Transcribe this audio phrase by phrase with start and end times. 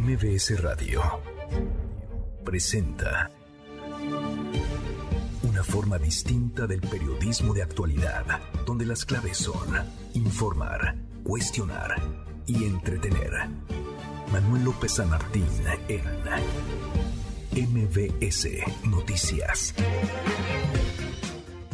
[0.00, 1.00] MBS Radio
[2.44, 3.30] presenta
[5.44, 8.24] una forma distinta del periodismo de actualidad,
[8.66, 9.68] donde las claves son
[10.14, 11.94] informar, cuestionar
[12.44, 13.30] y entretener.
[14.32, 15.46] Manuel López San Martín
[15.86, 16.02] en
[17.52, 18.48] MBS
[18.90, 19.76] Noticias.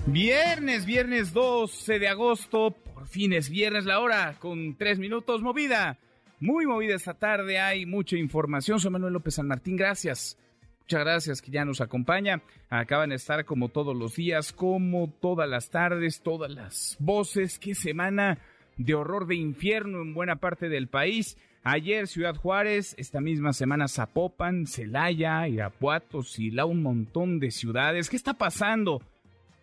[0.05, 5.99] Viernes, viernes 12 de agosto, por fin es viernes la hora, con tres minutos movida.
[6.43, 8.81] Muy movida esta tarde, hay mucha información.
[8.81, 10.39] Soy Manuel López San Martín, gracias.
[10.81, 12.41] Muchas gracias que ya nos acompaña.
[12.71, 17.59] Acaban de estar como todos los días, como todas las tardes, todas las voces.
[17.59, 18.39] Qué semana
[18.79, 21.37] de horror de infierno en buena parte del país.
[21.63, 28.09] Ayer Ciudad Juárez, esta misma semana Zapopan, Celaya, Irapuato, Sila, un montón de ciudades.
[28.09, 29.03] ¿Qué está pasando?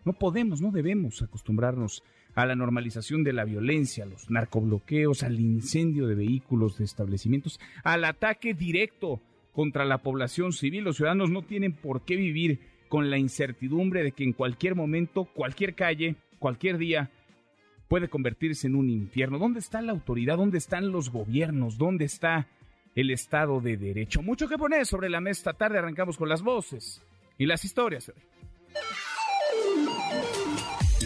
[0.04, 2.04] No podemos, no debemos acostumbrarnos
[2.38, 7.58] a la normalización de la violencia, a los narcobloqueos, al incendio de vehículos, de establecimientos,
[7.82, 9.20] al ataque directo
[9.52, 10.84] contra la población civil.
[10.84, 15.24] Los ciudadanos no tienen por qué vivir con la incertidumbre de que en cualquier momento,
[15.24, 17.10] cualquier calle, cualquier día,
[17.88, 19.40] puede convertirse en un infierno.
[19.40, 20.36] ¿Dónde está la autoridad?
[20.36, 21.76] ¿Dónde están los gobiernos?
[21.76, 22.46] ¿Dónde está
[22.94, 24.22] el Estado de Derecho?
[24.22, 25.78] Mucho que poner sobre la mesa esta tarde.
[25.78, 27.02] Arrancamos con las voces
[27.36, 28.12] y las historias.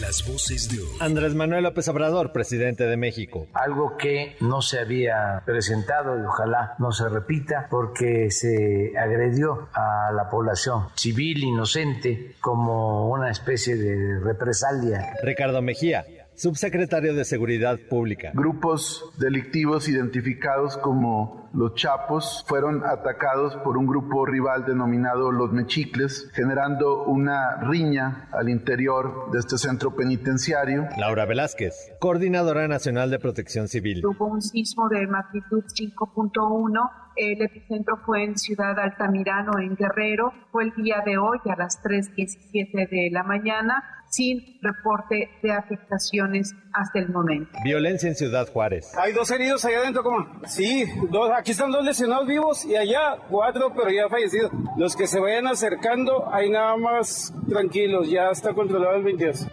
[0.03, 0.97] Las voces de hoy.
[0.99, 3.47] Andrés Manuel López Obrador, presidente de México.
[3.53, 10.11] Algo que no se había presentado y ojalá no se repita porque se agredió a
[10.13, 15.13] la población civil inocente como una especie de represalia.
[15.23, 16.03] Ricardo Mejía
[16.35, 18.31] subsecretario de Seguridad Pública.
[18.33, 26.31] Grupos delictivos identificados como los Chapos fueron atacados por un grupo rival denominado los Mechicles,
[26.33, 30.87] generando una riña al interior de este centro penitenciario.
[30.97, 34.03] Laura Velázquez, coordinadora nacional de Protección Civil.
[34.05, 40.33] Hubo un sismo de magnitud 5.1 el epicentro fue en Ciudad Altamirano, en Guerrero.
[40.51, 46.53] Fue el día de hoy a las 3.17 de la mañana, sin reporte de afectaciones
[46.71, 47.51] hasta el momento.
[47.63, 48.91] Violencia en Ciudad Juárez.
[48.95, 50.39] Hay dos heridos allá adentro, ¿cómo?
[50.45, 54.51] Sí, dos, aquí están dos lesionados vivos y allá cuatro, pero ya fallecidos.
[54.77, 59.47] Los que se vayan acercando, hay nada más tranquilos, ya está controlado el 22.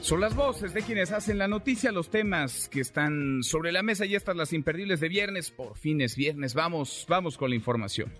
[0.00, 4.06] Son las voces de quienes hacen la noticia, los temas que están sobre la mesa
[4.06, 5.50] y estas las imperdibles de viernes.
[5.50, 6.54] Por fin es viernes.
[6.54, 8.10] Vamos, vamos con la información.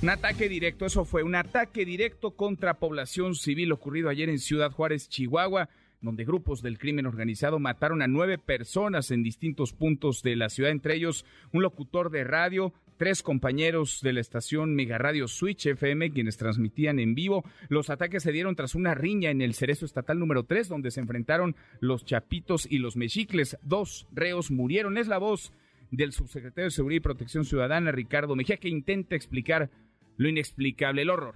[0.00, 4.70] Un ataque directo, eso fue un ataque directo contra población civil ocurrido ayer en Ciudad
[4.70, 5.68] Juárez, Chihuahua,
[6.00, 10.70] donde grupos del crimen organizado mataron a nueve personas en distintos puntos de la ciudad,
[10.70, 16.12] entre ellos un locutor de radio, tres compañeros de la estación Mega Radio Switch FM,
[16.12, 17.42] quienes transmitían en vivo.
[17.68, 21.00] Los ataques se dieron tras una riña en el Cerezo Estatal número 3, donde se
[21.00, 23.58] enfrentaron los Chapitos y los Mexicles.
[23.62, 24.96] Dos reos murieron.
[24.96, 25.52] Es la voz
[25.90, 29.70] del subsecretario de Seguridad y Protección Ciudadana, Ricardo Mejía, que intenta explicar
[30.18, 31.34] lo inexplicable, el horror.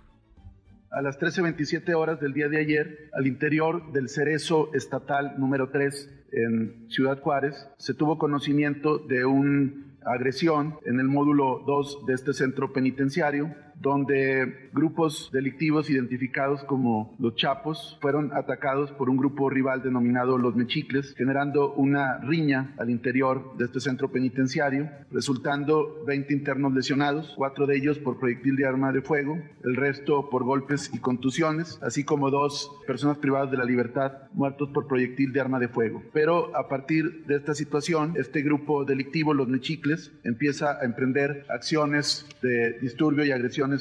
[0.90, 6.26] A las 13.27 horas del día de ayer, al interior del Cerezo Estatal número 3
[6.32, 12.34] en Ciudad Juárez, se tuvo conocimiento de un agresión en el módulo 2 de este
[12.34, 19.82] centro penitenciario donde grupos delictivos identificados como los Chapos fueron atacados por un grupo rival
[19.82, 26.72] denominado los Mechicles, generando una riña al interior de este centro penitenciario, resultando 20 internos
[26.72, 30.98] lesionados, cuatro de ellos por proyectil de arma de fuego, el resto por golpes y
[30.98, 35.68] contusiones, así como dos personas privadas de la libertad muertos por proyectil de arma de
[35.68, 36.02] fuego.
[36.12, 42.26] Pero a partir de esta situación, este grupo delictivo, los Mechicles, empieza a emprender acciones
[42.42, 43.32] de disturbio y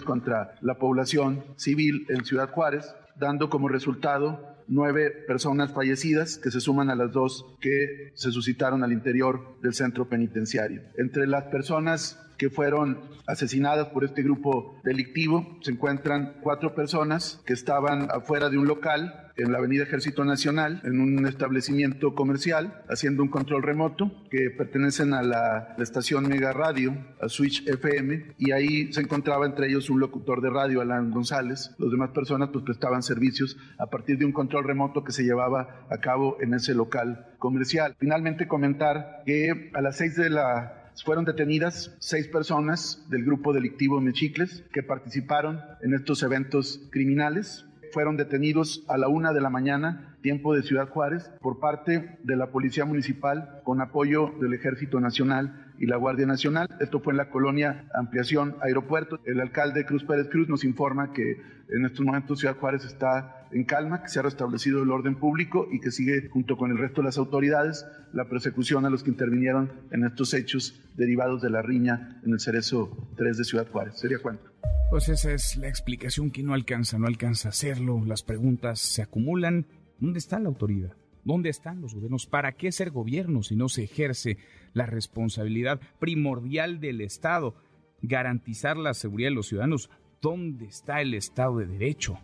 [0.02, 6.62] contra la población civil en Ciudad Juárez, dando como resultado nueve personas fallecidas que se
[6.62, 10.82] suman a las dos que se suscitaron al interior del centro penitenciario.
[10.98, 12.98] Entre las personas que fueron
[13.28, 19.30] asesinadas por este grupo delictivo se encuentran cuatro personas que estaban afuera de un local
[19.38, 25.14] en la Avenida Ejército Nacional, en un establecimiento comercial, haciendo un control remoto, que pertenecen
[25.14, 30.00] a la, estación Mega Radio, a Switch FM, y ahí se encontraba entre ellos un
[30.00, 31.76] locutor de radio, Alan González.
[31.78, 35.86] Los demás personas pues prestaban servicios a partir de un control remoto que se llevaba
[35.92, 37.96] a cabo en ese local comercial.
[38.00, 44.00] Finalmente comentar que a las seis de la fueron detenidas seis personas del grupo delictivo
[44.00, 47.66] Mechicles que participaron en estos eventos criminales.
[47.94, 52.36] Fueron detenidos a la una de la mañana tiempo de Ciudad Juárez, por parte de
[52.36, 56.68] la Policía Municipal con apoyo del Ejército Nacional y la Guardia Nacional.
[56.80, 59.20] Esto fue en la colonia Ampliación Aeropuerto.
[59.26, 63.64] El alcalde Cruz Pérez Cruz nos informa que en estos momentos Ciudad Juárez está en
[63.64, 67.02] calma, que se ha restablecido el orden público y que sigue junto con el resto
[67.02, 71.64] de las autoridades la persecución a los que intervinieron en estos hechos derivados de la
[71.64, 74.00] riña en el Cerezo 3 de Ciudad Juárez.
[74.00, 74.52] ¿Sería cuánto?
[74.92, 78.04] Pues esa es la explicación que no alcanza, no alcanza a hacerlo.
[78.06, 79.66] Las preguntas se acumulan.
[79.98, 80.94] ¿Dónde está la autoridad?
[81.24, 82.26] ¿Dónde están los gobiernos?
[82.26, 84.38] ¿Para qué ser gobierno si no se ejerce
[84.74, 87.56] la responsabilidad primordial del Estado?
[88.02, 89.90] Garantizar la seguridad de los ciudadanos.
[90.22, 92.18] ¿Dónde está el Estado de Derecho?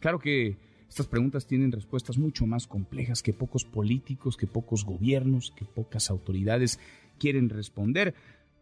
[0.00, 0.56] Claro que
[0.88, 6.10] estas preguntas tienen respuestas mucho más complejas que pocos políticos, que pocos gobiernos, que pocas
[6.10, 6.80] autoridades
[7.18, 8.14] quieren responder.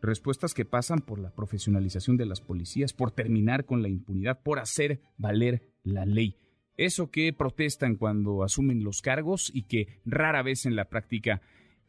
[0.03, 4.59] Respuestas que pasan por la profesionalización de las policías, por terminar con la impunidad, por
[4.59, 6.37] hacer valer la ley.
[6.77, 11.41] Eso que protestan cuando asumen los cargos y que rara vez en la práctica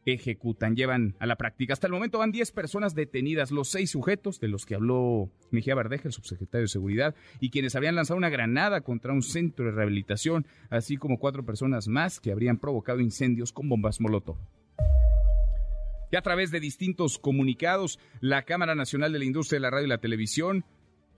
[0.04, 1.72] ejecutan, llevan a la práctica.
[1.72, 5.74] Hasta el momento van 10 personas detenidas, los seis sujetos de los que habló Mejía
[5.74, 9.72] Verdeja, el subsecretario de Seguridad, y quienes habían lanzado una granada contra un centro de
[9.72, 14.38] rehabilitación, así como cuatro personas más que habrían provocado incendios con bombas molotov.
[16.10, 19.86] Y a través de distintos comunicados, la Cámara Nacional de la Industria de la Radio
[19.86, 20.64] y la Televisión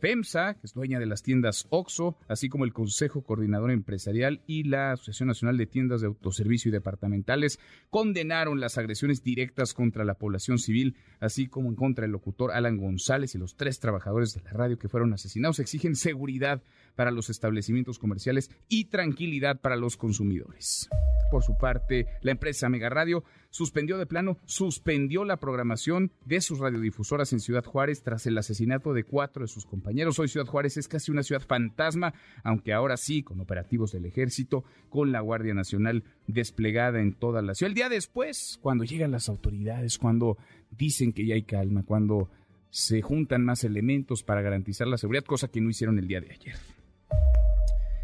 [0.00, 4.64] FEMSA, que es dueña de las tiendas OXO, así como el Consejo Coordinador Empresarial y
[4.64, 7.60] la Asociación Nacional de Tiendas de Autoservicio y Departamentales,
[7.90, 12.78] condenaron las agresiones directas contra la población civil, así como en contra del locutor Alan
[12.78, 15.58] González y los tres trabajadores de la radio que fueron asesinados.
[15.58, 16.62] Exigen seguridad
[16.94, 20.88] para los establecimientos comerciales y tranquilidad para los consumidores.
[21.30, 26.58] Por su parte, la empresa Mega Radio suspendió de plano, suspendió la programación de sus
[26.58, 30.18] radiodifusoras en Ciudad Juárez tras el asesinato de cuatro de sus compañeros.
[30.18, 34.64] Hoy Ciudad Juárez es casi una ciudad fantasma, aunque ahora sí, con operativos del ejército,
[34.88, 37.70] con la Guardia Nacional desplegada en toda la ciudad.
[37.70, 40.38] El día después, cuando llegan las autoridades, cuando
[40.70, 42.30] dicen que ya hay calma, cuando
[42.70, 46.32] se juntan más elementos para garantizar la seguridad, cosa que no hicieron el día de
[46.32, 46.54] ayer.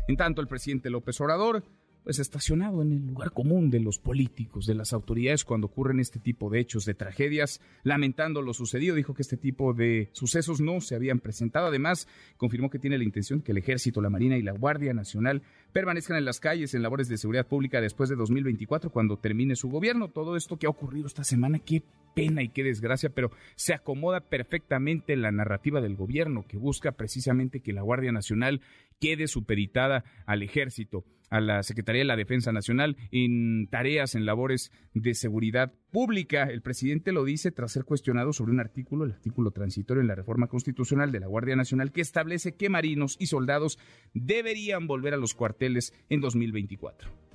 [0.08, 1.64] En tanto, el presidente López Obrador
[2.06, 6.20] pues estacionado en el lugar común de los políticos, de las autoridades cuando ocurren este
[6.20, 10.80] tipo de hechos, de tragedias, lamentando lo sucedido, dijo que este tipo de sucesos no
[10.80, 11.66] se habían presentado.
[11.66, 12.06] Además,
[12.36, 15.42] confirmó que tiene la intención que el Ejército, la Marina y la Guardia Nacional
[15.72, 19.68] permanezcan en las calles en labores de seguridad pública después de 2024, cuando termine su
[19.68, 20.08] gobierno.
[20.08, 21.82] Todo esto que ha ocurrido esta semana, qué
[22.16, 26.92] pena y qué desgracia, pero se acomoda perfectamente en la narrativa del gobierno que busca
[26.92, 28.62] precisamente que la Guardia Nacional
[28.98, 34.72] quede superitada al ejército a la Secretaría de la Defensa Nacional en tareas, en labores
[34.94, 36.44] de seguridad pública.
[36.44, 40.14] El presidente lo dice tras ser cuestionado sobre un artículo, el artículo transitorio en la
[40.14, 43.78] reforma constitucional de la Guardia Nacional, que establece que marinos y soldados
[44.14, 47.25] deberían volver a los cuarteles en 2024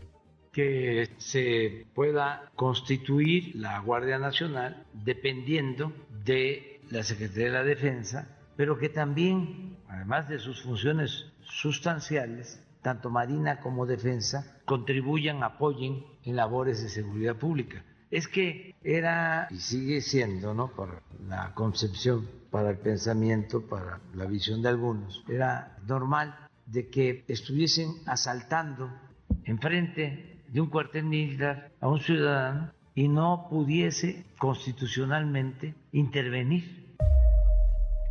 [0.51, 5.93] que se pueda constituir la Guardia Nacional dependiendo
[6.25, 13.09] de la Secretaría de la Defensa, pero que también, además de sus funciones sustanciales, tanto
[13.09, 17.83] Marina como Defensa, contribuyan, apoyen en labores de seguridad pública.
[18.09, 20.69] Es que era y sigue siendo, ¿no?
[20.71, 27.23] Por la concepción, para el pensamiento, para la visión de algunos, era normal de que
[27.27, 28.91] estuviesen asaltando
[29.45, 36.81] enfrente de un cuartel militar a un ciudadano y no pudiese constitucionalmente intervenir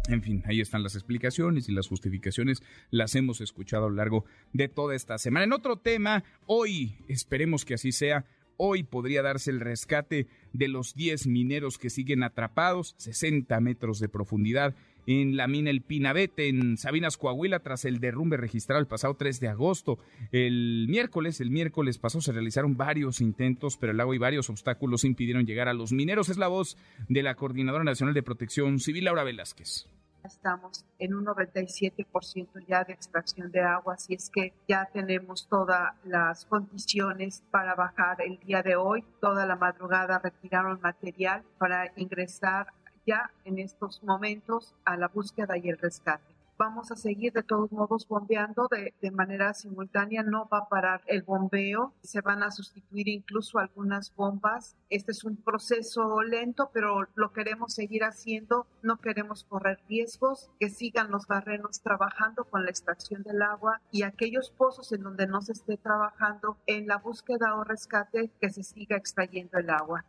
[0.09, 4.25] en fin, ahí están las explicaciones y las justificaciones las hemos escuchado a lo largo
[4.53, 5.45] de toda esta semana.
[5.45, 8.25] En otro tema, hoy, esperemos que así sea,
[8.57, 14.09] hoy podría darse el rescate de los 10 mineros que siguen atrapados, 60 metros de
[14.09, 14.75] profundidad
[15.11, 19.41] en la mina El Pinabete, en Sabinas, Coahuila, tras el derrumbe registrado el pasado 3
[19.41, 19.99] de agosto.
[20.31, 25.05] El miércoles, el miércoles pasó, se realizaron varios intentos, pero el agua y varios obstáculos
[25.05, 26.29] impidieron llegar a los mineros.
[26.29, 26.77] Es la voz
[27.09, 29.87] de la Coordinadora Nacional de Protección Civil, Laura Velázquez
[30.25, 35.95] estamos en un 97% ya de extracción de agua, así es que ya tenemos todas
[36.05, 39.05] las condiciones para bajar el día de hoy.
[39.21, 42.69] Toda la madrugada retiraron material para ingresar
[43.11, 47.73] ya en estos momentos a la búsqueda y el rescate vamos a seguir de todos
[47.73, 52.51] modos bombeando de, de, manera simultánea, no va a parar el bombeo, se van a
[52.51, 54.77] sustituir incluso algunas bombas.
[54.91, 60.69] Este es un proceso lento, pero lo queremos seguir haciendo, no queremos correr riesgos, que
[60.69, 65.41] sigan los barrenos trabajando con la extracción del agua y aquellos pozos en donde no
[65.41, 70.05] se esté trabajando en la búsqueda o rescate, que se siga extrayendo el agua.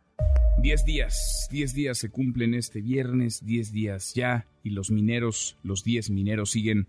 [0.62, 5.82] Diez días, diez días se cumplen este viernes, diez días ya, y los mineros, los
[5.82, 6.86] diez mineros siguen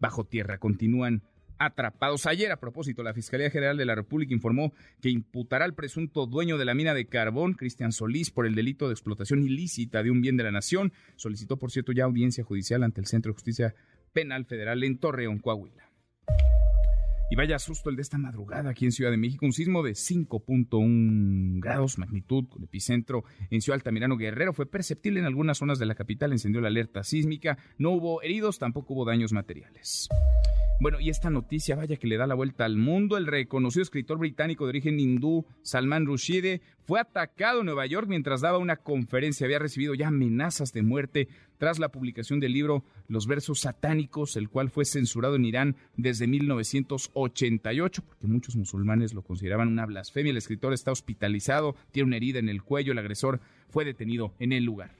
[0.00, 1.22] bajo tierra, continúan
[1.56, 2.26] atrapados.
[2.26, 6.58] Ayer, a propósito, la Fiscalía General de la República informó que imputará al presunto dueño
[6.58, 10.20] de la mina de carbón, Cristian Solís, por el delito de explotación ilícita de un
[10.20, 10.92] bien de la nación.
[11.14, 13.76] Solicitó, por cierto, ya audiencia judicial ante el Centro de Justicia
[14.12, 15.88] Penal Federal en Torreón, Coahuila.
[17.28, 19.44] Y vaya susto el de esta madrugada aquí en Ciudad de México.
[19.44, 24.52] Un sismo de 5.1 grados magnitud con epicentro en Ciudad Altamirano Guerrero.
[24.52, 26.30] Fue perceptible en algunas zonas de la capital.
[26.30, 27.58] Encendió la alerta sísmica.
[27.78, 30.08] No hubo heridos, tampoco hubo daños materiales.
[30.78, 33.16] Bueno, y esta noticia, vaya que le da la vuelta al mundo.
[33.16, 38.40] El reconocido escritor británico de origen hindú, Salman Rushdie, fue atacado en Nueva York mientras
[38.40, 39.46] daba una conferencia.
[39.46, 44.48] Había recibido ya amenazas de muerte tras la publicación del libro Los versos satánicos, el
[44.48, 50.30] cual fue censurado en Irán desde 1988, porque muchos musulmanes lo consideraban una blasfemia.
[50.30, 54.52] El escritor está hospitalizado, tiene una herida en el cuello, el agresor fue detenido en
[54.52, 54.90] el lugar.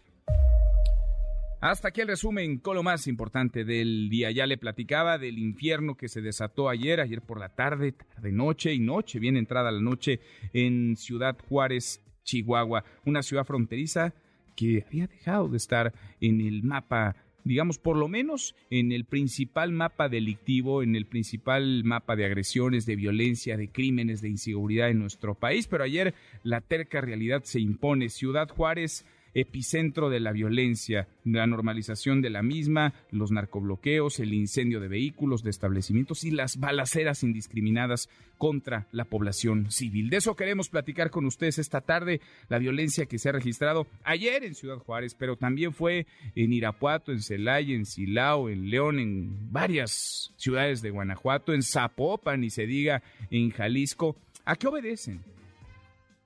[1.61, 4.31] Hasta aquí el resumen con lo más importante del día.
[4.31, 8.75] Ya le platicaba del infierno que se desató ayer, ayer por la tarde, tarde noche
[8.75, 10.21] y noche, bien entrada la noche
[10.53, 14.13] en Ciudad Juárez, Chihuahua, una ciudad fronteriza
[14.57, 17.15] que había dejado de estar en el mapa
[17.47, 22.87] digamos, por lo menos en el principal mapa delictivo, en el principal mapa de agresiones,
[22.87, 25.69] de violencia, de crímenes, de inseguridad en nuestro país.
[25.69, 28.09] Pero ayer la terca realidad se impone.
[28.09, 29.07] Ciudad Juárez
[29.37, 35.43] epicentro de la violencia, la normalización de la misma, los narcobloqueos, el incendio de vehículos,
[35.43, 40.09] de establecimientos y las balaceras indiscriminadas contra la población civil.
[40.09, 44.43] De eso queremos platicar con ustedes esta tarde, la violencia que se ha registrado ayer
[44.43, 49.53] en Ciudad Juárez, pero también fue en Irapuato, en Celaya, en Silao, en León, en
[49.53, 54.17] varias ciudades de Guanajuato, en Zapopan y se diga en Jalisco.
[54.47, 55.36] ¿A qué obedecen?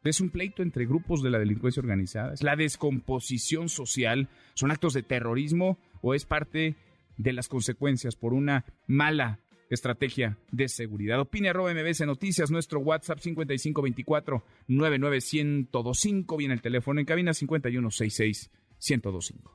[0.02, 2.32] ¿Es un pleito entre grupos de la delincuencia organizada?
[2.32, 4.28] ¿Es la descomposición social?
[4.54, 6.76] ¿Son actos de terrorismo o es parte
[7.18, 11.20] de las consecuencias por una mala estrategia de seguridad?
[11.20, 18.50] Opine arroba Noticias, nuestro WhatsApp 5524 99125, viene el teléfono en cabina 5166
[18.88, 19.52] 1025.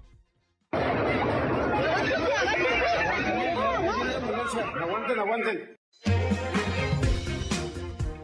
[4.75, 5.75] Aguanten, aguanten.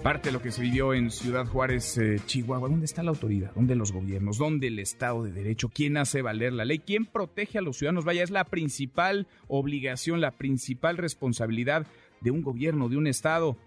[0.04, 2.70] Parte de lo que se vivió en Ciudad Juárez, eh, Chihuahua.
[2.70, 3.52] ¿Dónde está la autoridad?
[3.54, 4.40] ¿Dónde los gobiernos?
[4.40, 5.70] ¿Dónde el Estado de Derecho?
[5.72, 6.80] ¿Quién hace valer la ley?
[6.80, 8.04] ¿Quién protege a los ciudadanos?
[8.04, 11.86] Vaya, es la principal obligación, la principal responsabilidad
[12.20, 13.58] de un gobierno, de un Estado.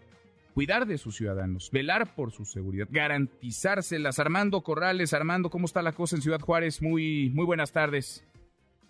[0.55, 4.19] Cuidar de sus ciudadanos, velar por su seguridad, garantizárselas.
[4.19, 6.83] Armando Corrales, Armando, ¿cómo está la cosa en Ciudad Juárez?
[6.83, 8.27] Muy, muy buenas tardes.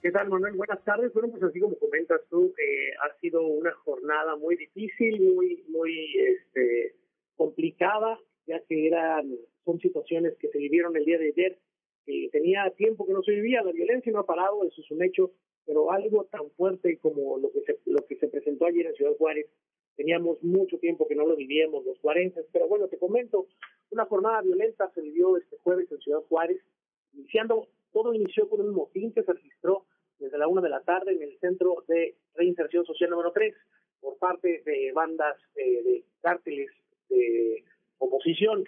[0.01, 0.55] ¿Qué tal, Manuel?
[0.55, 1.13] Buenas tardes.
[1.13, 6.15] Bueno, pues así como comentas tú, eh, ha sido una jornada muy difícil, muy, muy,
[6.17, 7.04] este,
[7.37, 11.59] complicada, ya que eran, son situaciones que se vivieron el día de ayer.
[12.07, 15.03] que tenía tiempo que no se vivía, la violencia no ha parado, eso es un
[15.03, 15.33] hecho,
[15.65, 19.17] pero algo tan fuerte como lo que se, lo que se presentó ayer en Ciudad
[19.17, 19.47] Juárez,
[19.97, 23.47] teníamos mucho tiempo que no lo vivíamos los cuarenses, pero bueno, te comento,
[23.91, 26.61] una jornada violenta se vivió este jueves en Ciudad Juárez,
[27.15, 29.87] iniciando, todo inició con un motín que se registró
[30.19, 33.55] desde la una de la tarde en el Centro de Reinserción Social número 3
[34.01, 36.71] por parte de bandas eh, de cárteles
[37.09, 37.65] de
[37.99, 38.65] oposición.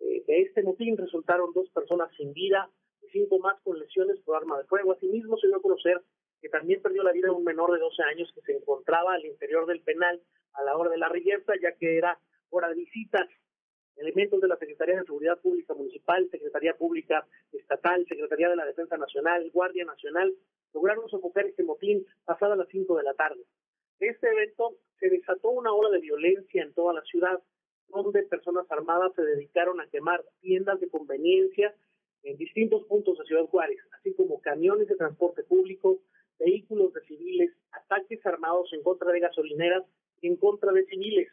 [0.00, 2.70] Eh, de este motín resultaron dos personas sin vida
[3.02, 4.92] y cinco más con lesiones por arma de fuego.
[4.92, 6.00] Asimismo, se dio a conocer
[6.40, 9.66] que también perdió la vida un menor de 12 años que se encontraba al interior
[9.66, 10.20] del penal
[10.54, 12.18] a la hora de la reyerta, ya que era
[12.50, 13.28] hora de visitas.
[13.96, 18.98] Elementos de la Secretaría de Seguridad Pública Municipal, Secretaría Pública Estatal, Secretaría de la Defensa
[18.98, 20.34] Nacional, Guardia Nacional,
[20.74, 23.42] lograron sofocar este motín pasada las 5 de la tarde.
[23.98, 27.40] De este evento se desató una ola de violencia en toda la ciudad,
[27.88, 31.74] donde personas armadas se dedicaron a quemar tiendas de conveniencia
[32.22, 36.00] en distintos puntos de Ciudad Juárez, así como camiones de transporte público,
[36.38, 39.84] vehículos de civiles, ataques armados en contra de gasolineras
[40.20, 41.28] y en contra de civiles.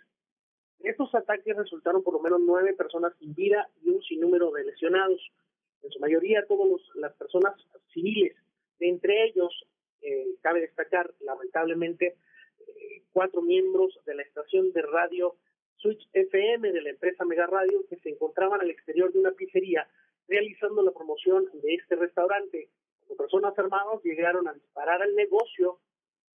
[0.79, 5.21] estos ataques resultaron por lo menos nueve personas sin vida y un sinnúmero de lesionados,
[5.81, 7.53] en su mayoría todas las personas
[7.93, 8.35] civiles.
[8.79, 9.65] entre ellos,
[10.01, 12.17] eh, cabe destacar, lamentablemente,
[12.59, 15.37] eh, cuatro miembros de la estación de radio
[15.83, 19.85] Switch FM de la empresa Mega Radio que se encontraban al exterior de una pizzería
[20.29, 22.69] realizando la promoción de este restaurante.
[23.09, 25.79] Las personas armadas llegaron a disparar al negocio,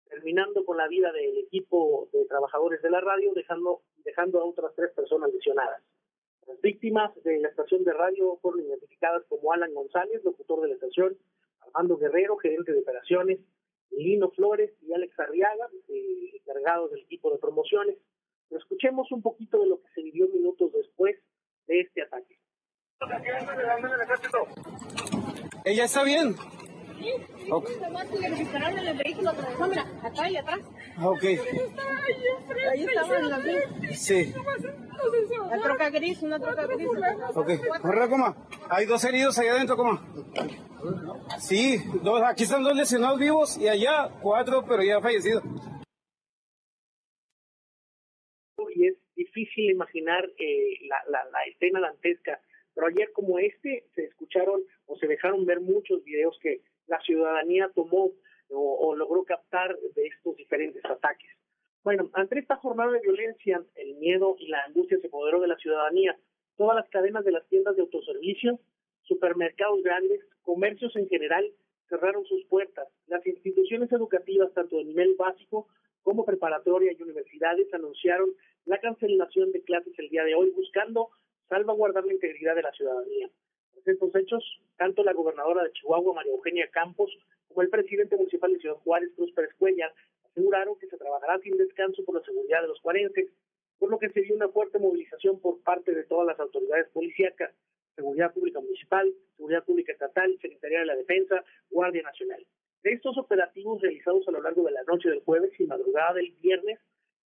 [0.10, 4.74] terminando con la vida del equipo de trabajadores de la radio, dejando, dejando a otras
[4.76, 5.84] tres personas lesionadas.
[6.48, 10.74] Las víctimas de la estación de radio fueron identificadas como Alan González, locutor de la
[10.74, 11.16] estación,
[11.62, 13.40] Armando Guerrero, gerente de operaciones,
[13.92, 17.98] Lino Flores y Alex Arriaga, eh, encargados del equipo de promociones.
[18.50, 21.16] Escuchemos un poquito de lo que se vivió minutos después
[21.68, 22.40] de este ataque.
[25.66, 26.36] Ella está bien.
[26.96, 27.52] aquí.
[27.52, 27.80] Okay.
[27.80, 30.60] Nomás que le dispararon en el vehículo, atravesó, mira, acá y atrás.
[30.98, 31.24] Ah, ok.
[31.24, 34.34] Ahí estaba en la Sí.
[35.50, 36.88] La troca gris, una troca gris.
[37.36, 37.50] Ok,
[37.82, 38.36] corre, coma.
[38.70, 40.02] Hay dos heridos allá adentro, coma.
[41.40, 45.44] Sí, dos, aquí están dos lesionados vivos y allá cuatro, pero ya fallecidos.
[49.56, 52.40] Difícil imaginar eh, la, la, la escena dantesca,
[52.74, 57.72] pero ayer como este se escucharon o se dejaron ver muchos videos que la ciudadanía
[57.74, 58.12] tomó
[58.50, 61.30] o, o logró captar de estos diferentes ataques.
[61.84, 65.58] Bueno, ante esta jornada de violencia, el miedo y la angustia se apoderó de la
[65.58, 66.18] ciudadanía.
[66.58, 68.60] Todas las cadenas de las tiendas de autoservicio,
[69.04, 71.46] supermercados grandes, comercios en general,
[71.90, 72.88] cerraron sus puertas.
[73.08, 75.68] Las instituciones educativas, tanto de nivel básico
[76.02, 78.30] como preparatoria y universidades, anunciaron
[78.66, 81.10] la cancelación de clases el día de hoy, buscando
[81.50, 83.30] salvaguardar la integridad de la ciudadanía.
[83.74, 84.44] Tras estos hechos,
[84.78, 87.12] tanto la gobernadora de Chihuahua, María Eugenia Campos,
[87.48, 89.94] como el presidente municipal de Ciudad Juárez, Cruz Pérez Cuellar,
[90.24, 93.30] aseguraron que se trabajará sin descanso por la seguridad de los cuarenses,
[93.78, 97.54] por lo que se dio una fuerte movilización por parte de todas las autoridades policíacas,
[97.96, 102.46] Seguridad Pública Municipal, Seguridad Pública Estatal, Secretaría de la Defensa, Guardia Nacional.
[102.84, 106.32] De estos operativos realizados a lo largo de la noche del jueves y madrugada del
[106.42, 106.80] viernes,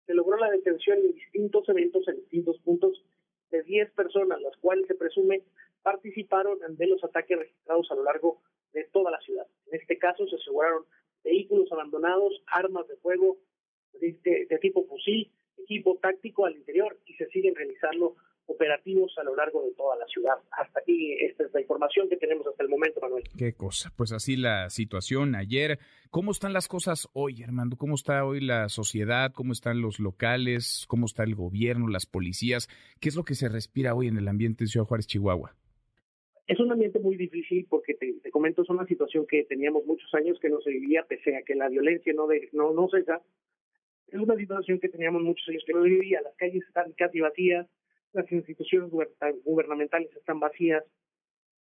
[0.10, 3.06] se logró la detención en distintos eventos en distintos puntos
[3.52, 5.44] de 10 personas, las cuales se presume
[5.84, 8.42] participaron de los ataques registrados a lo largo
[8.74, 9.46] de toda la ciudad.
[9.68, 10.84] En este caso se aseguraron
[11.24, 13.38] vehículos abandonados, armas de fuego
[14.02, 18.16] de, de, de tipo fusil, equipo táctico al interior y se siguen realizando
[18.50, 20.36] operativos a lo largo de toda la ciudad.
[20.52, 23.24] Hasta aquí esta es la información que tenemos hasta el momento, Manuel.
[23.38, 23.92] Qué cosa.
[23.96, 25.80] Pues así la situación ayer.
[26.10, 27.78] ¿Cómo están las cosas hoy, Armando?
[27.78, 29.32] ¿Cómo está hoy la sociedad?
[29.34, 30.86] ¿Cómo están los locales?
[30.88, 32.68] ¿Cómo está el gobierno, las policías?
[33.00, 35.56] ¿Qué es lo que se respira hoy en el ambiente de Ciudad Juárez, Chihuahua?
[36.48, 40.12] Es un ambiente muy difícil porque te, te comento, es una situación que teníamos muchos
[40.16, 43.22] años que no se vivía, pese a que la violencia no, de, no, no cesa.
[44.08, 46.22] Es una situación que teníamos muchos años que no se vivía.
[46.24, 47.68] Las calles están casi vacías,
[48.14, 48.90] las instituciones
[49.44, 50.84] gubernamentales están vacías,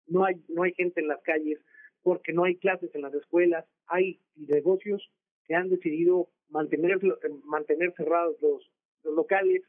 [0.07, 1.59] no hay, no hay gente en las calles
[2.03, 5.11] porque no hay clases en las escuelas, hay negocios
[5.47, 6.99] que han decidido mantener,
[7.45, 8.71] mantener cerrados los,
[9.05, 9.62] locales,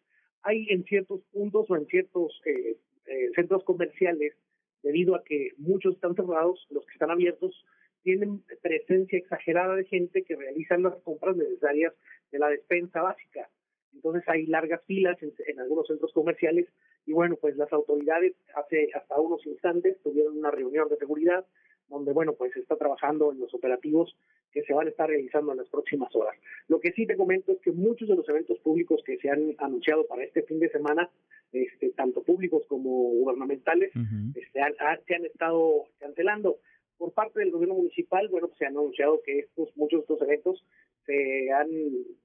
[0.43, 4.35] hay en ciertos puntos o en ciertos eh, eh, centros comerciales,
[4.83, 7.65] debido a que muchos están cerrados, los que están abiertos
[8.03, 11.93] tienen presencia exagerada de gente que realizan las compras necesarias
[12.31, 13.49] de la despensa básica.
[13.93, 16.67] Entonces hay largas filas en, en, algunos centros comerciales
[17.05, 21.45] y bueno, pues las autoridades hace hasta unos instantes tuvieron una reunión de seguridad
[21.89, 24.15] donde bueno, pues se está trabajando en los operativos
[24.51, 26.35] que se van a estar realizando en las próximas horas.
[26.67, 29.55] Lo que sí te comento es que muchos de los eventos públicos que se han
[29.57, 31.09] anunciado para este fin de semana,
[31.51, 34.37] este, tanto públicos como gubernamentales, uh -huh.
[34.37, 34.73] este, han,
[35.07, 36.57] se han estado cancelando.
[36.97, 40.21] Por parte del gobierno municipal, bueno, pues se han anunciado que estos muchos de estos
[40.21, 40.63] eventos
[41.05, 41.69] se han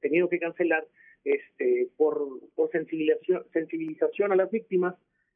[0.00, 0.86] tenido que cancelar
[1.32, 4.94] este, por, por sensibilización, sensibilización a las víctimas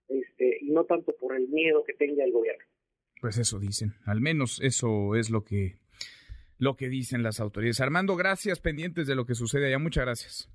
[0.09, 2.65] este, y no tanto por el miedo que tenga el gobierno.
[3.21, 5.79] Pues eso dicen, al menos eso es lo que
[6.59, 7.81] lo que dicen las autoridades.
[7.81, 9.79] Armando, gracias, pendientes de lo que sucede allá.
[9.79, 10.51] Muchas gracias.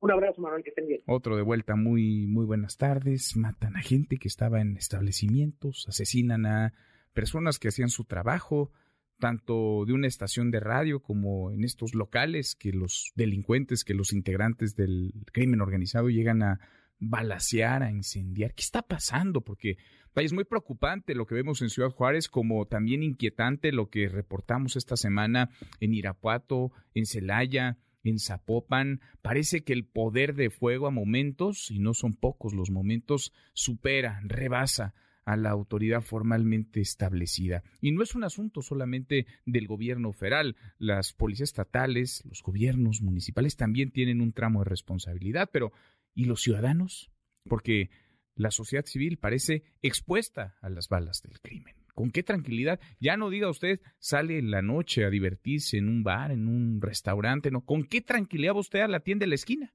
[0.00, 1.02] Un abrazo, Manuel, que estén bien.
[1.06, 3.36] Otro de vuelta, muy, muy buenas tardes.
[3.36, 6.72] Matan a gente que estaba en establecimientos, asesinan a
[7.12, 8.72] personas que hacían su trabajo,
[9.18, 14.12] tanto de una estación de radio como en estos locales que los delincuentes, que los
[14.12, 16.60] integrantes del crimen organizado llegan a
[16.98, 18.54] balasear, a incendiar.
[18.54, 19.42] ¿Qué está pasando?
[19.42, 19.76] Porque
[20.14, 24.76] es muy preocupante lo que vemos en Ciudad Juárez, como también inquietante lo que reportamos
[24.76, 25.50] esta semana
[25.80, 29.00] en Irapuato, en Celaya, en Zapopan.
[29.22, 34.20] Parece que el poder de fuego a momentos, y no son pocos los momentos, supera,
[34.24, 34.94] rebasa
[35.28, 37.62] a la autoridad formalmente establecida.
[37.82, 40.56] Y no es un asunto solamente del gobierno federal.
[40.78, 45.70] Las policías estatales, los gobiernos municipales también tienen un tramo de responsabilidad, pero
[46.14, 47.10] ¿y los ciudadanos?
[47.44, 47.90] Porque
[48.36, 51.74] la sociedad civil parece expuesta a las balas del crimen.
[51.92, 52.80] ¿Con qué tranquilidad?
[52.98, 56.80] Ya no diga usted, sale en la noche a divertirse en un bar, en un
[56.80, 57.66] restaurante, no.
[57.66, 59.74] ¿Con qué tranquilidad va usted a la tienda de la esquina?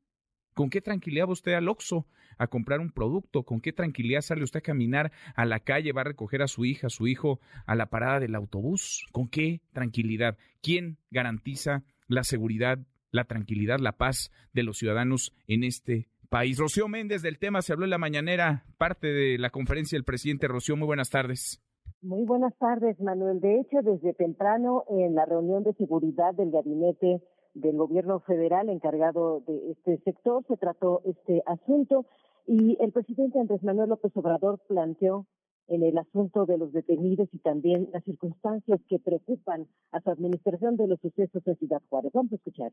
[0.53, 2.05] ¿Con qué tranquilidad va usted al Oxxo
[2.37, 3.43] a comprar un producto?
[3.43, 6.65] ¿Con qué tranquilidad sale usted a caminar a la calle, va a recoger a su
[6.65, 9.05] hija, a su hijo a la parada del autobús?
[9.11, 10.37] ¿Con qué tranquilidad?
[10.61, 12.79] ¿Quién garantiza la seguridad,
[13.11, 16.57] la tranquilidad, la paz de los ciudadanos en este país?
[16.57, 20.47] Rocío Méndez del tema se habló en la mañanera, parte de la conferencia del presidente
[20.47, 20.75] Rocío.
[20.75, 21.61] Muy buenas tardes.
[22.01, 23.39] Muy buenas tardes, Manuel.
[23.39, 27.21] De hecho, desde temprano en la reunión de seguridad del gabinete
[27.53, 32.05] del gobierno federal encargado de este sector se trató este asunto
[32.47, 35.25] y el presidente Andrés Manuel López Obrador planteó
[35.67, 40.75] en el asunto de los detenidos y también las circunstancias que preocupan a su administración
[40.75, 42.11] de los sucesos en Ciudad Juárez.
[42.13, 42.71] Vamos a escuchar.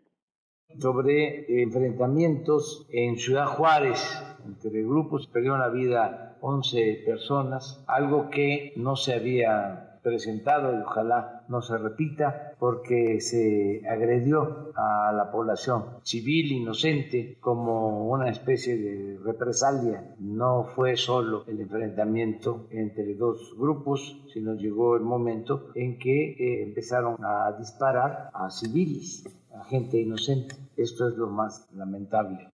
[0.78, 4.00] Sobre enfrentamientos en Ciudad Juárez
[4.46, 11.44] entre grupos, perdieron la vida 11 personas, algo que no se había presentado y ojalá
[11.48, 19.18] no se repita porque se agredió a la población civil inocente como una especie de
[19.18, 20.14] represalia.
[20.18, 26.62] No fue solo el enfrentamiento entre dos grupos, sino llegó el momento en que eh,
[26.62, 30.54] empezaron a disparar a civiles, a gente inocente.
[30.76, 32.50] Esto es lo más lamentable.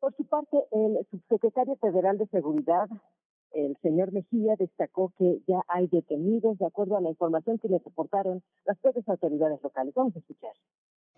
[0.00, 2.88] Por su parte, el subsecretario federal de Seguridad,
[3.52, 7.78] el señor Mejía destacó que ya hay detenidos de acuerdo a la información que le
[7.78, 9.94] reportaron las propias autoridades locales.
[9.94, 10.52] Vamos a escuchar.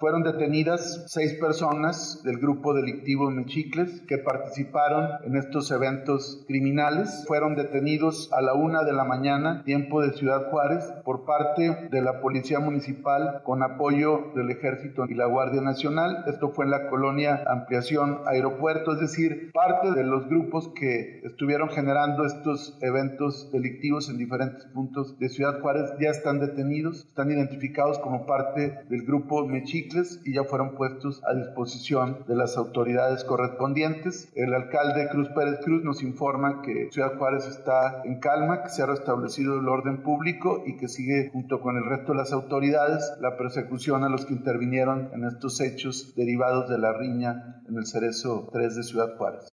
[0.02, 7.24] Fueron detenidas seis personas del grupo delictivo Mechicles que participaron en estos eventos criminales.
[7.28, 12.02] Fueron detenidos a la una de la mañana, tiempo de Ciudad Juárez, por parte de
[12.02, 16.24] la Policía Municipal con apoyo del Ejército y la Guardia Nacional.
[16.26, 21.68] Esto fue en la colonia Ampliación Aeropuerto, es decir, parte de los grupos que estuvieron
[21.68, 28.00] generando estos eventos delictivos en diferentes puntos de Ciudad Juárez ya están detenidos, están identificados
[28.00, 29.81] como parte del grupo Mechicles
[30.24, 34.30] y ya fueron puestos a disposición de las autoridades correspondientes.
[34.34, 38.82] El alcalde Cruz Pérez Cruz nos informa que Ciudad Juárez está en calma, que se
[38.82, 43.12] ha restablecido el orden público y que sigue junto con el resto de las autoridades
[43.20, 47.86] la persecución a los que intervinieron en estos hechos derivados de la riña en el
[47.86, 49.48] Cerezo 3 de Ciudad Juárez.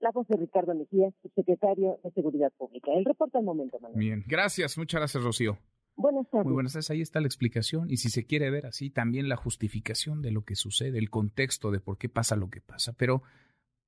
[0.00, 2.90] La voz de Ricardo Mejía, secretario de Seguridad Pública.
[2.92, 3.98] El reporte al momento, Manuel.
[3.98, 5.58] Bien, gracias, muchas gracias, Rocío.
[5.96, 6.46] Buenas tardes.
[6.46, 6.90] Muy buenas tardes.
[6.90, 7.90] Ahí está la explicación.
[7.90, 11.70] Y si se quiere ver así, también la justificación de lo que sucede, el contexto
[11.70, 12.92] de por qué pasa lo que pasa.
[12.94, 13.22] Pero,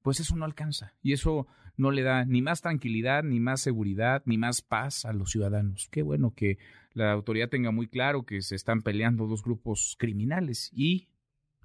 [0.02, 0.94] pues eso no alcanza.
[1.02, 5.12] Y eso no le da ni más tranquilidad, ni más seguridad, ni más paz a
[5.12, 5.88] los ciudadanos.
[5.90, 6.58] Qué bueno que
[6.92, 10.70] la autoridad tenga muy claro que se están peleando dos grupos criminales.
[10.72, 11.08] ¿Y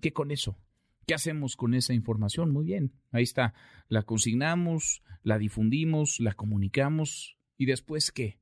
[0.02, 0.58] qué con eso?
[1.06, 2.52] ¿Qué hacemos con esa información?
[2.52, 2.94] Muy bien.
[3.12, 3.54] Ahí está.
[3.88, 7.38] La consignamos, la difundimos, la comunicamos.
[7.58, 8.40] ¿Y después qué?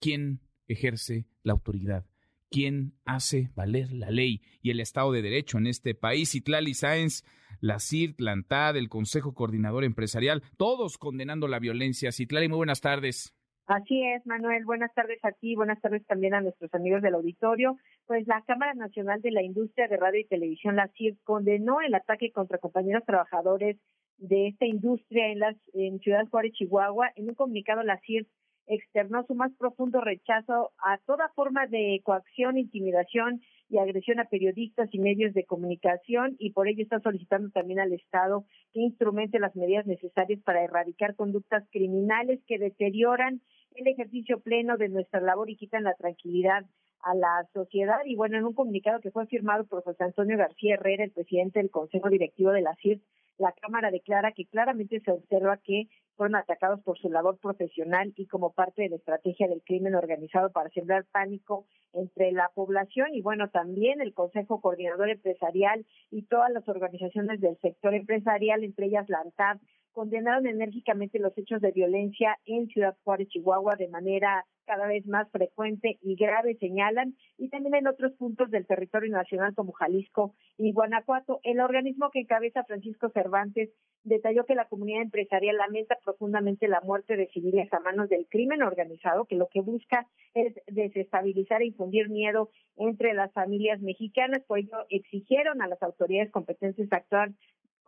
[0.00, 2.06] ¿Quién ejerce la autoridad,
[2.50, 6.34] quién hace valer la ley y el Estado de Derecho en este país.
[6.34, 7.24] Itlali Sáenz,
[7.60, 12.12] la CIRT, la ANTAD, el Consejo Coordinador Empresarial, todos condenando la violencia.
[12.12, 13.34] Citlali, muy buenas tardes.
[13.66, 14.64] Así es, Manuel.
[14.64, 17.76] Buenas tardes a ti, buenas tardes también a nuestros amigos del auditorio.
[18.06, 21.94] Pues la Cámara Nacional de la Industria de Radio y Televisión, la CIRT, condenó el
[21.94, 23.76] ataque contra compañeros trabajadores
[24.16, 27.10] de esta industria en, las, en Ciudad Juárez, Chihuahua.
[27.14, 28.26] En un comunicado, la CIRT
[28.68, 34.88] externó su más profundo rechazo a toda forma de coacción, intimidación y agresión a periodistas
[34.92, 39.54] y medios de comunicación y por ello está solicitando también al Estado que instrumente las
[39.56, 43.42] medidas necesarias para erradicar conductas criminales que deterioran
[43.74, 46.64] el ejercicio pleno de nuestra labor y quitan la tranquilidad
[47.02, 48.00] a la sociedad.
[48.04, 51.60] Y bueno, en un comunicado que fue firmado por José Antonio García Herrera, el presidente
[51.60, 53.02] del Consejo Directivo de la CIRT,
[53.38, 58.26] la Cámara declara que claramente se observa que fueron atacados por su labor profesional y
[58.26, 63.22] como parte de la estrategia del crimen organizado para sembrar pánico entre la población y
[63.22, 69.08] bueno, también el Consejo Coordinador Empresarial y todas las organizaciones del sector empresarial, entre ellas
[69.08, 69.58] la ANTAD,
[69.98, 75.28] condenaron enérgicamente los hechos de violencia en Ciudad Juárez, Chihuahua, de manera cada vez más
[75.32, 80.72] frecuente y grave, señalan, y también en otros puntos del territorio nacional como Jalisco y
[80.72, 81.40] Guanajuato.
[81.42, 83.70] El organismo que encabeza Francisco Cervantes
[84.04, 88.62] detalló que la comunidad empresarial lamenta profundamente la muerte de civiles a manos del crimen
[88.62, 94.44] organizado, que lo que busca es desestabilizar e infundir miedo entre las familias mexicanas.
[94.46, 97.30] Por ello, exigieron a las autoridades competentes actuar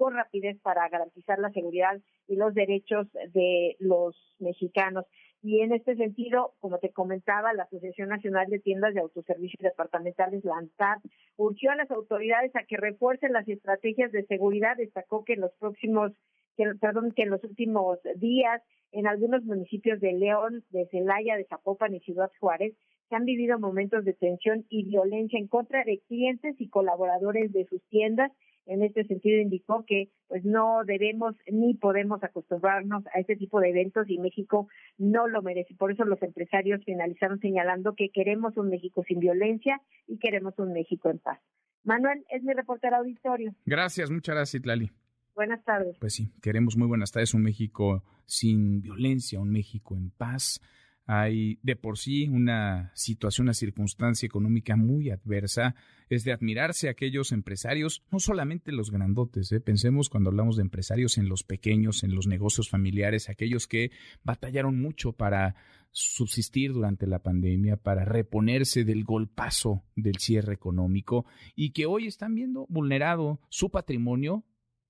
[0.00, 5.04] con rapidez para garantizar la seguridad y los derechos de los mexicanos.
[5.42, 10.42] Y en este sentido, como te comentaba, la Asociación Nacional de Tiendas de Autoservicios Departamentales,
[10.42, 11.00] la ANTAD,
[11.36, 14.78] urgió a las autoridades a que refuercen las estrategias de seguridad.
[14.78, 16.12] Destacó que en los próximos,
[16.56, 21.44] que, perdón, que en los últimos días, en algunos municipios de León, de Celaya, de
[21.44, 22.72] Zapopan y Ciudad Juárez,
[23.10, 27.66] se han vivido momentos de tensión y violencia en contra de clientes y colaboradores de
[27.66, 28.32] sus tiendas
[28.70, 33.70] en este sentido indicó que pues no debemos ni podemos acostumbrarnos a este tipo de
[33.70, 35.74] eventos y México no lo merece.
[35.74, 40.72] Por eso los empresarios finalizaron señalando que queremos un México sin violencia y queremos un
[40.72, 41.40] México en paz.
[41.83, 43.52] Manuel, es mi reportero auditorio.
[43.66, 44.90] Gracias, muchas gracias, Itlali.
[45.35, 45.96] Buenas tardes.
[45.98, 50.61] Pues sí, queremos muy buenas tardes, un México sin violencia, un México en paz
[51.12, 55.74] hay de por sí una situación, una circunstancia económica muy adversa.
[56.08, 59.60] Es de admirarse a aquellos empresarios, no solamente los grandotes, ¿eh?
[59.60, 63.90] pensemos cuando hablamos de empresarios en los pequeños, en los negocios familiares, aquellos que
[64.22, 65.56] batallaron mucho para
[65.90, 72.36] subsistir durante la pandemia, para reponerse del golpazo del cierre económico y que hoy están
[72.36, 74.44] viendo vulnerado su patrimonio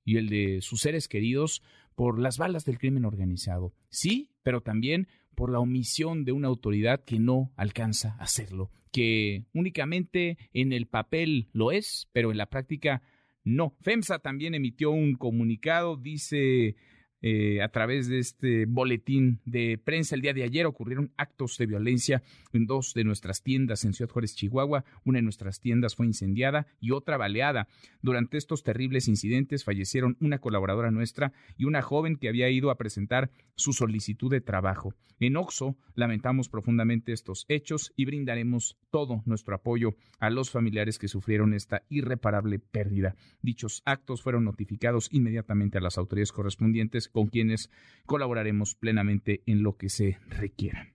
[0.05, 1.63] y el de sus seres queridos
[1.95, 3.75] por las balas del crimen organizado.
[3.89, 9.45] Sí, pero también por la omisión de una autoridad que no alcanza a hacerlo, que
[9.53, 13.03] únicamente en el papel lo es, pero en la práctica
[13.45, 13.75] no.
[13.81, 16.77] FEMSA también emitió un comunicado, dice
[17.23, 21.67] eh, a través de este boletín de prensa el día de ayer ocurrieron actos de
[21.67, 24.85] violencia en dos de nuestras tiendas en Ciudad Juárez, Chihuahua.
[25.05, 27.69] Una de nuestras tiendas fue incendiada y otra baleada.
[28.03, 32.79] Durante estos terribles incidentes fallecieron una colaboradora nuestra y una joven que había ido a
[32.79, 34.95] presentar su solicitud de trabajo.
[35.19, 41.09] En Oxo lamentamos profundamente estos hechos y brindaremos todo nuestro apoyo a los familiares que
[41.09, 43.15] sufrieron esta irreparable pérdida.
[43.43, 47.71] Dichos actos fueron notificados inmediatamente a las autoridades correspondientes con quienes
[48.07, 50.93] colaboraremos plenamente en lo que se requiera.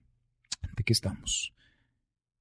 [0.76, 1.54] ¿De qué estamos?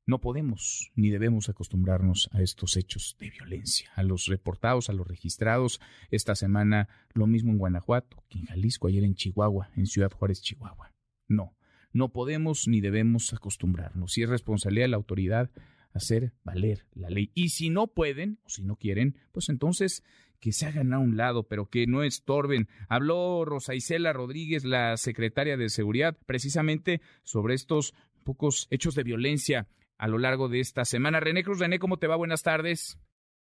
[0.07, 5.07] No podemos ni debemos acostumbrarnos a estos hechos de violencia, a los reportados, a los
[5.07, 5.81] registrados.
[6.11, 10.41] Esta semana lo mismo en Guanajuato, que en Jalisco, ayer en Chihuahua, en Ciudad Juárez,
[10.43, 10.93] Chihuahua.
[11.27, 11.55] No,
[11.91, 14.13] no podemos ni debemos acostumbrarnos.
[14.13, 15.49] Si es responsabilidad de la autoridad
[15.95, 17.31] hacer valer la ley.
[17.34, 20.03] Y si no pueden o si no quieren, pues entonces
[20.39, 22.67] que se hagan a un lado, pero que no estorben.
[22.89, 29.67] Habló Rosa Isela Rodríguez, la secretaria de Seguridad, precisamente sobre estos pocos hechos de violencia
[29.97, 31.19] a lo largo de esta semana.
[31.19, 32.15] René Cruz, René, ¿cómo te va?
[32.17, 32.99] Buenas tardes.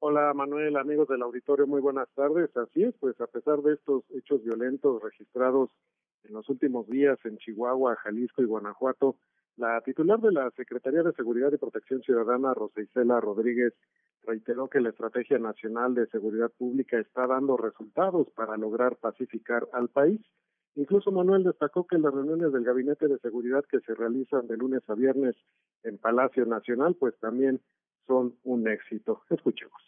[0.00, 2.50] Hola Manuel, amigos del auditorio, muy buenas tardes.
[2.56, 5.70] Así es, pues a pesar de estos hechos violentos registrados
[6.24, 9.16] en los últimos días en Chihuahua, Jalisco y Guanajuato,
[9.56, 13.74] la titular de la Secretaría de Seguridad y Protección Ciudadana, Rosa Isela Rodríguez,
[14.24, 19.88] reiteró que la Estrategia Nacional de Seguridad Pública está dando resultados para lograr pacificar al
[19.88, 20.20] país.
[20.74, 24.82] Incluso Manuel destacó que las reuniones del Gabinete de Seguridad que se realizan de lunes
[24.88, 25.36] a viernes
[25.82, 27.60] en Palacio Nacional, pues también
[28.06, 29.22] son un éxito.
[29.28, 29.80] Escuchemos.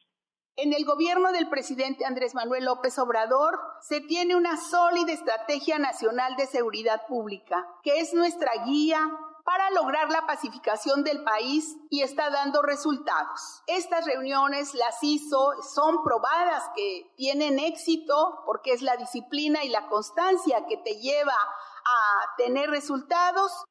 [0.56, 6.36] En el gobierno del presidente Andrés Manuel López Obrador se tiene una sólida estrategia nacional
[6.36, 9.00] de seguridad pública, que es nuestra guía
[9.44, 13.62] para lograr la pacificación del país y está dando resultados.
[13.66, 19.86] Estas reuniones las hizo, son probadas que tienen éxito porque es la disciplina y la
[19.88, 23.64] constancia que te lleva a tener resultados.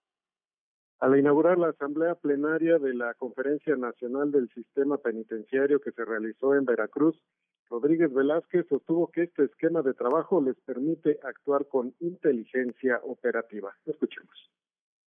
[0.99, 6.53] Al inaugurar la asamblea plenaria de la Conferencia Nacional del Sistema Penitenciario que se realizó
[6.53, 7.19] en Veracruz,
[7.69, 13.75] Rodríguez Velázquez sostuvo que este esquema de trabajo les permite actuar con inteligencia operativa.
[13.85, 14.53] Escuchemos.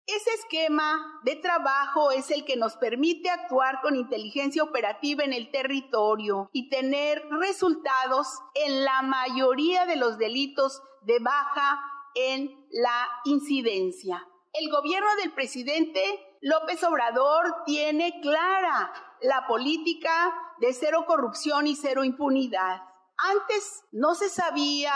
[0.07, 5.51] Ese esquema de trabajo es el que nos permite actuar con inteligencia operativa en el
[5.53, 11.81] territorio y tener resultados en la mayoría de los delitos de baja
[12.15, 14.27] en la incidencia.
[14.53, 16.03] El gobierno del presidente
[16.41, 22.83] López Obrador tiene clara la política de cero corrupción y cero impunidad.
[23.17, 24.93] Antes no se sabía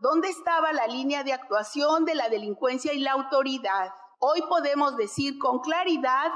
[0.00, 3.92] dónde estaba la línea de actuación de la delincuencia y la autoridad.
[4.18, 6.32] Hoy podemos decir con claridad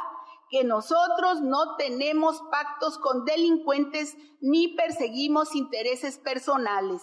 [0.51, 7.03] que nosotros no tenemos pactos con delincuentes ni perseguimos intereses personales.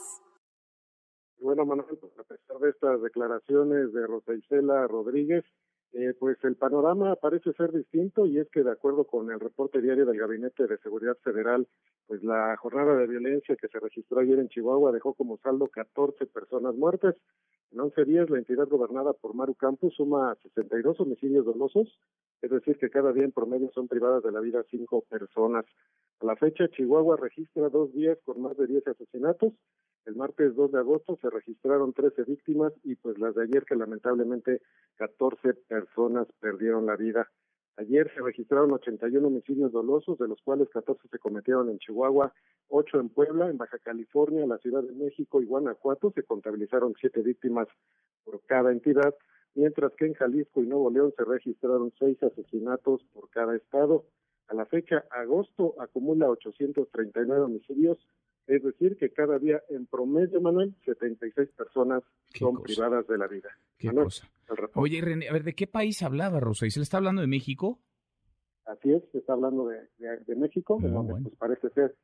[1.39, 5.45] Bueno, Manuel, pues a pesar de estas declaraciones de Rosa Isela Rodríguez,
[5.93, 9.81] eh, pues el panorama parece ser distinto y es que de acuerdo con el reporte
[9.81, 11.67] diario del Gabinete de Seguridad Federal,
[12.07, 16.25] pues la jornada de violencia que se registró ayer en Chihuahua dejó como saldo 14
[16.27, 17.15] personas muertas.
[17.71, 21.87] En 11 días la entidad gobernada por Maru Campos suma 62 homicidios dolosos,
[22.41, 25.65] es decir, que cada día en promedio son privadas de la vida cinco personas.
[26.19, 29.53] A la fecha, Chihuahua registra dos días con más de 10 asesinatos
[30.07, 33.75] el martes 2 de agosto se registraron 13 víctimas y pues las de ayer que
[33.75, 34.61] lamentablemente
[34.95, 37.29] 14 personas perdieron la vida.
[37.75, 42.33] Ayer se registraron 81 homicidios dolosos, de los cuales 14 se cometieron en Chihuahua,
[42.69, 46.11] 8 en Puebla, en Baja California, la Ciudad de México y Guanajuato.
[46.15, 47.67] Se contabilizaron 7 víctimas
[48.23, 49.13] por cada entidad,
[49.55, 54.05] mientras que en Jalisco y Nuevo León se registraron 6 asesinatos por cada estado.
[54.47, 57.97] A la fecha, agosto acumula 839 homicidios,
[58.47, 63.49] es decir, que cada día en promedio, Manuel, 76 personas son privadas de la vida.
[63.77, 64.27] ¿Qué cosa?
[64.75, 66.65] Oye, René, a ver, ¿de qué país hablaba Rosa?
[66.65, 67.79] ¿Y se le está hablando de México?
[68.65, 71.95] Así es, se está hablando de, de, México, ah, donde pues parece ser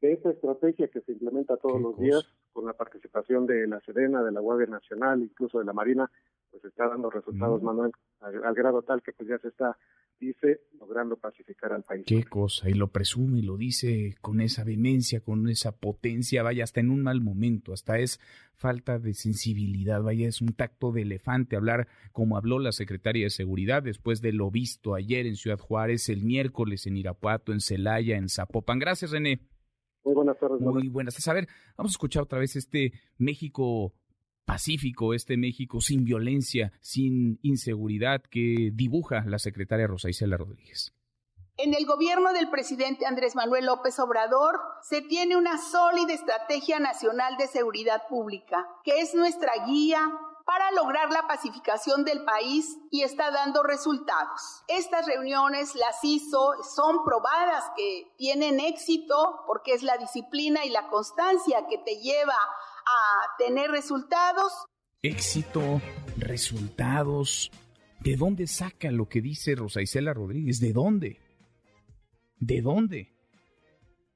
[0.00, 4.22] que esta estrategia que se implementa todos los días con la participación de la Sedena,
[4.22, 6.10] de la Guardia Nacional, incluso de la Marina,
[6.50, 9.76] pues está dando resultados, Manuel, al, grado tal que pues ya se está
[10.20, 12.04] dice, logrando pacificar al país.
[12.06, 16.64] Qué cosa, y lo presume y lo dice con esa vehemencia, con esa potencia, vaya,
[16.64, 18.20] hasta en un mal momento, hasta es
[18.54, 23.30] falta de sensibilidad, vaya, es un tacto de elefante hablar como habló la secretaria de
[23.30, 28.16] Seguridad después de lo visto ayer en Ciudad Juárez, el miércoles en Irapuato, en Celaya,
[28.16, 28.78] en Zapopan.
[28.78, 29.40] Gracias, René.
[30.04, 30.60] Muy buenas tardes.
[30.60, 31.28] Muy buenas tardes.
[31.28, 33.94] A ver, vamos a escuchar otra vez este México
[34.44, 40.92] pacífico, este México sin violencia, sin inseguridad que dibuja la secretaria Rosa Isela Rodríguez.
[41.56, 47.36] En el gobierno del presidente Andrés Manuel López Obrador se tiene una sólida estrategia nacional
[47.36, 50.00] de seguridad pública, que es nuestra guía
[50.46, 54.64] para lograr la pacificación del país y está dando resultados.
[54.66, 60.88] Estas reuniones las hizo, son probadas que tienen éxito porque es la disciplina y la
[60.88, 62.34] constancia que te lleva
[63.38, 64.52] tener resultados.
[65.02, 65.80] Éxito,
[66.16, 67.50] resultados.
[68.00, 70.60] ¿De dónde saca lo que dice Rosa Isela Rodríguez?
[70.60, 71.20] ¿De dónde?
[72.38, 73.12] ¿De dónde?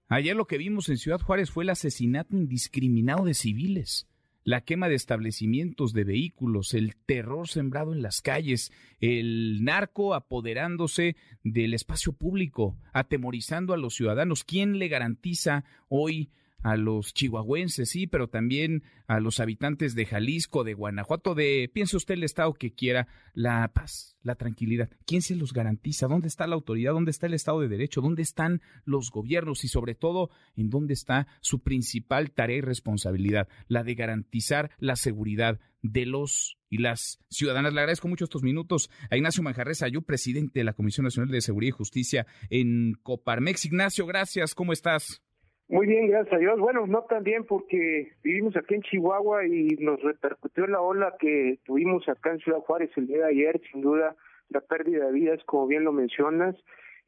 [0.08, 4.06] Ayer lo que vimos en Ciudad Juárez fue el asesinato indiscriminado de civiles,
[4.44, 11.16] la quema de establecimientos, de vehículos, el terror sembrado en las calles, el narco apoderándose
[11.42, 14.44] del espacio público, atemorizando a los ciudadanos.
[14.44, 16.30] ¿Quién le garantiza hoy
[16.64, 21.98] a los chihuahuenses, sí, pero también a los habitantes de Jalisco, de Guanajuato, de, piense
[21.98, 24.88] usted el estado que quiera, la paz, la tranquilidad.
[25.04, 26.08] ¿Quién se los garantiza?
[26.08, 26.94] ¿Dónde está la autoridad?
[26.94, 28.00] ¿Dónde está el Estado de Derecho?
[28.00, 29.62] ¿Dónde están los gobiernos?
[29.64, 33.46] Y sobre todo, ¿en dónde está su principal tarea y responsabilidad?
[33.68, 37.74] La de garantizar la seguridad de los y las ciudadanas.
[37.74, 41.42] Le agradezco mucho estos minutos a Ignacio Manjarres Ayú, presidente de la Comisión Nacional de
[41.42, 43.66] Seguridad y Justicia en Coparmex.
[43.66, 44.54] Ignacio, gracias.
[44.54, 45.20] ¿Cómo estás?
[45.68, 46.60] Muy bien, gracias a Dios.
[46.60, 51.58] Bueno, no tan bien porque vivimos aquí en Chihuahua y nos repercutió la ola que
[51.64, 54.14] tuvimos acá en Ciudad Juárez el día de ayer, sin duda,
[54.50, 56.54] la pérdida de vidas, como bien lo mencionas.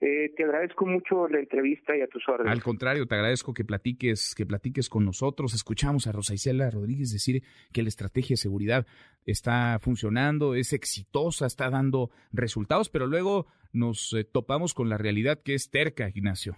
[0.01, 2.53] Eh, te agradezco mucho la entrevista y a tus órdenes.
[2.53, 5.55] Al contrario, te agradezco que platiques, que platiques con nosotros.
[5.55, 7.43] Escuchamos a Rosa Isela Rodríguez decir
[7.73, 8.87] que la estrategia de seguridad
[9.27, 15.41] está funcionando, es exitosa, está dando resultados, pero luego nos eh, topamos con la realidad
[15.43, 16.57] que es terca, Ignacio.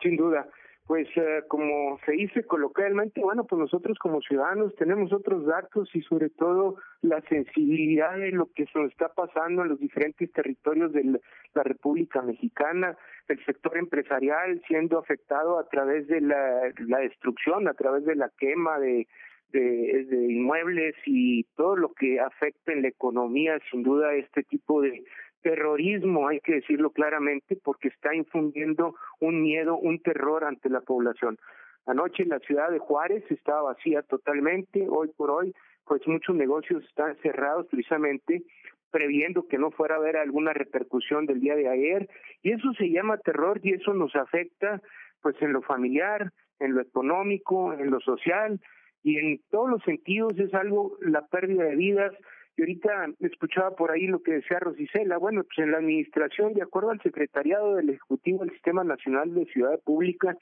[0.00, 0.48] Sin duda
[0.86, 6.02] pues eh, como se dice coloquialmente, bueno, pues nosotros como ciudadanos tenemos otros datos y
[6.02, 10.92] sobre todo la sensibilidad de lo que se nos está pasando en los diferentes territorios
[10.92, 11.20] de
[11.54, 16.70] la República Mexicana, el sector empresarial siendo afectado a través de la,
[17.00, 19.08] destrucción, a través de la quema de,
[19.52, 24.82] de, de, inmuebles y todo lo que afecta en la economía, sin duda este tipo
[24.82, 25.02] de,
[25.44, 31.38] terrorismo, hay que decirlo claramente, porque está infundiendo un miedo, un terror ante la población.
[31.86, 35.54] Anoche la ciudad de Juárez estaba vacía totalmente, hoy por hoy,
[35.84, 38.42] pues muchos negocios están cerrados precisamente
[38.90, 42.08] previendo que no fuera a haber alguna repercusión del día de ayer,
[42.42, 44.80] y eso se llama terror y eso nos afecta
[45.20, 48.60] pues en lo familiar, en lo económico, en lo social
[49.02, 52.14] y en todos los sentidos es algo la pérdida de vidas,
[52.56, 55.18] y ahorita escuchaba por ahí lo que decía Rosicela.
[55.18, 59.46] Bueno, pues en la administración, de acuerdo al secretariado del Ejecutivo del Sistema Nacional de
[59.46, 60.38] Ciudad Pública,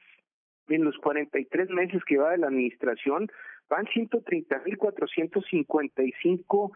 [0.68, 3.30] en los 43 meses que va de la administración,
[3.68, 6.72] van 130.455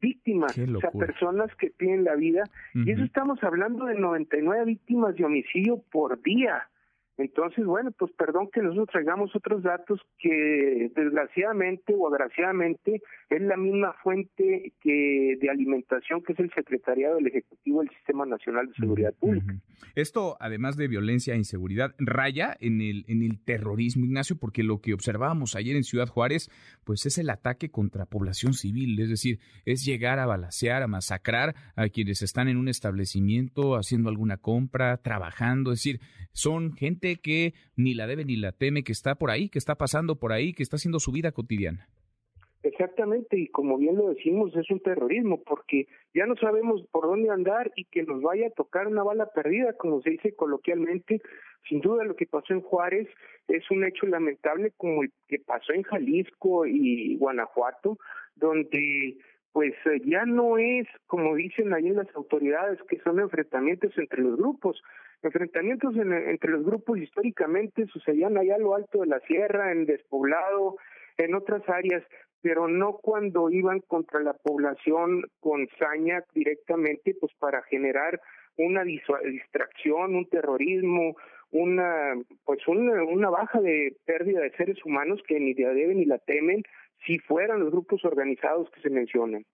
[0.00, 2.44] víctimas, o sea, personas que tienen la vida,
[2.74, 6.68] y eso estamos hablando de 99 víctimas de homicidio por día.
[7.18, 13.00] Entonces, bueno, pues perdón que nosotros traigamos otros datos que desgraciadamente o agraciadamente
[13.30, 18.26] es la misma fuente que de alimentación que es el Secretariado del Ejecutivo del Sistema
[18.26, 19.54] Nacional de Seguridad Pública.
[19.94, 24.82] Esto, además de violencia e inseguridad, raya en el, en el terrorismo, Ignacio, porque lo
[24.82, 26.50] que observábamos ayer en Ciudad Juárez,
[26.84, 31.54] pues es el ataque contra población civil, es decir, es llegar a balacear, a masacrar
[31.76, 36.00] a quienes están en un establecimiento haciendo alguna compra, trabajando, es decir,
[36.32, 39.76] son gente que ni la debe ni la teme, que está por ahí, que está
[39.76, 41.88] pasando por ahí, que está haciendo su vida cotidiana.
[42.64, 47.30] Exactamente, y como bien lo decimos, es un terrorismo, porque ya no sabemos por dónde
[47.30, 51.22] andar y que nos vaya a tocar una bala perdida, como se dice coloquialmente.
[51.68, 53.08] Sin duda lo que pasó en Juárez
[53.46, 57.98] es un hecho lamentable como el que pasó en Jalisco y Guanajuato,
[58.34, 59.16] donde
[59.56, 64.36] pues eh, ya no es, como dicen ahí las autoridades, que son enfrentamientos entre los
[64.36, 64.82] grupos.
[65.22, 70.76] Enfrentamientos entre los grupos históricamente sucedían allá a lo alto de la sierra, en despoblado,
[71.16, 72.04] en otras áreas,
[72.42, 78.20] pero no cuando iban contra la población con saña directamente, pues para generar
[78.58, 81.16] una distracción, un terrorismo,
[81.50, 82.12] una
[82.44, 86.62] pues una baja de pérdida de seres humanos que ni la deben ni la temen
[87.04, 89.44] si fueran los grupos organizados que se mencionan.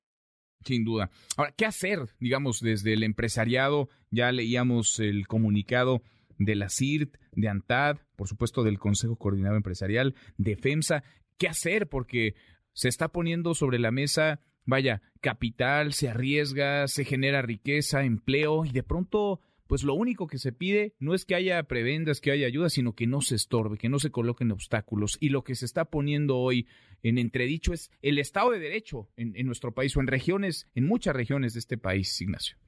[0.64, 1.10] Sin duda.
[1.36, 3.88] Ahora, ¿qué hacer, digamos, desde el empresariado?
[4.10, 6.02] Ya leíamos el comunicado
[6.38, 11.02] de la CIRT, de ANTAD, por supuesto del Consejo Coordinado Empresarial, de FEMSA.
[11.38, 11.88] ¿Qué hacer?
[11.88, 12.34] Porque
[12.72, 18.70] se está poniendo sobre la mesa, vaya, capital, se arriesga, se genera riqueza, empleo y
[18.70, 19.40] de pronto
[19.72, 22.94] pues lo único que se pide no es que haya prebendas, que haya ayuda, sino
[22.94, 25.16] que no se estorbe, que no se coloquen obstáculos.
[25.18, 26.68] Y lo que se está poniendo hoy
[27.02, 31.16] en entredicho es el Estado de Derecho en, nuestro país o en regiones, en muchas
[31.16, 32.58] regiones de este país, Ignacio.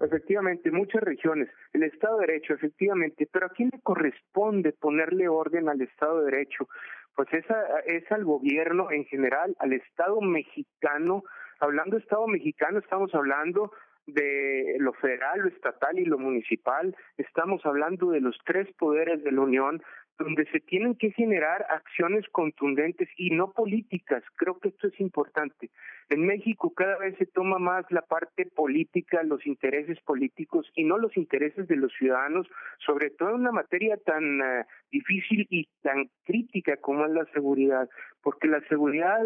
[0.00, 1.48] Efectivamente, muchas regiones.
[1.72, 3.26] El Estado de Derecho, efectivamente.
[3.32, 6.68] Pero ¿a quién le corresponde ponerle orden al Estado de Derecho?
[7.16, 7.46] Pues es,
[7.86, 11.24] es al gobierno en general, al Estado mexicano.
[11.58, 13.72] Hablando de Estado mexicano, estamos hablando
[14.06, 19.32] de lo federal, lo estatal y lo municipal, estamos hablando de los tres poderes de
[19.32, 19.82] la Unión,
[20.20, 24.22] donde se tienen que generar acciones contundentes y no políticas.
[24.36, 25.70] Creo que esto es importante.
[26.10, 30.98] En México cada vez se toma más la parte política, los intereses políticos y no
[30.98, 32.46] los intereses de los ciudadanos,
[32.84, 37.88] sobre todo en una materia tan eh, difícil y tan crítica como es la seguridad,
[38.22, 39.20] porque la seguridad,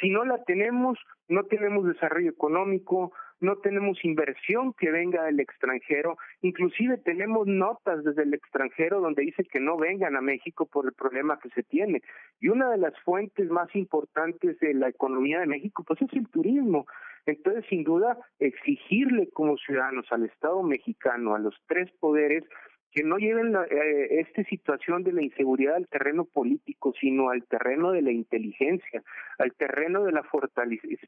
[0.00, 0.96] si no la tenemos,
[1.28, 8.22] no tenemos desarrollo económico, no tenemos inversión que venga del extranjero, inclusive tenemos notas desde
[8.22, 12.02] el extranjero donde dice que no vengan a México por el problema que se tiene.
[12.40, 16.28] Y una de las fuentes más importantes de la economía de México pues es el
[16.28, 16.86] turismo.
[17.26, 22.44] Entonces, sin duda, exigirle como ciudadanos al Estado mexicano, a los tres poderes,
[22.92, 27.92] que no lleven eh, esta situación de la inseguridad al terreno político, sino al terreno
[27.92, 29.02] de la inteligencia,
[29.38, 30.18] al terreno del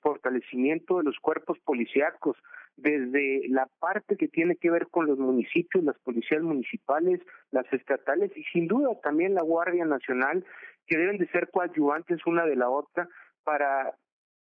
[0.00, 2.36] fortalecimiento de los cuerpos policíacos,
[2.76, 7.20] desde la parte que tiene que ver con los municipios, las policías municipales,
[7.50, 10.44] las estatales y sin duda también la Guardia Nacional,
[10.86, 13.08] que deben de ser coadyuvantes una de la otra
[13.44, 13.92] para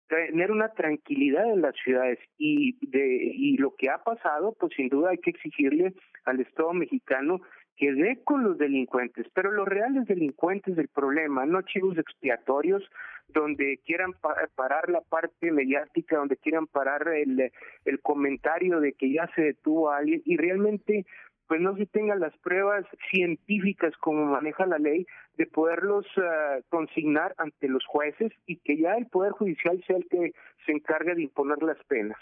[0.08, 2.18] tener una tranquilidad en las ciudades.
[2.38, 5.94] Y de y lo que ha pasado pues sin duda hay que exigirle
[6.24, 7.40] al Estado mexicano
[7.78, 12.82] que dé con los delincuentes, pero los reales delincuentes del problema, no chivos expiatorios
[13.28, 14.14] donde quieran
[14.56, 17.52] parar la parte mediática, donde quieran parar el,
[17.84, 21.06] el comentario de que ya se detuvo a alguien y realmente
[21.48, 27.34] pues no se tengan las pruebas científicas como maneja la ley de poderlos eh, consignar
[27.38, 30.32] ante los jueces y que ya el Poder Judicial sea el que
[30.66, 32.18] se encargue de imponer las penas.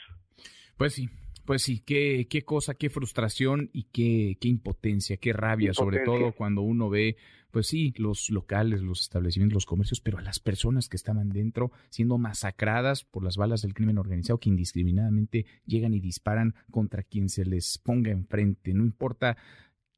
[0.79, 1.09] Pues sí,
[1.47, 6.33] pues sí, qué, qué cosa, qué frustración y qué, qué impotencia, qué rabia, sobre todo
[6.33, 7.17] cuando uno ve,
[7.53, 11.71] pues sí, los locales, los establecimientos, los comercios, pero a las personas que estaban dentro
[11.89, 17.29] siendo masacradas por las balas del crimen organizado que indiscriminadamente llegan y disparan contra quien
[17.29, 18.75] se les ponga enfrente.
[18.75, 19.37] No importa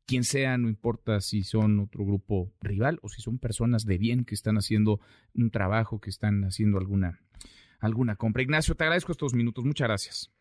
[0.06, 4.24] quién sea, no importa si son otro grupo rival o si son personas de bien
[4.24, 5.00] que están haciendo
[5.34, 7.20] un trabajo, que están haciendo alguna,
[7.80, 8.42] alguna compra.
[8.42, 9.64] Ignacio, te agradezco estos minutos.
[9.64, 10.37] Muchas gracias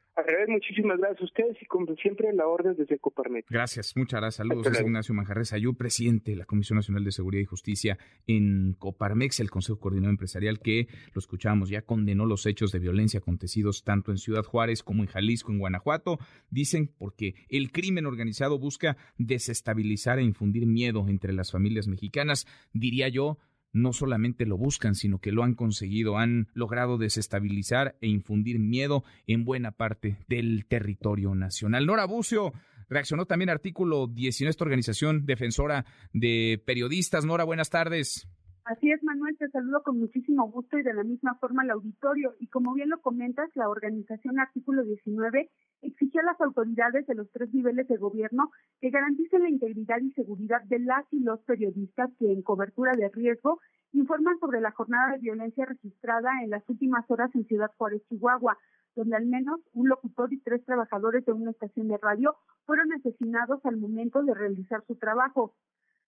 [0.47, 3.49] muchísimas gracias a ustedes y como siempre la orden desde Coparmex.
[3.49, 4.47] Gracias, muchas gracias.
[4.47, 4.67] Saludos.
[4.67, 9.39] Es Ignacio Manjarres Ayú, presidente de la Comisión Nacional de Seguridad y Justicia en Coparmex,
[9.39, 14.11] el Consejo Coordinador Empresarial que, lo escuchamos, ya condenó los hechos de violencia acontecidos tanto
[14.11, 16.17] en Ciudad Juárez como en Jalisco, en Guanajuato.
[16.49, 22.47] Dicen porque el crimen organizado busca desestabilizar e infundir miedo entre las familias mexicanas.
[22.73, 23.37] Diría yo,
[23.77, 29.03] no solamente lo buscan, sino que lo han conseguido, han logrado desestabilizar e infundir miedo
[29.27, 31.85] en buena parte del territorio nacional.
[31.85, 32.53] Nora Bucio
[32.89, 37.25] reaccionó también artículo 19, esta organización defensora de periodistas.
[37.25, 38.27] Nora, buenas tardes.
[38.67, 42.35] Así es, Manuel, te saludo con muchísimo gusto y de la misma forma al auditorio.
[42.37, 45.49] Y como bien lo comentas, la organización Artículo 19
[45.83, 48.51] exigió a las autoridades de los tres niveles de gobierno
[48.81, 53.07] que garanticen la integridad y seguridad de las y los periodistas que en cobertura de
[53.07, 53.61] riesgo
[53.93, 58.57] informan sobre la jornada de violencia registrada en las últimas horas en Ciudad Juárez, Chihuahua,
[58.97, 63.65] donde al menos un locutor y tres trabajadores de una estación de radio fueron asesinados
[63.65, 65.55] al momento de realizar su trabajo.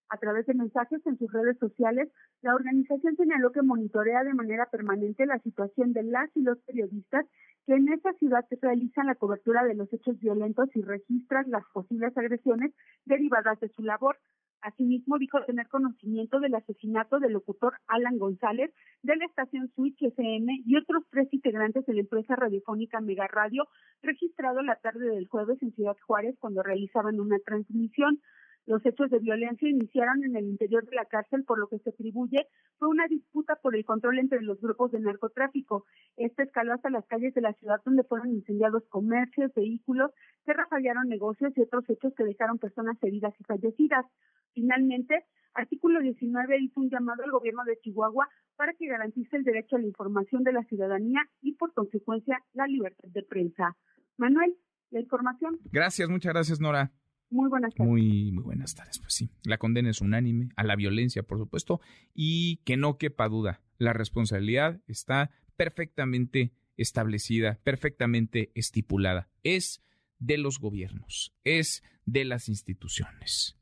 [0.09, 2.09] A través de mensajes en sus redes sociales,
[2.41, 7.25] la organización señaló que monitorea de manera permanente la situación de las y los periodistas
[7.67, 12.17] que en esta ciudad realizan la cobertura de los hechos violentos y registran las posibles
[12.17, 12.73] agresiones
[13.05, 14.17] derivadas de su labor.
[14.61, 20.63] Asimismo, dijo tener conocimiento del asesinato del locutor Alan González de la estación Switch FM
[20.65, 23.67] y otros tres integrantes de la empresa radiofónica Mega Radio,
[24.01, 28.19] registrado la tarde del jueves en Ciudad Juárez cuando realizaban una transmisión.
[28.65, 31.89] Los hechos de violencia iniciaron en el interior de la cárcel, por lo que se
[31.89, 32.47] atribuye
[32.77, 35.85] fue una disputa por el control entre los grupos de narcotráfico.
[36.17, 40.11] Este escaló hasta las calles de la ciudad donde fueron incendiados comercios, vehículos,
[40.45, 44.05] se rafallaron negocios y otros hechos que dejaron personas heridas y fallecidas.
[44.53, 49.75] Finalmente, artículo 19 hizo un llamado al gobierno de Chihuahua para que garantice el derecho
[49.75, 53.75] a la información de la ciudadanía y, por consecuencia, la libertad de prensa.
[54.17, 54.55] Manuel,
[54.91, 55.59] la información.
[55.71, 56.91] Gracias, muchas gracias, Nora.
[57.29, 57.91] Muy buenas tardes.
[57.91, 58.99] Muy, muy buenas tardes.
[58.99, 61.79] Pues sí, la condena es unánime a la violencia, por supuesto,
[62.13, 69.29] y que no quepa duda, la responsabilidad está perfectamente establecida, perfectamente estipulada.
[69.43, 69.83] Es
[70.19, 73.57] de los gobiernos, es de las instituciones.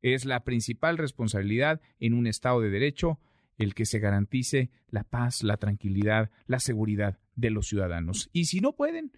[0.00, 3.20] Es la principal responsabilidad en un Estado de Derecho
[3.58, 8.28] el que se garantice la paz, la tranquilidad, la seguridad de los ciudadanos.
[8.32, 9.12] Y si no pueden,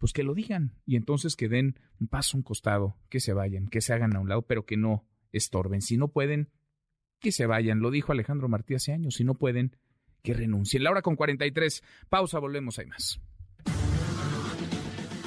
[0.00, 3.34] pues que lo digan y entonces que den un paso a un costado, que se
[3.34, 5.82] vayan, que se hagan a un lado, pero que no estorben.
[5.82, 6.48] Si no pueden,
[7.20, 7.80] que se vayan.
[7.80, 9.16] Lo dijo Alejandro Martí hace años.
[9.16, 9.76] Si no pueden,
[10.22, 10.82] que renuncien.
[10.82, 11.82] La hora con 43.
[12.08, 13.20] Pausa, volvemos, hay más.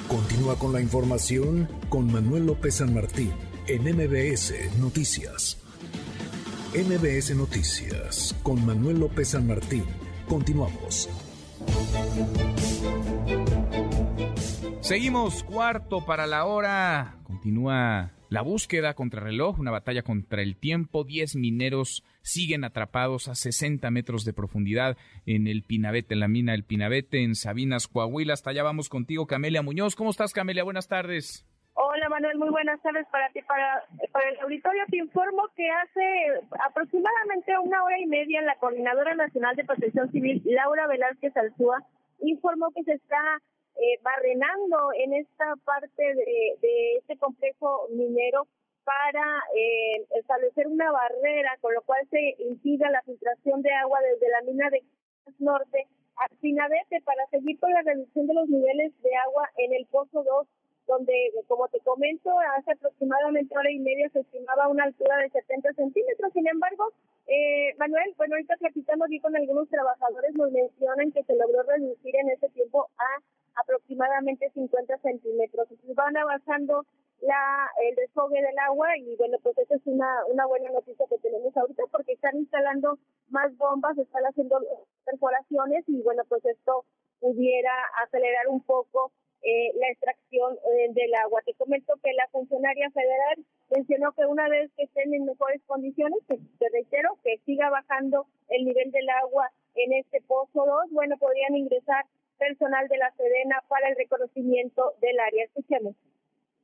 [0.08, 3.32] Continúa con la información con Manuel López San Martín
[3.68, 5.62] en MBS Noticias.
[6.74, 9.84] MBS Noticias con Manuel López San Martín.
[10.26, 11.08] Continuamos.
[14.84, 17.14] Seguimos cuarto para la hora.
[17.24, 21.04] Continúa la búsqueda contra reloj, una batalla contra el tiempo.
[21.04, 26.52] Diez mineros siguen atrapados a 60 metros de profundidad en el Pinabete, en la mina
[26.52, 28.34] del Pinabete, en Sabinas, Coahuila.
[28.34, 29.96] Hasta allá vamos contigo, Camelia Muñoz.
[29.96, 30.64] ¿Cómo estás, Camelia?
[30.64, 31.46] Buenas tardes.
[31.72, 33.82] Hola Manuel, muy buenas tardes para ti, para,
[34.12, 34.82] para el auditorio.
[34.90, 40.42] Te informo que hace aproximadamente una hora y media la Coordinadora Nacional de Protección Civil,
[40.44, 41.82] Laura Velázquez Alzúa,
[42.20, 43.40] informó que se está
[43.76, 48.46] eh, barrenando en esta parte de, de este complejo minero
[48.84, 54.30] para eh, establecer una barrera, con lo cual se impida la filtración de agua desde
[54.30, 54.82] la mina de
[55.38, 59.86] Norte a Pinabete para seguir con la reducción de los niveles de agua en el
[59.86, 60.46] Pozo 2,
[60.86, 61.14] donde,
[61.48, 66.32] como te comento, hace aproximadamente hora y media se estimaba una altura de 70 centímetros.
[66.32, 66.92] Sin embargo,
[67.26, 72.14] eh, Manuel, bueno, ahorita platicando aquí con algunos trabajadores, nos mencionan que se logró reducir
[72.16, 73.22] en ese tiempo a
[73.56, 75.70] aproximadamente 50 centímetros.
[75.70, 76.86] Entonces van avanzando
[77.20, 81.18] la, el desfogue del agua y bueno, pues esa es una, una buena noticia que
[81.18, 82.98] tenemos ahorita porque están instalando
[83.28, 84.58] más bombas, están haciendo
[85.04, 86.84] perforaciones y bueno, pues esto
[87.20, 91.40] pudiera acelerar un poco eh, la extracción eh, del agua.
[91.44, 96.18] Te comento que la funcionaria federal mencionó que una vez que estén en mejores condiciones,
[96.28, 101.16] que te reitero, que siga bajando el nivel del agua en este pozo 2, bueno,
[101.18, 102.04] podrían ingresar
[102.38, 105.44] personal de la Sedena para el reconocimiento del área.
[105.44, 105.94] Escuchemos.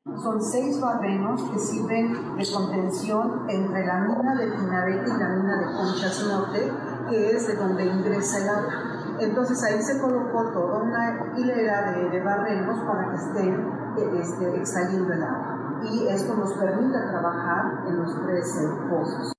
[0.04, 5.60] Son seis barrenos que sirven de contención entre la mina de Pinabete y la mina
[5.60, 6.72] de Conchas Norte,
[7.10, 9.16] que es de donde ingresa el agua.
[9.20, 13.54] Entonces ahí se colocó toda una hilera de, de barrenos para que estén
[13.98, 15.80] eh, este, el agua.
[15.92, 19.32] Y esto nos permite trabajar en los tres pozos.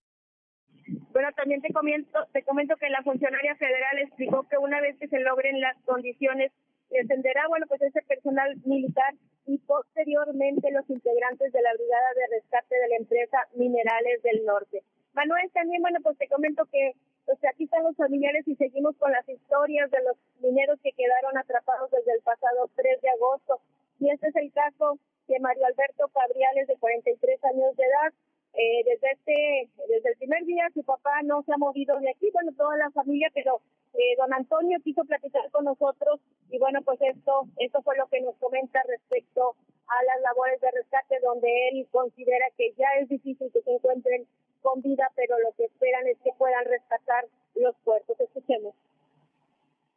[1.12, 5.10] Bueno, también te comento, te comento que la funcionaria federal explicó que una vez que
[5.10, 6.52] se logren las condiciones,
[6.90, 9.14] encenderá, bueno, pues ese personal militar
[9.46, 14.84] y posteriormente los integrantes de la Brigada de Rescate de la empresa Minerales del Norte.
[15.14, 16.94] Manuel, también, bueno, pues te comento que
[17.26, 21.38] pues aquí están los familiares y seguimos con las historias de los mineros que quedaron
[21.38, 23.60] atrapados desde el pasado 3 de agosto.
[24.00, 24.98] Y este es el caso
[25.28, 28.14] de Mario Alberto Cabriales, de 43 años de edad,
[28.54, 32.30] eh, desde este, desde el primer día su papá no se ha movido de aquí,
[32.34, 33.62] bueno, toda la familia, pero
[33.94, 38.22] eh, don Antonio quiso platicar con nosotros y bueno, pues esto, esto fue lo que
[38.22, 39.56] nos comenta respecto
[39.88, 44.26] a las labores de rescate, donde él considera que ya es difícil que se encuentren
[44.62, 47.26] con vida, pero lo que esperan es que puedan rescatar
[47.56, 48.20] los cuerpos.
[48.20, 48.76] Escuchemos.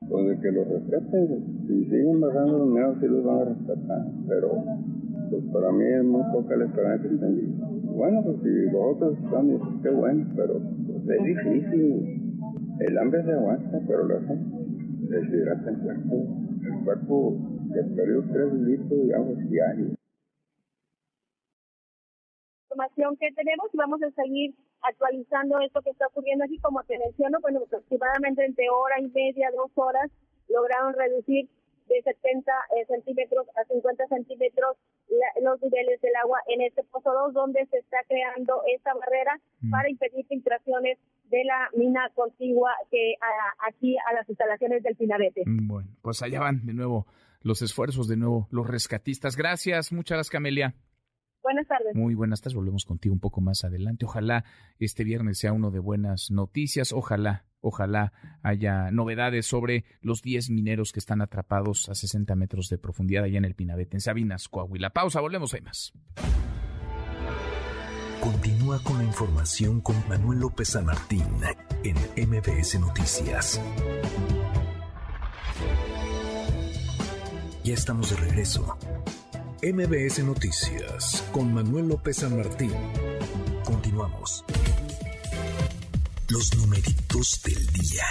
[0.08, 4.02] Pues de que los rescaten, si siguen bajando los medios, sí los van a rescatar,
[4.28, 4.62] pero
[5.30, 7.73] pues para mí es muy poca la esperanza que.
[7.94, 12.42] Bueno, pues si los otros están, qué bueno, pero pues, es difícil.
[12.80, 15.08] El hambre se aguanta, pero lo hacen.
[15.08, 16.26] Deshidrata el cuerpo.
[16.64, 17.38] El cuerpo
[17.94, 19.86] perdió tres litros de agua diario.
[22.64, 26.58] Información que tenemos y vamos a seguir actualizando esto que está ocurriendo aquí.
[26.58, 30.10] Como te menciono, bueno, aproximadamente entre hora y media, dos horas,
[30.48, 31.48] lograron reducir
[31.86, 34.76] de 70 eh, centímetros a 50 centímetros
[35.42, 39.70] los niveles del agua en este pozo 2, donde se está creando esta barrera mm.
[39.70, 40.98] para impedir filtraciones
[41.30, 43.14] de la mina contigua que
[43.68, 45.42] aquí a las instalaciones del Pinabete.
[45.46, 47.06] Mm, bueno, pues allá van de nuevo
[47.42, 49.36] los esfuerzos, de nuevo los rescatistas.
[49.36, 50.74] Gracias, muchas gracias, Camelia.
[51.44, 51.94] Buenas tardes.
[51.94, 52.54] Muy buenas tardes.
[52.54, 54.06] Volvemos contigo un poco más adelante.
[54.06, 54.46] Ojalá
[54.78, 56.94] este viernes sea uno de buenas noticias.
[56.94, 62.78] Ojalá, ojalá haya novedades sobre los 10 mineros que están atrapados a 60 metros de
[62.78, 64.88] profundidad allá en el Pinabete, en Sabinas, Coahuila.
[64.88, 65.92] Pausa, volvemos, hay más.
[68.22, 71.26] Continúa con la información con Manuel López San Martín
[71.82, 71.94] en
[72.26, 73.60] MBS Noticias.
[77.62, 78.78] Ya estamos de regreso.
[79.64, 82.70] MBS Noticias con Manuel López San Martín.
[83.64, 84.44] Continuamos.
[86.28, 88.04] Los numeritos del día.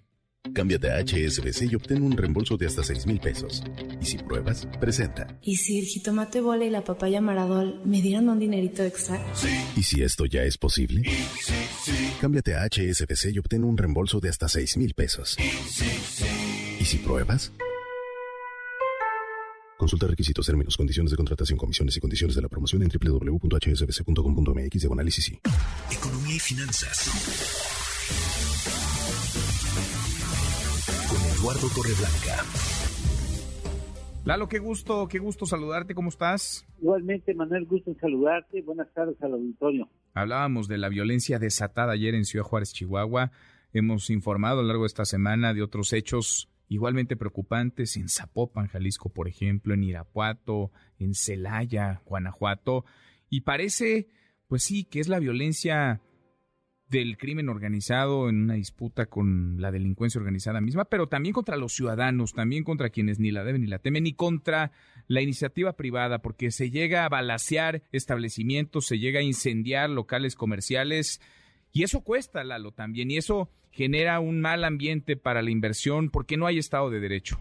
[0.53, 3.63] Cámbiate a HSBC y obtén un reembolso de hasta 6 mil pesos.
[4.01, 5.37] Y si pruebas, presenta.
[5.41, 9.23] ¿Y si el jitomate bola y la papaya maradol me dieran un dinerito extra?
[9.77, 11.03] ¿Y si esto ya es posible?
[12.19, 15.37] Cámbiate a HSBC y obtén un reembolso de hasta 6 mil pesos.
[16.79, 17.51] ¿Y si pruebas?
[19.77, 24.83] Consulta requisitos, términos, condiciones de contratación, comisiones y condiciones de la promoción en www.hsbc.com.mx.
[25.91, 27.80] Economía y finanzas.
[31.41, 32.45] Eduardo Torreblanca.
[34.25, 36.67] Lalo, qué gusto, qué gusto saludarte, ¿cómo estás?
[36.79, 38.61] Igualmente, Manuel, gusto en saludarte.
[38.61, 39.89] Buenas tardes al auditorio.
[40.13, 43.31] Hablábamos de la violencia desatada ayer en Ciudad Juárez, Chihuahua.
[43.73, 48.67] Hemos informado a lo largo de esta semana de otros hechos igualmente preocupantes en Zapopan,
[48.67, 50.69] Jalisco, por ejemplo, en Irapuato,
[50.99, 52.85] en Celaya, Guanajuato.
[53.31, 54.09] Y parece,
[54.47, 56.01] pues sí, que es la violencia
[56.91, 61.71] del crimen organizado en una disputa con la delincuencia organizada misma, pero también contra los
[61.71, 64.71] ciudadanos, también contra quienes ni la deben ni la temen, ni contra
[65.07, 71.21] la iniciativa privada, porque se llega a balasear establecimientos, se llega a incendiar locales comerciales,
[71.71, 76.35] y eso cuesta, Lalo, también, y eso genera un mal ambiente para la inversión, porque
[76.35, 77.39] no hay Estado de Derecho.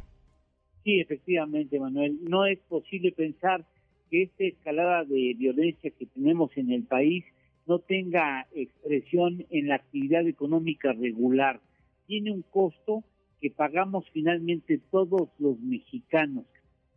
[0.85, 3.67] Sí, efectivamente, Manuel, no es posible pensar
[4.11, 7.25] que esta escalada de violencia que tenemos en el país
[7.71, 11.61] no tenga expresión en la actividad económica regular.
[12.09, 13.05] Tiene un costo
[13.41, 16.47] que pagamos finalmente todos los mexicanos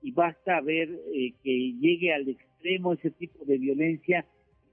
[0.02, 4.26] y basta ver eh, que llegue al extremo ese tipo de violencia,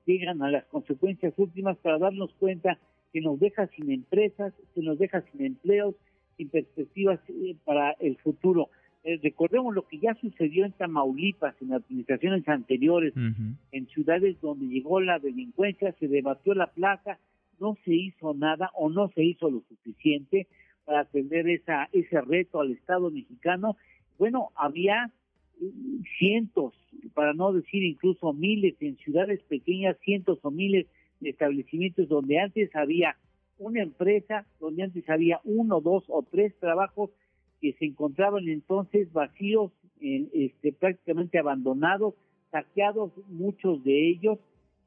[0.06, 2.78] llegan a las consecuencias últimas para darnos cuenta
[3.12, 5.96] que nos deja sin empresas, que nos deja sin empleos,
[6.38, 8.70] sin perspectivas eh, para el futuro.
[9.02, 13.14] Eh, recordemos lo que ya sucedió en Tamaulipas, en administraciones anteriores,
[13.72, 17.18] en ciudades donde llegó la delincuencia, se debatió la plaza,
[17.58, 20.48] no se hizo nada o no se hizo lo suficiente
[20.84, 23.76] para atender esa, ese reto al Estado mexicano.
[24.18, 25.10] Bueno, había
[25.60, 26.74] mm, cientos,
[27.14, 30.86] para no decir incluso miles, en ciudades pequeñas, cientos o miles
[31.20, 33.16] de establecimientos donde antes había
[33.58, 37.10] una empresa, donde antes había uno, dos o tres trabajos
[37.60, 42.14] que se encontraban entonces vacíos, este, prácticamente abandonados,
[42.50, 44.38] saqueados muchos de ellos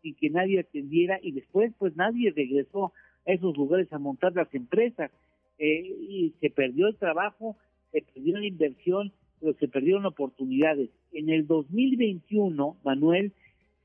[0.02, 2.94] y que nadie atendiera y después pues nadie regresó
[3.26, 5.12] a esos lugares a montar las empresas
[5.60, 7.56] eh, y se perdió el trabajo,
[7.92, 10.90] se perdió la inversión, pero se perdieron oportunidades.
[11.12, 13.34] En el 2021, Manuel,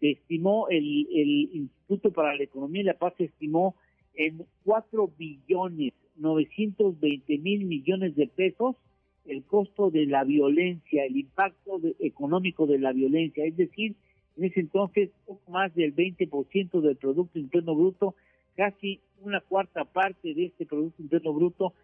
[0.00, 3.76] se estimó, el, el Instituto para la Economía y la Paz estimó
[4.14, 8.76] en 4 billones 920 mil millones de pesos
[9.28, 13.94] el costo de la violencia, el impacto económico de la violencia, es decir,
[14.36, 18.14] en ese entonces poco más del 20% del Producto Interno Bruto,
[18.56, 21.74] casi una cuarta parte de este Producto Interno Bruto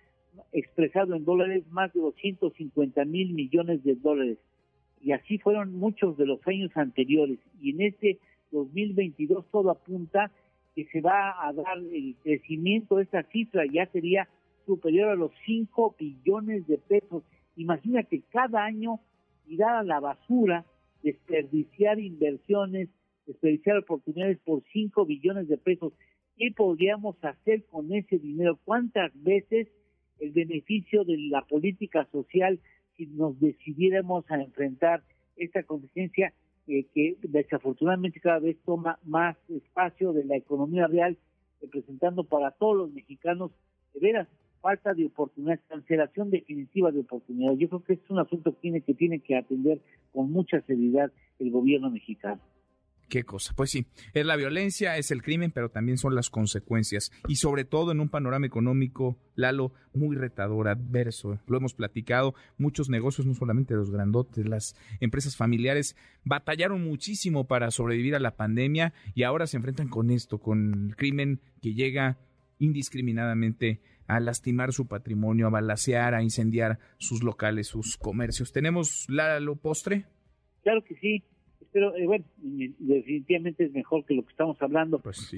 [0.53, 4.39] expresado en dólares, más de 250 mil millones de dólares.
[5.03, 7.39] Y así fueron muchos de los años anteriores.
[7.61, 8.19] Y en este
[8.53, 10.31] 2022 todo apunta
[10.75, 14.29] que se va a dar el crecimiento esta cifra, ya sería
[14.67, 17.23] superior a los 5 billones de pesos.
[17.57, 19.01] Imagínate cada año
[19.47, 20.65] tirar a la basura,
[21.03, 22.89] desperdiciar inversiones,
[23.27, 25.93] desperdiciar oportunidades por 5 billones de pesos.
[26.37, 28.59] ¿Qué podríamos hacer con ese dinero?
[28.65, 29.69] ¿Cuántas veces
[30.19, 32.59] el beneficio de la política social
[32.97, 35.03] si nos decidiéramos a enfrentar
[35.37, 36.33] esta contingencia
[36.67, 41.17] eh, que desafortunadamente cada vez toma más espacio de la economía real,
[41.61, 43.51] representando para todos los mexicanos
[43.93, 44.29] de veras
[44.65, 47.59] falta de oportunidades, cancelación definitiva de oportunidades.
[47.59, 49.79] Yo creo que es un asunto que tiene que, tiene que atender
[50.11, 52.41] con mucha seriedad el gobierno mexicano.
[53.09, 53.53] Qué cosa.
[53.55, 57.13] Pues sí, es la violencia, es el crimen, pero también son las consecuencias.
[57.29, 61.39] Y sobre todo en un panorama económico, Lalo, muy retador, adverso.
[61.47, 67.71] Lo hemos platicado, muchos negocios, no solamente los grandotes, las empresas familiares, batallaron muchísimo para
[67.71, 72.19] sobrevivir a la pandemia y ahora se enfrentan con esto, con el crimen que llega
[72.59, 78.53] indiscriminadamente a lastimar su patrimonio, a balasear, a incendiar sus locales, sus comercios.
[78.53, 80.07] ¿Tenemos Lalo postre?
[80.63, 81.25] Claro que sí
[81.73, 84.99] pero eh, bueno, definitivamente es mejor que lo que estamos hablando.
[84.99, 85.35] Pues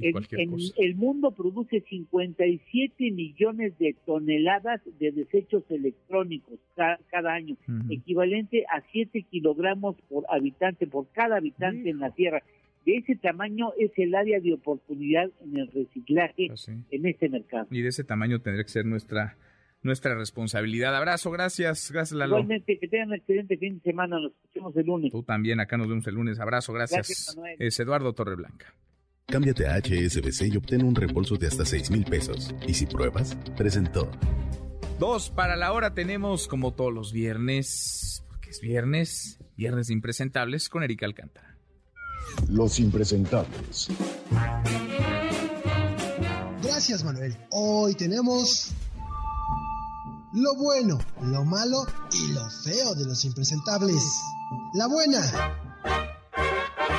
[0.77, 7.57] el mundo produce 57 millones de toneladas de desechos electrónicos cada, año,
[7.91, 12.43] equivalente a 7 kilogramos por habitante, por cada habitante en la Tierra.
[12.85, 17.67] De ese tamaño es el área de oportunidad en el reciclaje pues en este mercado.
[17.71, 19.37] Y de ese tamaño tendría que ser nuestra
[19.87, 20.95] nuestra responsabilidad.
[20.95, 22.37] Abrazo, gracias, gracias Lalo.
[22.37, 25.13] Igualmente, que tengan un excelente fin de semana, nos escuchamos el lunes.
[25.13, 26.39] Tú también, acá nos vemos el lunes.
[26.39, 27.37] Abrazo, gracias.
[27.59, 28.75] es Eduardo Torreblanca.
[29.27, 32.55] Cámbiate a HSBC y obtén un reembolso de hasta 6 mil pesos.
[32.67, 34.11] Y si pruebas, presentó.
[35.01, 40.85] Dos para la hora tenemos, como todos los viernes, porque es viernes, viernes impresentables con
[40.85, 41.57] Erika Alcántara.
[42.49, 43.89] Los impresentables.
[46.63, 47.37] Gracias, Manuel.
[47.51, 48.73] Hoy tenemos
[50.37, 54.03] lo bueno, lo malo y lo feo de los impresentables.
[54.75, 55.19] La buena.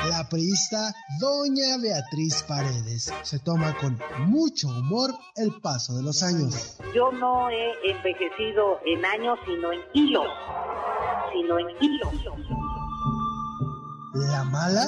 [0.09, 6.77] La priista Doña Beatriz Paredes se toma con mucho humor el paso de los años.
[6.95, 10.27] Yo no he envejecido en años, sino en kilos.
[11.31, 12.13] Sino en kilos.
[14.15, 14.85] La mala.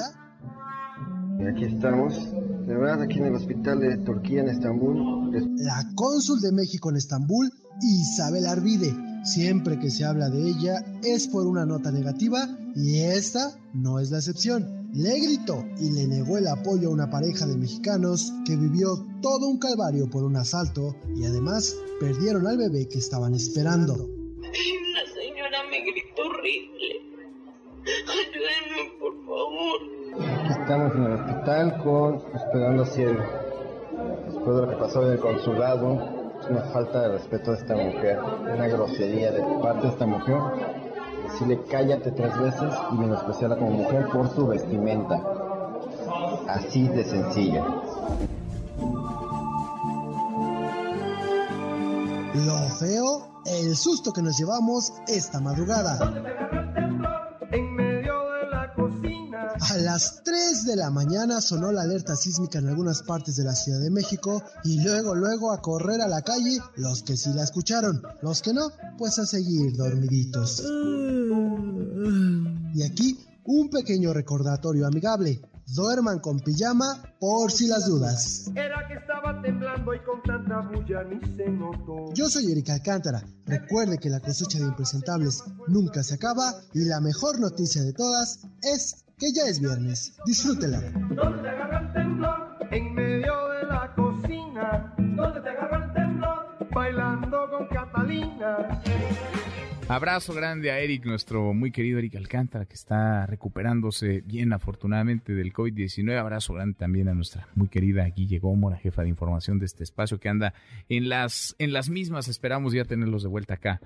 [1.52, 2.32] Aquí estamos,
[2.66, 5.30] de verdad, aquí en el hospital de Turquía en Estambul.
[5.58, 8.94] La cónsul de México en Estambul Isabel Arvide.
[9.24, 14.10] Siempre que se habla de ella es por una nota negativa y esta no es
[14.10, 14.88] la excepción.
[14.92, 19.48] Le gritó y le negó el apoyo a una pareja de mexicanos que vivió todo
[19.48, 23.94] un calvario por un asalto y además perdieron al bebé que estaban esperando.
[24.40, 27.00] La señora me gritó horrible.
[28.08, 29.80] Ayúdenme, por favor.
[30.44, 35.20] Aquí estamos en el hospital con esperando así después de lo que pasó en el
[35.20, 36.19] consulado
[36.50, 40.36] una falta de respeto a esta mujer, una grosería de parte de esta mujer.
[41.30, 45.22] Decirle cállate tres veces y menospreciarla como mujer por su vestimenta.
[46.48, 47.64] Así de sencilla.
[52.34, 56.59] Lo feo, el susto que nos llevamos esta madrugada.
[59.80, 63.80] Las 3 de la mañana sonó la alerta sísmica en algunas partes de la Ciudad
[63.80, 68.02] de México y luego, luego a correr a la calle los que sí la escucharon,
[68.22, 70.62] los que no, pues a seguir dormiditos.
[72.74, 75.40] Y aquí un pequeño recordatorio amigable.
[75.66, 78.50] Duerman con pijama por si las dudas.
[78.56, 82.12] Era que estaba temblando y con tanta bulla ni se notó.
[82.12, 83.24] Yo soy Erika Alcántara.
[83.46, 88.40] Recuerde que la cosecha de impresentables nunca se acaba y la mejor noticia de todas
[88.62, 90.14] es que ya es viernes.
[90.24, 90.80] Disfrútela.
[91.10, 92.56] ¿Dónde te agarra el temblor?
[92.70, 94.94] En medio de la cocina.
[94.96, 96.68] ¿Dónde te agarra el temblor?
[96.70, 98.80] Bailando con Catalina.
[99.88, 105.52] Abrazo grande a Eric, nuestro muy querido Eric Alcántara, que está recuperándose bien afortunadamente del
[105.52, 106.16] COVID-19.
[106.16, 110.20] Abrazo grande también a nuestra muy querida Guille Gómora, jefa de información de este espacio,
[110.20, 110.54] que anda
[110.88, 112.28] en las, en las mismas.
[112.28, 113.80] Esperamos ya tenerlos de vuelta acá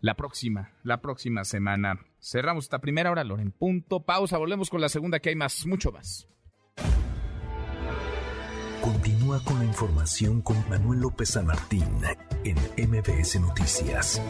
[0.00, 2.00] la próxima, la próxima semana.
[2.20, 3.52] Cerramos esta primera hora, Loren.
[3.52, 6.28] Punto, pausa, volvemos con la segunda, que hay más, mucho más.
[8.80, 11.88] Continúa con la información con Manuel López San Martín
[12.44, 12.56] en
[12.88, 14.22] MBS Noticias.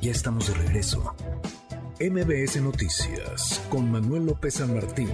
[0.00, 1.16] Ya estamos de regreso.
[2.00, 5.10] MBS Noticias con Manuel López San Martín.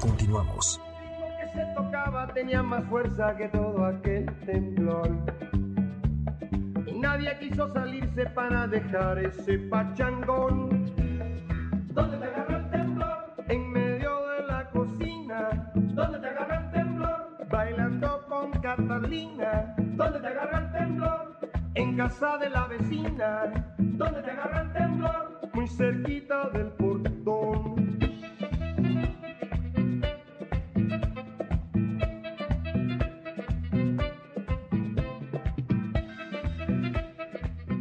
[0.00, 0.78] Continuamos.
[1.18, 5.10] Lo que se tocaba tenía más fuerza que todo aquel temblor.
[7.00, 10.70] Nadie quiso salirse para dejar ese pachangón.
[11.92, 13.34] ¿Dónde te agarró el temblor?
[13.48, 15.70] En medio de la cocina.
[15.74, 17.48] ¿Dónde te agarró el temblor?
[17.50, 19.74] Bailando con Catalina.
[19.76, 21.38] ¿Dónde te agarró el temblor?
[21.74, 23.74] En casa de la vecina.
[23.76, 25.40] ¿Dónde te agarra el temblor?
[25.52, 27.85] Muy cerquita del portón.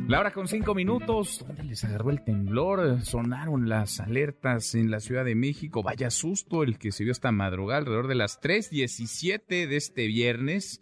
[0.07, 3.01] La hora con cinco minutos, ¿dónde les agarró el temblor?
[3.01, 5.81] Sonaron las alertas en la Ciudad de México.
[5.81, 10.79] Vaya susto el que se vio esta madrugada, alrededor de las 3.17 de este viernes.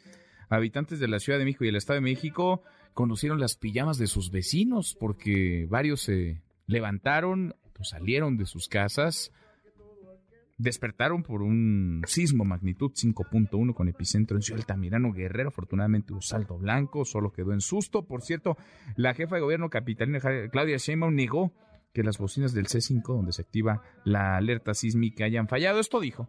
[0.50, 2.64] Habitantes de la Ciudad de México y el Estado de México
[2.94, 9.32] conocieron las pijamas de sus vecinos porque varios se levantaron, salieron de sus casas
[10.64, 15.50] despertaron por un sismo magnitud 5.1 con epicentro en Ciudad Altamirano Guerrero.
[15.50, 18.06] Afortunadamente hubo saldo blanco, solo quedó en susto.
[18.06, 18.58] Por cierto,
[18.96, 20.20] la jefa de gobierno capitalina
[20.52, 21.52] Claudia Sheinbaum negó
[21.94, 25.80] que las bocinas del C5 donde se activa la alerta sísmica hayan fallado.
[25.80, 26.28] Esto dijo.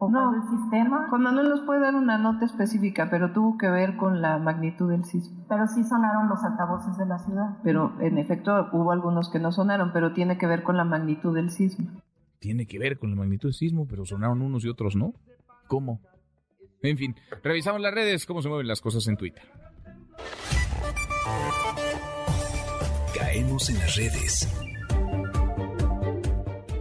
[0.00, 1.08] No, el sistema.
[1.10, 4.88] Juan Manuel nos puede dar una nota específica, pero tuvo que ver con la magnitud
[4.88, 5.44] del sismo.
[5.48, 7.58] Pero sí sonaron los altavoces de la ciudad.
[7.64, 11.34] Pero en efecto hubo algunos que no sonaron, pero tiene que ver con la magnitud
[11.34, 11.90] del sismo
[12.38, 15.14] tiene que ver con la magnitud del sismo, pero sonaron unos y otros no.
[15.66, 16.00] ¿Cómo?
[16.82, 19.42] En fin, revisamos las redes, cómo se mueven las cosas en Twitter.
[23.14, 24.48] Caemos en las redes.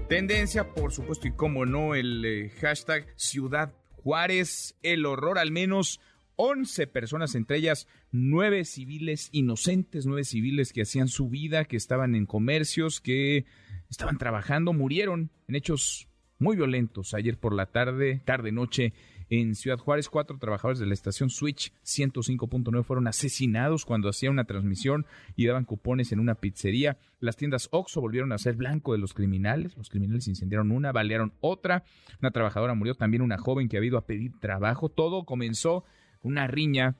[0.08, 5.99] Tendencia, por supuesto, y cómo no, el eh, hashtag Ciudad Juárez, el horror, al menos
[6.38, 12.16] 11 personas, entre ellas nueve civiles inocentes, nueve civiles que hacían su vida, que estaban
[12.16, 13.45] en comercios, que
[13.90, 16.08] estaban trabajando, murieron en hechos
[16.40, 18.94] muy violentos ayer por la tarde, tarde-noche
[19.30, 20.10] en Ciudad Juárez.
[20.10, 25.66] Cuatro trabajadores de la estación Switch 105.9 fueron asesinados cuando hacían una transmisión y daban
[25.66, 26.98] cupones en una pizzería.
[27.20, 29.76] Las tiendas Oxxo volvieron a ser blanco de los criminales.
[29.78, 31.84] Los criminales incendiaron una, balearon otra.
[32.22, 34.90] Una trabajadora murió, también una joven que había ido a pedir trabajo.
[34.90, 35.84] Todo comenzó
[36.22, 36.96] una riña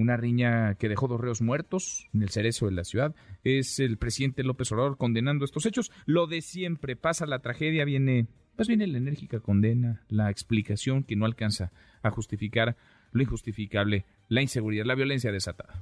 [0.00, 3.14] una riña que dejó dos reos muertos en el cerezo de la ciudad.
[3.44, 5.90] Es el presidente López Obrador condenando estos hechos.
[6.06, 8.26] Lo de siempre, pasa la tragedia, viene,
[8.56, 11.72] pues viene la enérgica condena, la explicación que no alcanza
[12.02, 12.76] a justificar
[13.12, 15.74] lo injustificable, la inseguridad, la violencia desatada.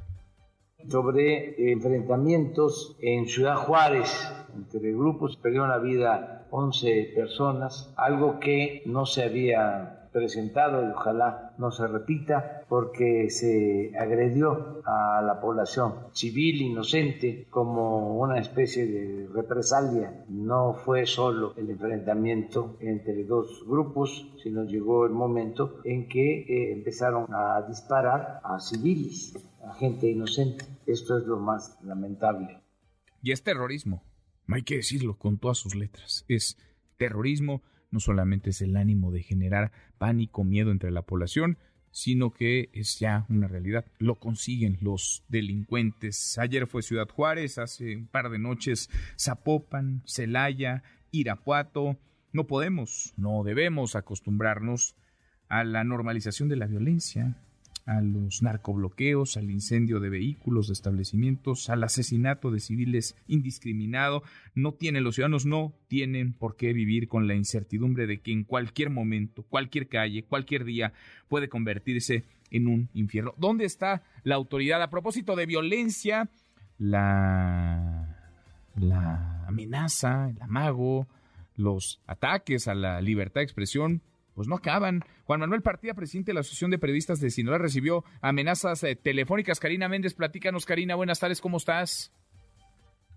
[0.88, 4.08] Sobre enfrentamientos en Ciudad Juárez,
[4.54, 11.52] entre grupos, perdieron la vida 11 personas, algo que no se había presentado y ojalá
[11.58, 19.28] no se repita porque se agredió a la población civil inocente como una especie de
[19.28, 20.24] represalia.
[20.30, 26.72] No fue solo el enfrentamiento entre dos grupos, sino llegó el momento en que eh,
[26.72, 29.36] empezaron a disparar a civiles,
[29.68, 30.64] a gente inocente.
[30.86, 32.58] Esto es lo más lamentable.
[33.22, 34.02] Y es terrorismo,
[34.48, 36.56] hay que decirlo con todas sus letras, es
[36.96, 37.60] terrorismo
[37.90, 41.58] no solamente es el ánimo de generar pánico, miedo entre la población,
[41.90, 43.86] sino que es ya una realidad.
[43.98, 46.36] Lo consiguen los delincuentes.
[46.38, 51.96] Ayer fue Ciudad Juárez, hace un par de noches Zapopan, Celaya, Irapuato.
[52.32, 54.94] No podemos, no debemos acostumbrarnos
[55.48, 57.38] a la normalización de la violencia,
[57.86, 64.24] a los narcobloqueos, al incendio de vehículos, de establecimientos, al asesinato de civiles indiscriminado.
[64.54, 68.42] No tienen, los ciudadanos no tienen por qué vivir con la incertidumbre de que en
[68.42, 70.92] cualquier momento, cualquier calle, cualquier día
[71.28, 73.34] puede convertirse en un infierno.
[73.38, 74.82] ¿Dónde está la autoridad?
[74.82, 76.28] A propósito de violencia,
[76.78, 78.16] la,
[78.74, 81.06] la amenaza, el amago,
[81.56, 84.02] los ataques a la libertad de expresión
[84.36, 85.00] pues no acaban.
[85.24, 89.58] Juan Manuel Partida, presidente de la Asociación de Periodistas de Sinaloa, recibió amenazas eh, telefónicas.
[89.58, 92.12] Karina Méndez, platícanos, Karina, buenas tardes, ¿cómo estás?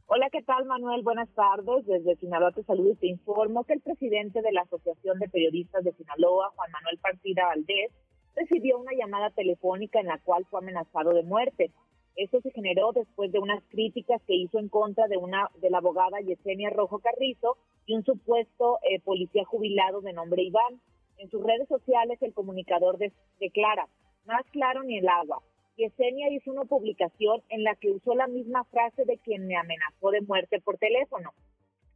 [0.07, 1.03] Hola, ¿qué tal, Manuel?
[1.03, 1.86] Buenas tardes.
[1.86, 5.84] Desde Sinaloa te saludo y te informo que el presidente de la Asociación de Periodistas
[5.84, 7.91] de Sinaloa, Juan Manuel Partida Valdés,
[8.36, 11.72] recibió una llamada telefónica en la cual fue amenazado de muerte.
[12.15, 15.78] Esto se generó después de unas críticas que hizo en contra de una de la
[15.78, 20.82] abogada Yesenia Rojo Carrizo y un supuesto eh, policía jubilado de nombre Iván.
[21.20, 22.97] En sus redes sociales el comunicador
[23.41, 23.89] declara,
[24.26, 25.43] más claro ni el agua.
[25.76, 30.11] Yesenia hizo una publicación en la que usó la misma frase de quien me amenazó
[30.11, 31.34] de muerte por teléfono.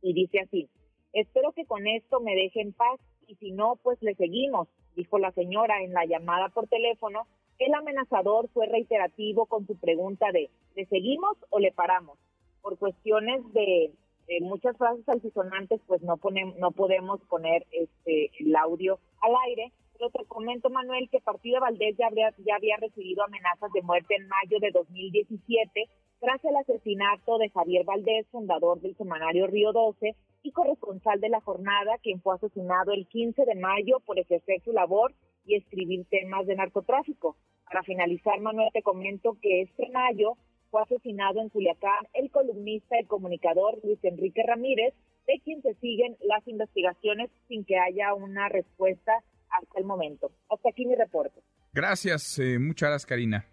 [0.01, 0.69] Y dice así,
[1.13, 4.67] espero que con esto me deje en paz y si no, pues le seguimos,
[4.97, 7.25] dijo la señora en la llamada por teléfono.
[7.59, 12.19] El amenazador fue reiterativo con su pregunta de, ¿le seguimos o le paramos?
[12.61, 13.93] Por cuestiones de
[14.37, 19.71] eh, muchas frases altisonantes, pues no ponemos, no podemos poner este el audio al aire.
[19.93, 24.27] Pero te comento, Manuel, que Partido Valdés ya ya había recibido amenazas de muerte en
[24.27, 30.51] mayo de 2017 tras el asesinato de Javier Valdés, fundador del semanario Río 12 y
[30.51, 35.13] corresponsal de la jornada, quien fue asesinado el 15 de mayo por ejercer su labor
[35.45, 37.35] y escribir temas de narcotráfico.
[37.65, 40.37] Para finalizar, Manuel, te comento que este mayo
[40.73, 44.95] fue asesinado en Culiacán el columnista y comunicador Luis Enrique Ramírez,
[45.27, 49.11] de quien se siguen las investigaciones sin que haya una respuesta
[49.51, 50.31] hasta el momento.
[50.49, 51.43] Hasta aquí mi reporte.
[51.73, 53.45] Gracias, eh, muchas gracias, Karina.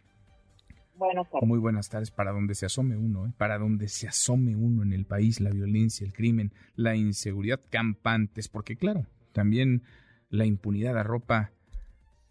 [0.94, 1.46] Buenas tardes.
[1.46, 2.10] Muy buenas tardes.
[2.10, 3.32] Para donde se asome uno, ¿eh?
[3.36, 8.48] para donde se asome uno en el país, la violencia, el crimen, la inseguridad campantes,
[8.48, 9.82] porque claro, también
[10.30, 11.52] la impunidad arropa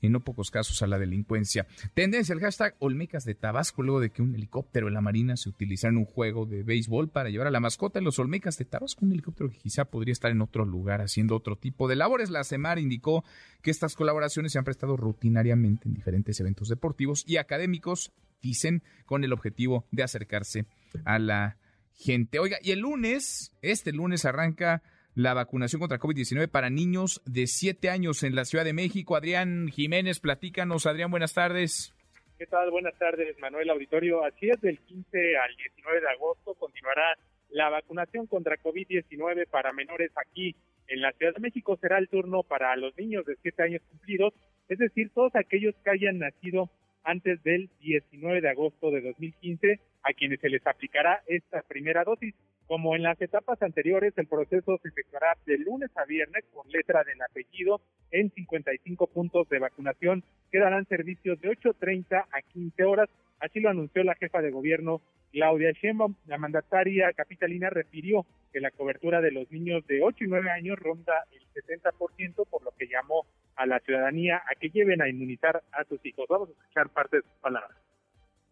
[0.01, 1.67] en no pocos casos a la delincuencia.
[1.93, 5.49] Tendencia el hashtag Olmecas de Tabasco, luego de que un helicóptero de la Marina se
[5.49, 8.65] utilizara en un juego de béisbol para llevar a la mascota en los Olmecas de
[8.65, 12.29] Tabasco, un helicóptero que quizá podría estar en otro lugar haciendo otro tipo de labores.
[12.29, 13.23] La CEMAR indicó
[13.61, 19.23] que estas colaboraciones se han prestado rutinariamente en diferentes eventos deportivos y académicos, dicen, con
[19.23, 20.65] el objetivo de acercarse
[21.05, 21.57] a la
[21.93, 22.39] gente.
[22.39, 24.81] Oiga, y el lunes, este lunes arranca
[25.19, 29.17] la vacunación contra COVID-19 para niños de 7 años en la Ciudad de México.
[29.17, 30.85] Adrián Jiménez, platícanos.
[30.85, 31.93] Adrián, buenas tardes.
[32.37, 32.71] ¿Qué tal?
[32.71, 34.23] Buenas tardes, Manuel Auditorio.
[34.23, 37.17] Así es, del 15 al 19 de agosto continuará
[37.49, 40.55] la vacunación contra COVID-19 para menores aquí
[40.87, 41.77] en la Ciudad de México.
[41.81, 44.33] Será el turno para los niños de 7 años cumplidos,
[44.69, 46.69] es decir, todos aquellos que hayan nacido
[47.03, 52.33] antes del 19 de agosto de 2015, a quienes se les aplicará esta primera dosis.
[52.69, 57.03] Como en las etapas anteriores, el proceso se efectuará de lunes a viernes por letra
[57.03, 63.09] del apellido en 55 puntos de vacunación que darán servicios de 8.30 a 15 horas.
[63.39, 65.01] Así lo anunció la jefa de gobierno
[65.31, 66.13] Claudia Sheinbaum.
[66.27, 70.77] La mandataria capitalina refirió que la cobertura de los niños de 8 y 9 años
[70.77, 75.63] ronda el 70%, por lo que llamó a la ciudadanía a que lleven a inmunizar
[75.71, 76.27] a sus hijos.
[76.29, 77.88] Vamos a escuchar parte de sus palabras.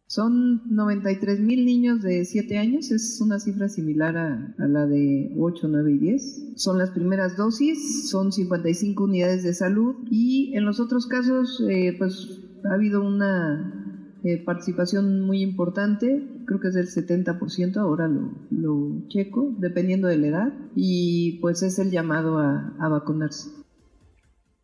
[0.08, 5.68] Son 93 mil niños de 7 años, es una cifra similar a, la de 8,
[5.68, 6.54] 9 y 10.
[6.56, 11.94] Son las primeras dosis, son 55 unidades de salud y en los otros casos eh,
[11.98, 18.32] pues ha habido una eh, participación muy importante, creo que es del 70%, ahora lo,
[18.50, 23.50] lo, checo, dependiendo de la edad, y pues es el llamado a, a vacunarse.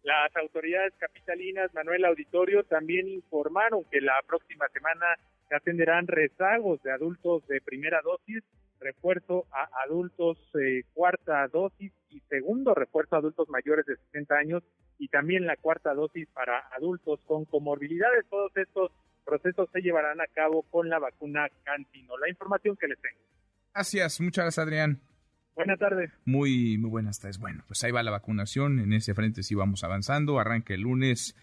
[0.03, 5.05] Las autoridades capitalinas, Manuel Auditorio, también informaron que la próxima semana
[5.47, 8.43] se atenderán rezagos de adultos de primera dosis,
[8.79, 14.63] refuerzo a adultos eh, cuarta dosis y segundo refuerzo a adultos mayores de 60 años
[14.97, 18.25] y también la cuarta dosis para adultos con comorbilidades.
[18.29, 18.91] Todos estos
[19.25, 22.17] procesos se llevarán a cabo con la vacuna Cantino.
[22.17, 23.21] La información que les tengo.
[23.73, 25.01] Gracias, muchas gracias Adrián.
[25.55, 26.11] Buenas tardes.
[26.25, 27.39] Muy, muy buenas tardes.
[27.39, 28.79] Bueno, pues ahí va la vacunación.
[28.79, 30.39] En ese frente sí vamos avanzando.
[30.39, 31.35] Arranca el lunes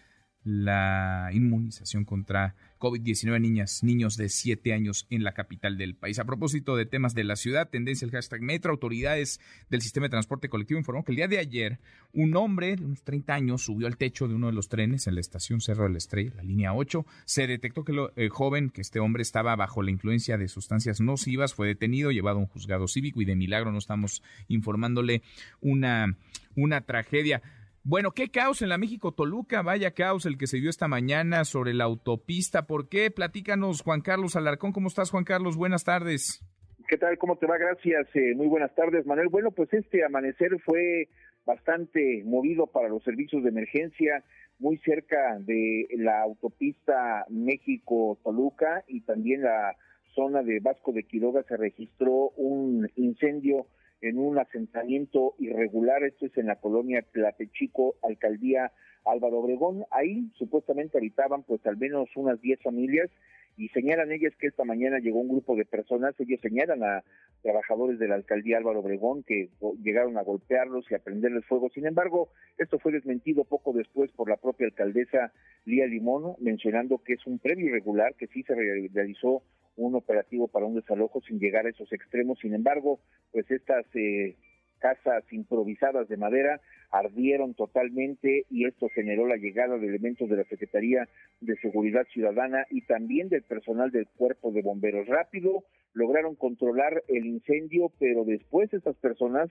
[0.43, 6.19] la inmunización contra COVID-19 niñas, niños de 7 años en la capital del país.
[6.19, 10.09] A propósito de temas de la ciudad, tendencia el hashtag Metro, autoridades del sistema de
[10.09, 11.79] transporte colectivo informó que el día de ayer
[12.11, 15.15] un hombre de unos 30 años subió al techo de uno de los trenes en
[15.15, 17.05] la estación Cerro de la Estrella, la línea 8.
[17.25, 21.53] Se detectó que el joven, que este hombre estaba bajo la influencia de sustancias nocivas,
[21.53, 25.21] fue detenido, llevado a un juzgado cívico y de milagro no estamos informándole
[25.61, 26.17] una,
[26.55, 27.41] una tragedia.
[27.83, 31.73] Bueno, qué caos en la México-Toluca, vaya caos el que se dio esta mañana sobre
[31.73, 32.67] la autopista.
[32.67, 33.09] ¿Por qué?
[33.09, 34.71] Platícanos, Juan Carlos Alarcón.
[34.71, 35.57] ¿Cómo estás, Juan Carlos?
[35.57, 36.45] Buenas tardes.
[36.87, 37.17] ¿Qué tal?
[37.17, 37.57] ¿Cómo te va?
[37.57, 38.07] Gracias.
[38.13, 39.29] Eh, muy buenas tardes, Manuel.
[39.29, 41.09] Bueno, pues este amanecer fue
[41.43, 44.23] bastante movido para los servicios de emergencia,
[44.59, 49.75] muy cerca de la autopista México-Toluca y también la
[50.13, 53.65] zona de Vasco de Quiroga se registró un incendio
[54.01, 58.71] en un asentamiento irregular, esto es en la colonia Tlatechico, alcaldía
[59.05, 59.85] Álvaro Obregón.
[59.91, 63.09] Ahí supuestamente habitaban pues al menos unas 10 familias
[63.57, 67.03] y señalan ellas que esta mañana llegó un grupo de personas, ellos señalan a
[67.43, 69.49] trabajadores de la alcaldía Álvaro Obregón que
[69.83, 71.69] llegaron a golpearlos y a prenderles fuego.
[71.69, 75.31] Sin embargo, esto fue desmentido poco después por la propia alcaldesa
[75.65, 79.43] Lía Limón, mencionando que es un premio irregular, que sí se realizó
[79.75, 82.39] un operativo para un desalojo sin llegar a esos extremos.
[82.39, 82.99] Sin embargo,
[83.31, 84.35] pues estas eh,
[84.79, 86.59] casas improvisadas de madera
[86.91, 91.07] ardieron totalmente y esto generó la llegada de elementos de la Secretaría
[91.39, 95.07] de Seguridad Ciudadana y también del personal del Cuerpo de Bomberos.
[95.07, 95.63] Rápido
[95.93, 99.49] lograron controlar el incendio, pero después estas personas,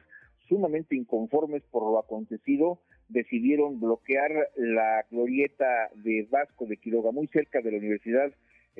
[0.48, 7.60] sumamente inconformes por lo acontecido, decidieron bloquear la glorieta de Vasco de Quiroga, muy cerca
[7.60, 8.32] de la Universidad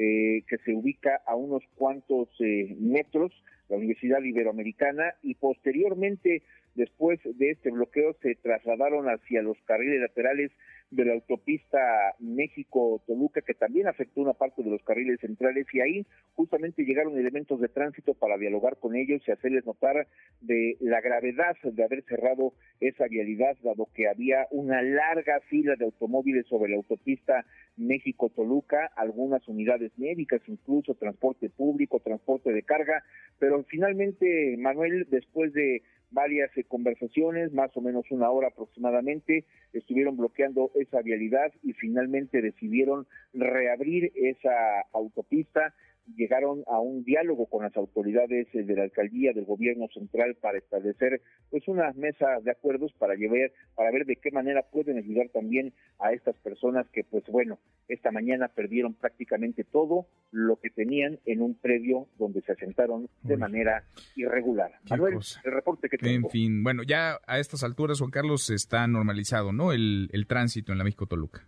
[0.03, 3.33] eh, que se ubica a unos cuantos eh, metros,
[3.69, 6.43] la Universidad Iberoamericana, y posteriormente,
[6.75, 10.53] después de este bloqueo, se trasladaron hacia los carriles laterales
[10.91, 11.79] de la autopista
[12.19, 17.61] México-Toluca, que también afectó una parte de los carriles centrales, y ahí justamente llegaron elementos
[17.61, 20.07] de tránsito para dialogar con ellos y hacerles notar
[20.41, 25.85] de la gravedad de haber cerrado esa vialidad, dado que había una larga fila de
[25.85, 27.45] automóviles sobre la autopista
[27.77, 33.05] México-Toluca, algunas unidades médicas, incluso transporte público, transporte de carga,
[33.39, 40.17] pero finalmente, Manuel, después de varias eh, conversaciones, más o menos una hora aproximadamente, estuvieron
[40.17, 45.75] bloqueando esa vialidad y finalmente decidieron reabrir esa autopista
[46.17, 50.59] llegaron a un diálogo con las autoridades eh, de la alcaldía del gobierno central para
[50.59, 55.29] establecer pues una mesa de acuerdos para llevar para ver de qué manera pueden ayudar
[55.29, 57.59] también a estas personas que pues bueno
[57.89, 63.37] esta mañana perdieron prácticamente todo lo que tenían en un predio donde se asentaron de
[63.37, 63.85] manera
[64.17, 64.73] irregular.
[64.89, 66.29] Manuel, el reporte que tengo.
[66.29, 69.73] En fin, bueno, ya a estas alturas, Juan Carlos, está normalizado, ¿no?
[69.73, 71.47] El, el tránsito en la México-Toluca.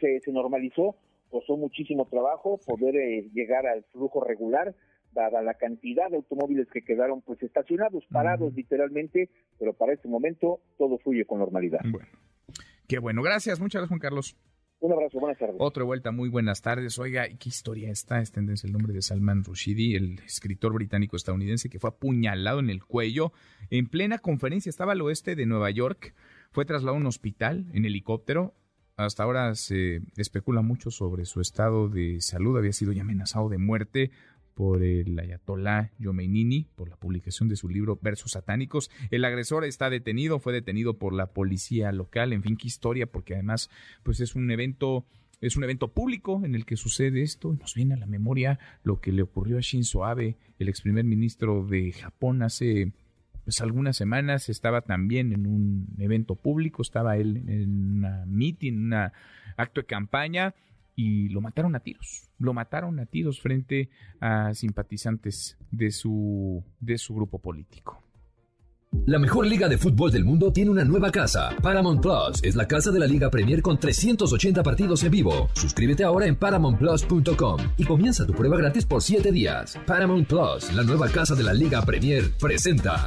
[0.00, 0.96] se, se normalizó,
[1.30, 4.74] costó muchísimo trabajo poder eh, llegar al flujo regular
[5.12, 10.60] dada la cantidad de automóviles que quedaron pues estacionados, parados literalmente, pero para este momento
[10.76, 11.80] todo fluye con normalidad.
[11.90, 12.08] Bueno,
[12.86, 14.36] qué bueno, gracias, muchas gracias Juan Carlos.
[14.80, 15.56] Un abrazo, buenas tardes.
[15.58, 17.00] Otra vuelta, muy buenas tardes.
[17.00, 18.20] Oiga, ¿qué historia está?
[18.20, 22.84] Es tendencia el nombre de Salman Rushdie, el escritor británico-estadounidense que fue apuñalado en el
[22.84, 23.32] cuello
[23.70, 24.70] en plena conferencia.
[24.70, 26.14] Estaba al oeste de Nueva York,
[26.52, 28.54] fue trasladado a un hospital en helicóptero.
[28.98, 32.58] Hasta ahora se especula mucho sobre su estado de salud.
[32.58, 34.10] Había sido ya amenazado de muerte
[34.54, 38.90] por el ayatolá Yomeinini por la publicación de su libro Versos satánicos.
[39.12, 42.32] El agresor está detenido, fue detenido por la policía local.
[42.32, 43.70] En fin, qué historia, porque además
[44.02, 45.06] pues es un evento
[45.40, 47.52] es un evento público en el que sucede esto.
[47.52, 51.04] Nos viene a la memoria lo que le ocurrió a Shinzo Abe, el ex primer
[51.04, 52.92] ministro de Japón, hace
[53.48, 54.50] pues algunas semanas.
[54.50, 60.54] Estaba también en un evento público, estaba él en una meeting, un acto de campaña
[60.94, 62.28] y lo mataron a tiros.
[62.38, 63.88] Lo mataron a tiros frente
[64.20, 68.02] a simpatizantes de su, de su grupo político.
[69.08, 71.50] La mejor liga de fútbol del mundo tiene una nueva casa.
[71.62, 75.48] Paramount Plus es la casa de la Liga Premier con 380 partidos en vivo.
[75.54, 79.78] Suscríbete ahora en paramountplus.com y comienza tu prueba gratis por 7 días.
[79.86, 83.06] Paramount Plus, la nueva casa de la Liga Premier, presenta.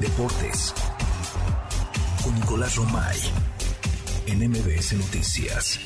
[0.00, 0.74] Deportes
[2.22, 3.18] con Nicolás Romay
[4.26, 5.80] en MBS Noticias.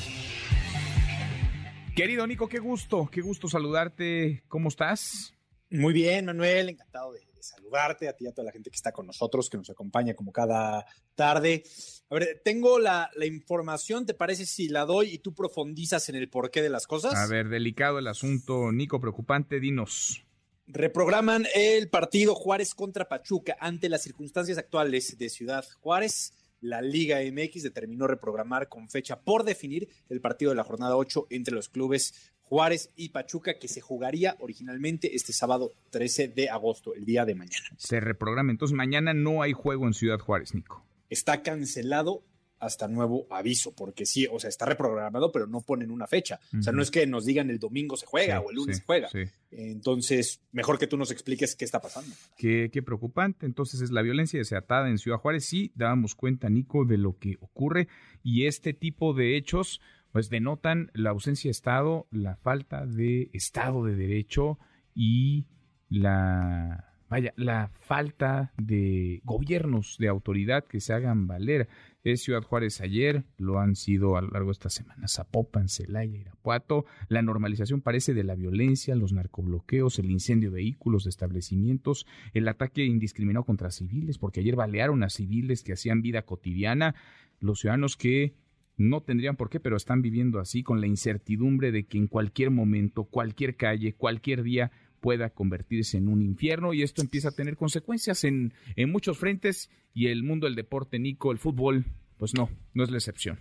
[1.95, 4.43] Querido Nico, qué gusto, qué gusto saludarte.
[4.49, 5.36] ¿Cómo estás?
[5.71, 8.77] Muy bien, Manuel, encantado de, de, saludarte, a ti y a toda la gente que
[8.77, 11.65] está con nosotros, que nos acompaña como cada tarde.
[12.11, 16.17] A ver, tengo la, la, información, ¿te parece si la doy y tú profundizas en
[16.17, 17.15] el porqué de las cosas?
[17.15, 20.25] A ver, delicado el asunto, Nico, preocupante, dinos.
[20.69, 27.19] Reprograman el partido Juárez contra Pachuca ante las circunstancias actuales de Ciudad Juárez la Liga
[27.21, 31.69] MX determinó reprogramar con fecha por definir el partido de la jornada 8 entre los
[31.69, 37.25] clubes Juárez y Pachuca, que se jugaría originalmente este sábado 13 de agosto, el día
[37.25, 37.67] de mañana.
[37.77, 38.53] Se reprograma.
[38.53, 40.85] Entonces, mañana no hay juego en Ciudad Juárez, Nico.
[41.11, 42.23] Está cancelado
[42.59, 46.41] hasta nuevo aviso, porque sí, o sea, está reprogramado, pero no ponen una fecha.
[46.53, 46.61] Uh -huh.
[46.61, 48.77] O sea, no es que nos digan el domingo se juega sí, o el lunes
[48.77, 49.09] sí, se juega.
[49.09, 49.25] Sí.
[49.51, 52.15] Entonces, mejor que tú nos expliques qué está pasando.
[52.39, 53.45] Qué, qué, preocupante.
[53.45, 55.45] Entonces, es la violencia desatada en Ciudad Juárez.
[55.45, 57.89] Sí, dábamos cuenta, Nico, de lo que ocurre
[58.23, 59.81] y este tipo de hechos,
[60.17, 64.59] pues denotan la ausencia de Estado, la falta de Estado de Derecho
[64.95, 65.45] y
[65.91, 71.69] la vaya, la falta de gobiernos de autoridad que se hagan valer.
[72.03, 76.17] Es Ciudad Juárez ayer, lo han sido a lo largo de esta semana, Zapopan, Celaya,
[76.17, 76.87] Irapuato.
[77.09, 82.49] La normalización parece de la violencia, los narcobloqueos, el incendio de vehículos, de establecimientos, el
[82.49, 86.95] ataque indiscriminado contra civiles, porque ayer balearon a civiles que hacían vida cotidiana,
[87.39, 88.46] los ciudadanos que
[88.77, 92.51] no tendrían por qué, pero están viviendo así con la incertidumbre de que en cualquier
[92.51, 94.71] momento, cualquier calle, cualquier día
[95.01, 99.71] pueda convertirse en un infierno y esto empieza a tener consecuencias en, en muchos frentes
[99.95, 101.87] y el mundo del deporte, Nico, el fútbol,
[102.19, 103.39] pues no, no es la excepción.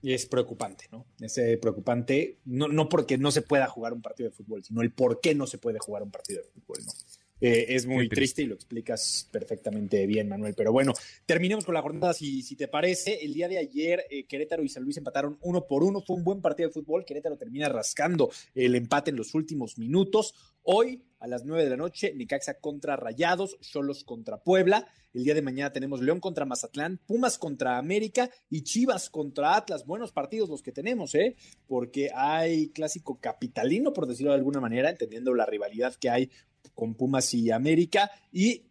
[0.00, 1.06] Y es preocupante, ¿no?
[1.18, 4.80] Es eh, preocupante, no, no porque no se pueda jugar un partido de fútbol, sino
[4.82, 6.92] el por qué no se puede jugar un partido de fútbol, ¿no?
[7.40, 8.42] Eh, es muy triste.
[8.42, 10.54] y lo explicas perfectamente bien, Manuel.
[10.54, 10.92] Pero bueno,
[11.26, 13.24] terminemos con la jornada, si, si te parece.
[13.24, 16.00] El día de ayer, eh, Querétaro y San Luis empataron uno por uno.
[16.00, 17.04] Fue un buen partido de fútbol.
[17.04, 20.34] Querétaro termina rascando el empate en los últimos minutos.
[20.62, 24.86] Hoy, a las nueve de la noche, Nicaxa contra Rayados, Cholos contra Puebla.
[25.14, 29.86] El día de mañana tenemos León contra Mazatlán, Pumas contra América y Chivas contra Atlas.
[29.86, 31.34] Buenos partidos los que tenemos, ¿eh?
[31.66, 36.30] Porque hay clásico capitalino, por decirlo de alguna manera, entendiendo la rivalidad que hay
[36.78, 38.62] con Pumas y América y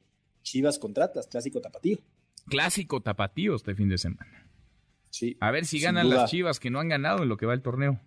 [0.41, 1.97] Chivas contra Atlas, clásico tapatío.
[2.47, 4.49] Clásico tapatío este fin de semana.
[5.09, 5.35] Sí.
[5.41, 7.61] A ver si ganan las Chivas que no han ganado en lo que va el
[7.61, 7.99] torneo.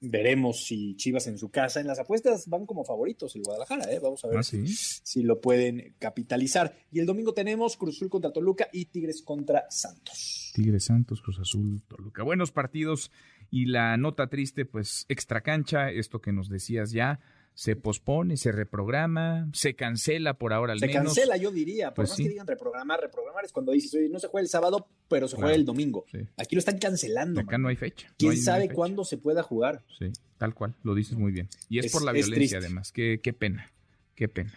[0.00, 4.00] Veremos si Chivas en su casa, en las apuestas van como favoritos el Guadalajara, ¿eh?
[4.02, 5.00] vamos a ver ¿Ah, si, sí?
[5.02, 6.74] si, lo pueden capitalizar.
[6.90, 10.52] Y el domingo tenemos Cruz Azul contra Toluca y Tigres contra Santos.
[10.54, 12.22] Tigres Santos, Cruz Azul, Toluca.
[12.22, 13.10] Buenos partidos
[13.50, 17.20] y la nota triste, pues extra cancha, esto que nos decías ya,
[17.56, 21.14] se pospone, se reprograma, se cancela por ahora al se menos.
[21.14, 21.88] Se cancela, yo diría.
[21.90, 22.24] Por Pues más sí.
[22.24, 25.36] que digan reprogramar, reprogramar es cuando dices, oye, no se juega el sábado, pero se
[25.36, 26.04] juega el domingo.
[26.10, 26.18] sí.
[26.36, 27.40] Aquí lo están cancelando.
[27.40, 27.62] Acá man.
[27.62, 28.12] no hay fecha.
[28.18, 28.74] ¿Quién hay- no hay sabe fecha.
[28.74, 29.84] cuándo se pueda jugar?
[29.98, 30.06] Sí,
[30.36, 31.48] tal cual, lo dices muy bien.
[31.68, 32.56] Y es, Es- por la es violencia triste.
[32.58, 32.90] además.
[32.90, 33.70] Qué, qué pena,
[34.16, 34.52] qué pena.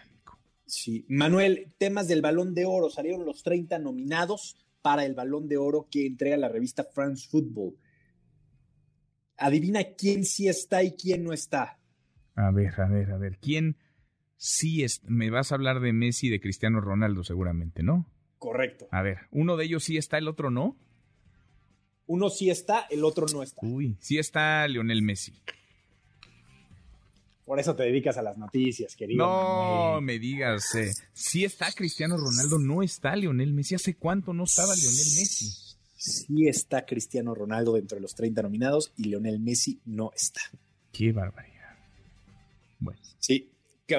[0.66, 1.04] Sí.
[1.08, 2.90] Manuel, temas del Balón de Oro.
[2.90, 7.74] Salieron los 30 nominados para el Balón de Oro que entrega la revista France Football.
[9.36, 11.78] Adivina quién sí está y quién no está.
[12.38, 13.38] A ver, a ver, a ver.
[13.40, 13.76] ¿Quién
[14.36, 15.02] sí es?
[15.02, 18.08] Me vas a hablar de Messi y de Cristiano Ronaldo seguramente, ¿no?
[18.38, 18.86] Correcto.
[18.92, 20.76] A ver, uno de ellos sí está, el otro no.
[22.06, 23.66] Uno sí está, el otro no está.
[23.66, 25.32] Uy, sí está Lionel Messi.
[27.44, 29.26] Por eso te dedicas a las noticias, querido.
[29.26, 30.04] No Manuel.
[30.04, 33.74] me digas, eh, sí está Cristiano Ronaldo, no está Lionel Messi.
[33.74, 35.50] ¿Hace cuánto no estaba Lionel Messi?
[35.96, 40.40] Sí está Cristiano Ronaldo dentro de los 30 nominados y Lionel Messi no está.
[40.92, 41.47] Qué barbaridad.
[42.78, 43.50] Bueno, Sí,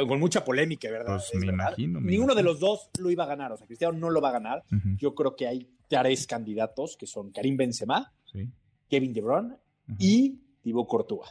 [0.08, 1.18] con mucha polémica, ¿verdad?
[1.18, 1.68] Pues Es me verdad.
[1.70, 3.52] imagino, me Ninguno de los dos lo iba a ganar.
[3.52, 4.64] O sea, Cristiano no lo va a ganar.
[4.98, 8.48] Yo creo que hay tres candidatos que son Karim Benzema, sí.
[8.90, 9.56] Kevin De Bruyne
[9.98, 11.30] y Thibaut Courtois.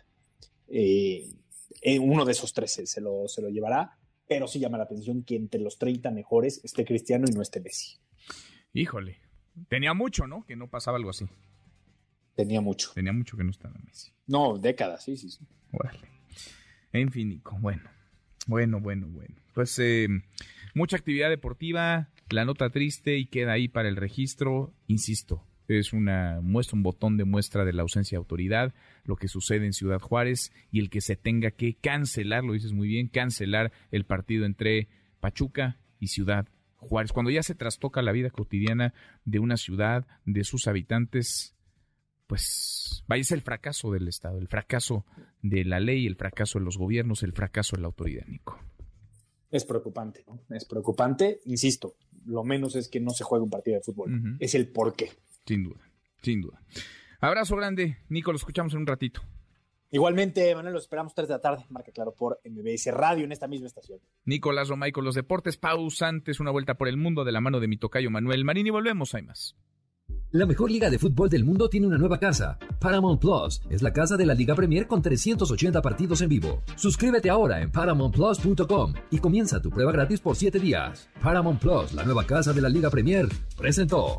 [0.69, 1.31] Eh,
[1.83, 3.97] eh, uno de esos tres se, se lo, se lo llevará,
[4.27, 7.61] pero sí llama la atención que entre los 30 mejores esté Cristiano y no esté
[7.61, 7.97] Messi.
[8.73, 9.19] Híjole,
[9.69, 10.45] tenía mucho, ¿no?
[10.45, 11.27] Que no pasaba algo así.
[12.35, 12.91] Tenía mucho.
[12.95, 14.12] Tenía mucho que no estaba Messi.
[14.27, 15.31] No, décadas, sí, sí.
[15.31, 15.47] sí.
[15.73, 16.09] Órale.
[16.93, 17.82] En fin, bueno.
[18.47, 19.35] Bueno, bueno, bueno.
[19.55, 20.09] Pues eh,
[20.74, 24.73] mucha actividad deportiva, la nota triste y queda ahí para el registro.
[24.86, 28.74] Insisto, es una muestra, un botón de muestra de la ausencia de autoridad,
[29.05, 32.73] lo que sucede en Ciudad Juárez y el que se tenga que cancelar, lo dices
[32.73, 34.89] muy bien, cancelar el partido entre
[35.20, 37.12] Pachuca y Ciudad Juárez.
[37.12, 38.94] Cuando ya se trastoca la vida cotidiana
[39.24, 41.55] de una ciudad, de sus habitantes,
[42.29, 45.05] pues vaya es el fracaso del Estado, el fracaso
[45.43, 48.61] de la ley, el fracaso de los gobiernos, el fracaso de la autoridad, Nico.
[49.51, 50.39] Es preocupante, ¿no?
[50.55, 51.41] Es preocupante.
[51.47, 51.97] Insisto,
[52.27, 54.37] lo menos es que no se juegue un partido de fútbol.
[54.39, 55.11] Es el por qué.
[55.47, 55.81] Sin duda,
[56.23, 56.63] sin duda.
[57.19, 59.23] Abrazo grande, Nico, lo escuchamos en un ratito.
[59.91, 61.65] Igualmente, Manuel, los esperamos 3 de la tarde.
[61.71, 64.01] Marca claro por MBS Radio en esta misma estación.
[64.27, 67.69] Nicolás Romay con los deportes pausantes, una vuelta por el mundo de la mano de
[67.69, 69.57] mi tocayo Manuel Marín y volvemos, hay más.
[70.33, 72.59] La mejor liga de fútbol del mundo tiene una nueva casa.
[72.79, 76.61] Paramount Plus es la casa de la Liga Premier con 380 partidos en vivo.
[76.77, 81.09] Suscríbete ahora en paramountplus.com y comienza tu prueba gratis por 7 días.
[81.23, 83.27] Paramount Plus, la nueva casa de la Liga Premier,
[83.57, 84.19] presentó.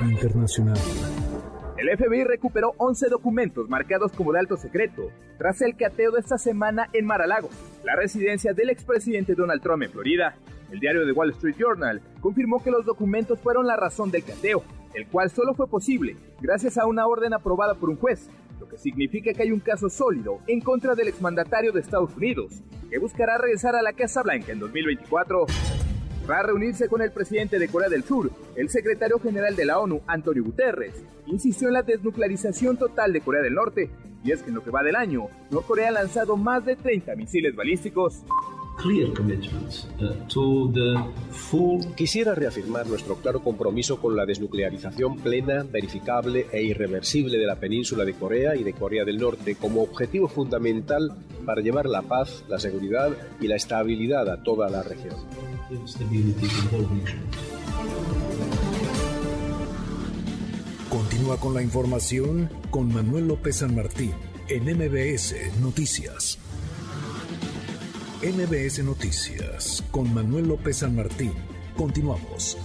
[0.00, 0.78] Internacional.
[1.76, 6.36] El FBI recuperó 11 documentos marcados como de alto secreto tras el cateo de esta
[6.36, 7.48] semana en Mar-a-Lago,
[7.84, 10.36] la residencia del expresidente Donald Trump en Florida.
[10.70, 14.62] El diario The Wall Street Journal confirmó que los documentos fueron la razón del cateo,
[14.92, 18.28] el cual solo fue posible gracias a una orden aprobada por un juez,
[18.60, 22.62] lo que significa que hay un caso sólido en contra del exmandatario de Estados Unidos,
[22.90, 25.46] que buscará regresar a la Casa Blanca en 2024.
[26.30, 30.02] Tras reunirse con el presidente de Corea del Sur, el secretario general de la ONU,
[30.06, 30.94] Antonio Guterres,
[31.26, 33.90] insistió en la desnuclearización total de Corea del Norte,
[34.22, 37.16] y es que en lo que va del año, Norcorea ha lanzado más de 30
[37.16, 38.22] misiles balísticos.
[41.96, 48.04] Quisiera reafirmar nuestro claro compromiso con la desnuclearización plena, verificable e irreversible de la península
[48.04, 52.58] de Corea y de Corea del Norte como objetivo fundamental para llevar la paz, la
[52.58, 55.16] seguridad y la estabilidad a toda la región.
[60.88, 64.12] Continúa con la información con Manuel López San Martín
[64.48, 66.38] en MBS Noticias.
[68.22, 71.32] MBS Noticias con Manuel López San Martín.
[71.74, 72.58] Continuamos.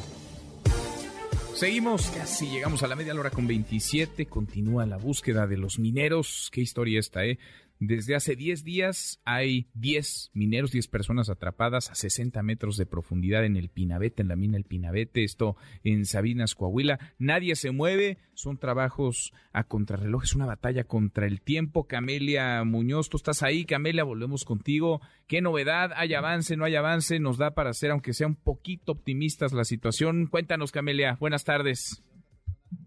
[1.53, 4.25] Seguimos, casi llegamos a la media hora con 27.
[4.25, 6.49] Continúa la búsqueda de los mineros.
[6.51, 7.39] Qué historia esta, ¿eh?
[7.79, 13.43] Desde hace 10 días hay 10 mineros, 10 personas atrapadas a 60 metros de profundidad
[13.43, 16.99] en el Pinabete, en la mina El Pinabete, esto en Sabinas, Coahuila.
[17.19, 21.85] Nadie se mueve, son trabajos a contrarreloj, es una batalla contra el tiempo.
[21.85, 25.01] Camelia Muñoz, tú estás ahí, Camelia, volvemos contigo.
[25.27, 25.91] ¿Qué novedad?
[25.97, 26.55] ¿Hay avance?
[26.55, 27.19] ¿No hay avance?
[27.19, 30.27] ¿Nos da para ser, aunque sea un poquito optimistas la situación?
[30.27, 31.17] Cuéntanos, Camelia.
[31.19, 32.04] Buenas tardes.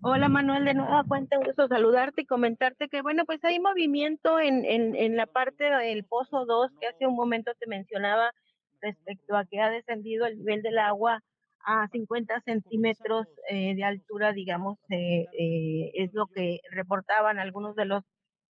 [0.02, 4.39] Hola Manuel, de nueva cuenta, un gusto saludarte y comentarte que bueno, pues hay movimiento
[4.40, 8.32] en, en, en la parte del Pozo 2 que hace un momento te mencionaba
[8.81, 11.23] respecto a que ha descendido el nivel del agua
[11.65, 17.85] a 50 centímetros eh, de altura, digamos, eh, eh, es lo que reportaban algunos de
[17.85, 18.02] los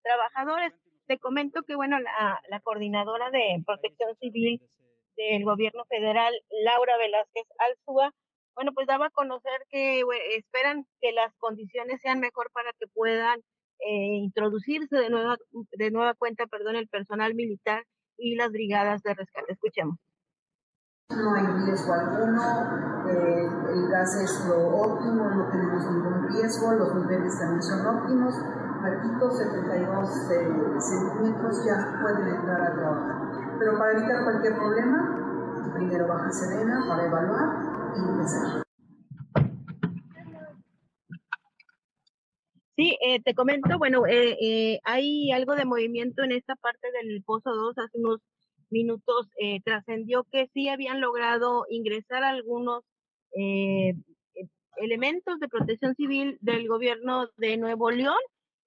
[0.03, 0.73] trabajadores.
[1.07, 4.61] Te comento que, bueno, la, la coordinadora de protección civil
[5.15, 6.33] del gobierno federal,
[6.63, 8.13] Laura Velázquez Alzúa,
[8.57, 10.01] bueno, pues daba a conocer que
[10.35, 13.39] esperan que las condiciones sean mejor para que puedan
[13.79, 15.37] introducirse de nueva,
[15.73, 17.85] de nueva cuenta, perdón, el personal militar
[18.17, 19.53] y las brigadas de rescate.
[19.53, 19.99] Escuchemos.
[21.11, 26.95] No hay riesgo alguno, eh, el gas es lo óptimo, no tenemos ningún riesgo, los
[26.95, 28.33] niveles también son óptimos.
[28.81, 33.57] Marquito, 72 eh, centímetros ya pueden entrar a trabajar.
[33.59, 37.66] Pero para evitar cualquier problema, primero baja serena para evaluar
[42.75, 47.51] Sí, eh, te comento, bueno, eh, hay algo de movimiento en esta parte del Pozo
[47.55, 48.21] 2 hace unos
[48.69, 52.83] minutos eh, trascendió que sí habían logrado ingresar algunos
[53.35, 53.93] eh,
[54.77, 58.17] elementos de protección civil del gobierno de Nuevo León.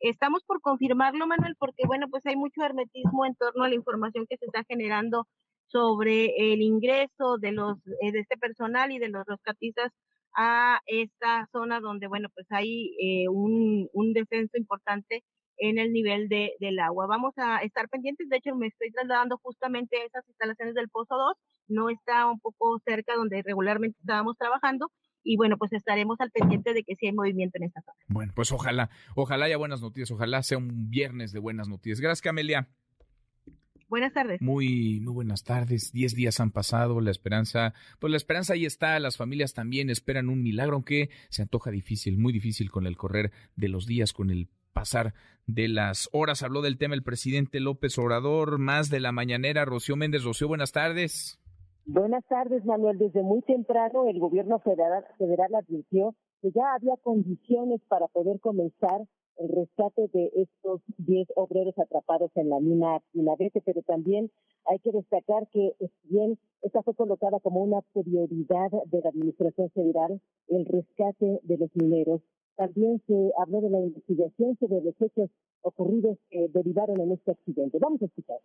[0.01, 4.27] Estamos por confirmarlo, Manuel, porque bueno, pues hay mucho hermetismo en torno a la información
[4.29, 5.27] que se está generando
[5.71, 9.93] sobre el ingreso de los eh, de este personal y de los rescatistas
[10.37, 12.93] a esta zona donde bueno pues hay
[13.29, 15.25] un, un descenso importante
[15.61, 17.07] en el nivel de, del agua.
[17.07, 21.17] Vamos a estar pendientes, de hecho me estoy trasladando justamente a esas instalaciones del Pozo
[21.17, 21.37] 2,
[21.69, 24.91] no está un poco cerca donde regularmente estábamos trabajando
[25.23, 27.99] y bueno, pues estaremos al pendiente de que sí hay movimiento en esta zona.
[28.09, 32.01] Bueno, pues ojalá, ojalá haya buenas noticias, ojalá sea un viernes de buenas noticias.
[32.01, 32.69] Gracias, Camelia.
[33.91, 34.41] Buenas tardes.
[34.41, 35.91] Muy, muy buenas tardes.
[35.93, 40.29] Diez días han pasado, la esperanza, pues la esperanza ahí está, las familias también esperan
[40.29, 44.31] un milagro, aunque se antoja difícil, muy difícil con el correr de los días, con
[44.31, 45.13] el pasar
[45.49, 46.45] de las horas.
[46.45, 49.65] Habló del tema el presidente López Obrador, más de la mañanera.
[49.65, 50.23] Rocío Méndez.
[50.23, 51.41] Rocío, buenas tardes.
[51.85, 52.97] Buenas tardes, Manuel.
[52.97, 59.01] Desde muy temprano el gobierno federal, federal advirtió que ya había condiciones para poder comenzar
[59.41, 64.31] el rescate de estos 10 obreros atrapados en la mina Pinabete, pero también
[64.67, 65.73] hay que destacar que
[66.05, 71.71] bien esta fue colocada como una prioridad de la administración federal, el rescate de los
[71.75, 72.21] mineros
[72.57, 75.31] también se habló de la investigación sobre los hechos
[75.63, 77.79] ocurridos que derivaron en este accidente.
[77.81, 78.37] Vamos a escuchar.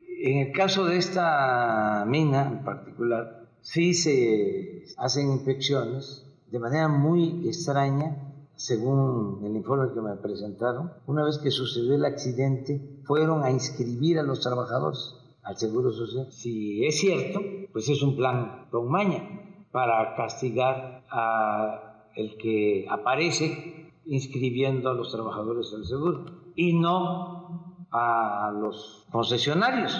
[0.00, 7.48] En el caso de esta mina en particular, sí se hacen inspecciones de manera muy
[7.48, 10.92] extraña, según el informe que me presentaron.
[11.06, 16.30] Una vez que sucedió el accidente, fueron a inscribir a los trabajadores al Seguro Social.
[16.30, 17.40] Si es cierto,
[17.72, 19.22] pues es un plan con maña
[19.72, 28.52] para castigar a el que aparece inscribiendo a los trabajadores del seguro y no a
[28.58, 29.98] los concesionarios.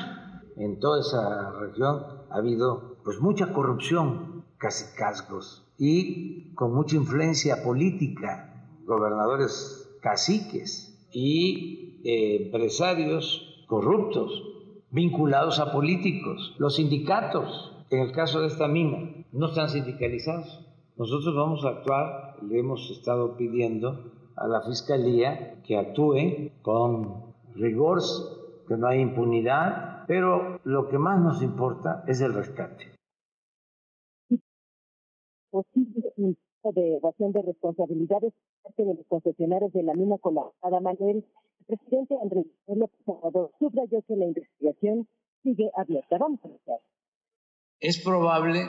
[0.57, 7.63] En toda esa región ha habido pues mucha corrupción, casi cascos, y con mucha influencia
[7.63, 14.43] política, gobernadores caciques y eh, empresarios corruptos
[14.91, 16.55] vinculados a políticos.
[16.59, 20.63] Los sindicatos, en el caso de esta mina, no están sindicalizados
[20.97, 28.01] nosotros vamos a actuar, le hemos estado pidiendo a la Fiscalía que actúe con rigor,
[28.69, 32.92] que no haya impunidad, pero lo que más nos importa es el rescate.
[35.53, 41.27] Posible de evasión de responsabilidades parte de los concesionarios de la mina colapsada Manuel,
[41.69, 45.07] el presidente Andrés López Obrador subrayó que la investigación
[45.43, 46.17] sigue abierta.
[46.19, 46.81] Vamos a ver.
[47.81, 48.61] Es probable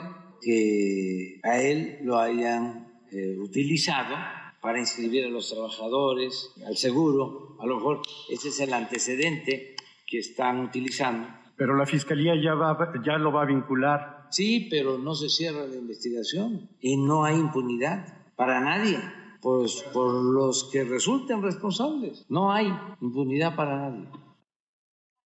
[0.42, 4.14] que a él lo hayan eh, utilizado
[4.60, 7.56] para inscribir a los trabajadores, al seguro.
[7.60, 9.74] A lo mejor ese es el antecedente
[10.06, 11.28] que están utilizando.
[11.56, 14.23] Pero la fiscalía ya, va, ya lo va a vincular.
[14.34, 18.98] Sí, pero no se cierra la investigación y no hay impunidad para nadie.
[19.40, 22.26] Pues por los que resulten responsables.
[22.28, 22.66] No hay
[23.00, 24.08] impunidad para nadie.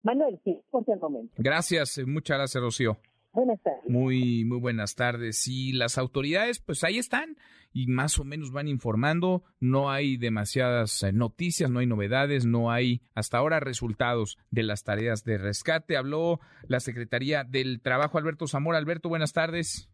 [0.02, 1.34] Manuel, sí, por el momento.
[1.36, 2.96] Gracias, muchas gracias, Rocío.
[3.34, 3.90] Buenas tardes.
[3.90, 5.48] Muy, muy buenas tardes.
[5.48, 7.36] Y las autoridades, pues ahí están
[7.72, 9.42] y más o menos van informando.
[9.58, 14.84] No hay demasiadas eh, noticias, no hay novedades, no hay hasta ahora resultados de las
[14.84, 15.96] tareas de rescate.
[15.96, 16.38] Habló
[16.68, 18.78] la Secretaría del Trabajo, Alberto Zamora.
[18.78, 19.90] Alberto, buenas tardes.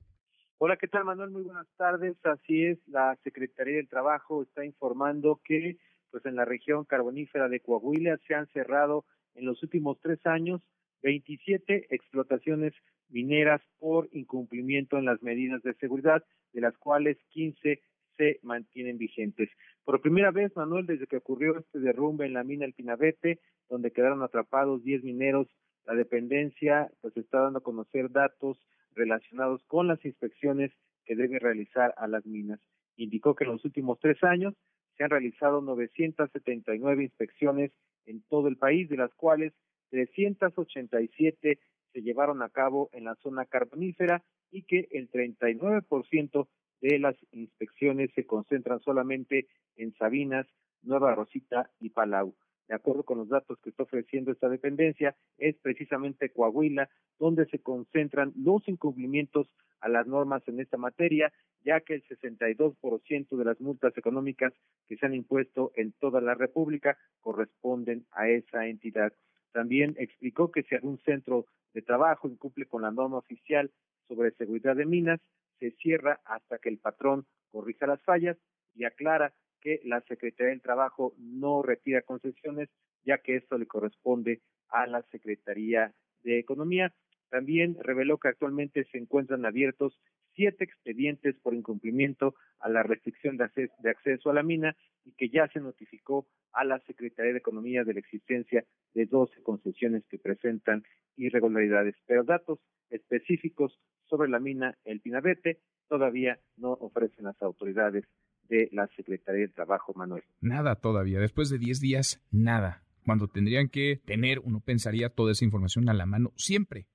[0.58, 1.30] Hola, ¿qué tal, Manuel?
[1.30, 2.18] Muy buenas tardes.
[2.26, 5.78] Así es, la Secretaría del Trabajo está informando que,
[6.10, 10.60] pues, en la región carbonífera de Coahuila se han cerrado en los últimos tres años
[11.02, 12.74] 27 explotaciones
[13.10, 17.80] mineras por incumplimiento en las medidas de seguridad, de las cuales 15
[18.16, 19.48] se mantienen vigentes.
[19.84, 23.92] Por primera vez, Manuel, desde que ocurrió este derrumbe en la mina El Pinabete, donde
[23.92, 25.48] quedaron atrapados 10 mineros
[25.86, 28.58] la dependencia pues está dando a conocer datos
[28.94, 30.72] relacionados con las inspecciones
[31.04, 32.60] que debe realizar a las minas.
[32.96, 34.54] Indicó que en los últimos tres años
[34.96, 37.72] se han realizado 979 inspecciones
[38.06, 39.52] en todo el país, de las cuales
[39.90, 41.58] 387
[41.92, 46.48] se llevaron a cabo en la zona carbonífera y que el 39%
[46.80, 49.46] de las inspecciones se concentran solamente
[49.76, 50.46] en Sabinas,
[50.82, 52.34] Nueva Rosita y Palau.
[52.68, 56.88] De acuerdo con los datos que está ofreciendo esta dependencia, es precisamente Coahuila
[57.18, 59.48] donde se concentran los incumplimientos
[59.80, 61.32] a las normas en esta materia,
[61.64, 64.52] ya que el 62% de las multas económicas
[64.86, 69.12] que se han impuesto en toda la República corresponden a esa entidad.
[69.52, 73.70] También explicó que si algún centro de trabajo incumple con la norma oficial
[74.08, 75.20] sobre seguridad de minas,
[75.58, 78.36] se cierra hasta que el patrón corrija las fallas
[78.74, 82.68] y aclara que la Secretaría del Trabajo no retira concesiones,
[83.04, 85.92] ya que esto le corresponde a la Secretaría
[86.22, 86.94] de Economía.
[87.28, 90.00] También reveló que actualmente se encuentran abiertos
[90.34, 93.44] siete expedientes por incumplimiento a la restricción de
[93.90, 97.94] acceso, a la mina y que ya se notificó a la Secretaría de Economía de
[97.94, 100.82] la existencia de 12 concesiones que presentan
[101.16, 101.94] irregularidades.
[102.06, 102.58] Pero datos
[102.90, 103.78] específicos
[104.08, 108.04] sobre la mina El Pinabete todavía no ofrecen las autoridades
[108.48, 110.24] de la Secretaría de Trabajo, Manuel.
[110.40, 111.20] Nada todavía.
[111.20, 112.82] Después de 10 días, nada.
[113.04, 116.86] Cuando tendrían que tener, uno pensaría, toda esa información a la mano siempre.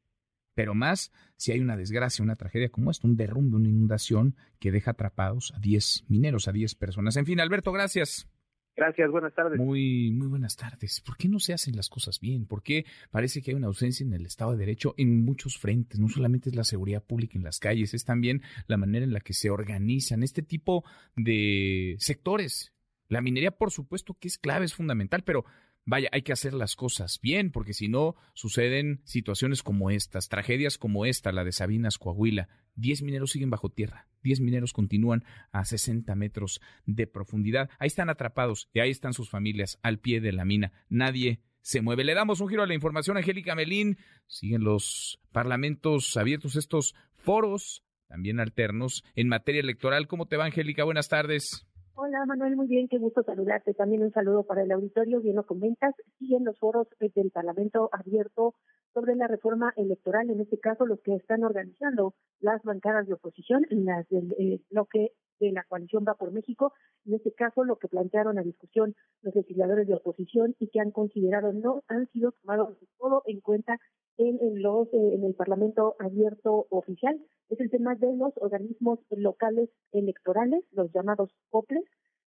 [0.55, 4.71] Pero más si hay una desgracia, una tragedia como esta, un derrumbe, una inundación que
[4.71, 7.15] deja atrapados a 10 mineros, a 10 personas.
[7.17, 8.27] En fin, Alberto, gracias.
[8.75, 9.57] Gracias, buenas tardes.
[9.57, 10.99] Muy, muy buenas tardes.
[10.99, 12.45] ¿Por qué no se hacen las cosas bien?
[12.45, 15.97] ¿Por qué parece que hay una ausencia en el Estado de Derecho en muchos frentes?
[15.97, 19.21] No solamente es la seguridad pública en las calles, es también la manera en la
[19.21, 20.83] que se organizan este tipo
[21.15, 22.73] de sectores.
[23.07, 25.45] La minería, por supuesto, que es clave, es fundamental, pero
[25.85, 30.77] vaya, hay que hacer las cosas bien, porque si no, suceden situaciones como estas, tragedias
[30.77, 32.49] como esta, la de Sabinas, Coahuila.
[32.75, 37.69] Diez mineros siguen bajo tierra, diez mineros continúan a 60 metros de profundidad.
[37.79, 40.73] Ahí están atrapados y ahí están sus familias al pie de la mina.
[40.89, 42.03] Nadie se mueve.
[42.03, 43.97] Le damos un giro a la información, Angélica Melín.
[44.27, 50.07] Siguen los parlamentos abiertos, estos foros también alternos en materia electoral.
[50.07, 50.83] ¿Cómo te va, Angélica?
[50.83, 51.65] Buenas tardes.
[51.97, 53.73] Hola Manuel, muy bien, qué gusto saludarte.
[53.73, 55.95] También un saludo para el auditorio, bien lo comentas.
[56.19, 58.53] Siguen los foros del Parlamento abierto
[58.93, 63.65] sobre la reforma electoral, en este caso los que están organizando las bancadas de oposición,
[63.69, 66.73] las del eh, bloque de la coalición Va por México,
[67.05, 70.91] en este caso lo que plantearon a discusión los legisladores de oposición y que han
[70.91, 73.79] considerado no han sido tomados todo en cuenta
[74.17, 77.19] en, en los eh, en el Parlamento abierto oficial.
[77.49, 81.83] Es el tema de los organismos locales electorales, los llamados COPLES,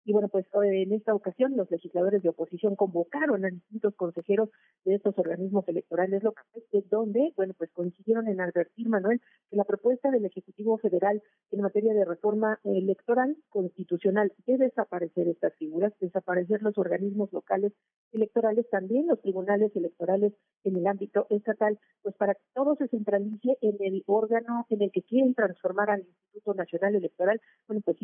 [0.07, 4.49] y bueno, pues en esta ocasión los legisladores de oposición convocaron a distintos consejeros
[4.85, 9.19] de estos organismos electorales locales, de donde, bueno, pues coincidieron en advertir, Manuel,
[9.49, 11.21] que la propuesta del Ejecutivo Federal
[11.51, 17.73] en materia de reforma electoral constitucional debe desaparecer estas figuras, desaparecer los organismos locales
[18.13, 20.31] electorales, también los tribunales electorales
[20.63, 24.91] en el ámbito estatal, pues para que todo se centralice en el órgano en el
[24.91, 27.97] que quieren transformar al Instituto Nacional Electoral, bueno, pues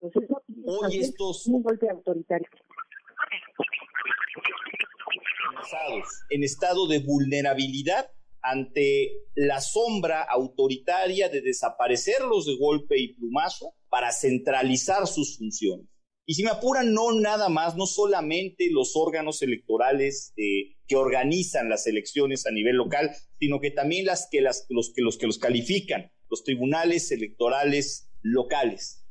[0.00, 2.48] Hoy estos un golpe autoritario.
[6.30, 8.10] En estado de vulnerabilidad
[8.40, 15.86] ante la sombra autoritaria de desaparecerlos de golpe y plumazo para centralizar sus funciones.
[16.26, 21.68] Y si me apuran, no nada más, no solamente los órganos electorales eh, que organizan
[21.70, 23.10] las elecciones a nivel local,
[23.40, 28.10] sino que también las que, las, los, que, los que los califican, los tribunales electorales
[28.22, 29.07] locales.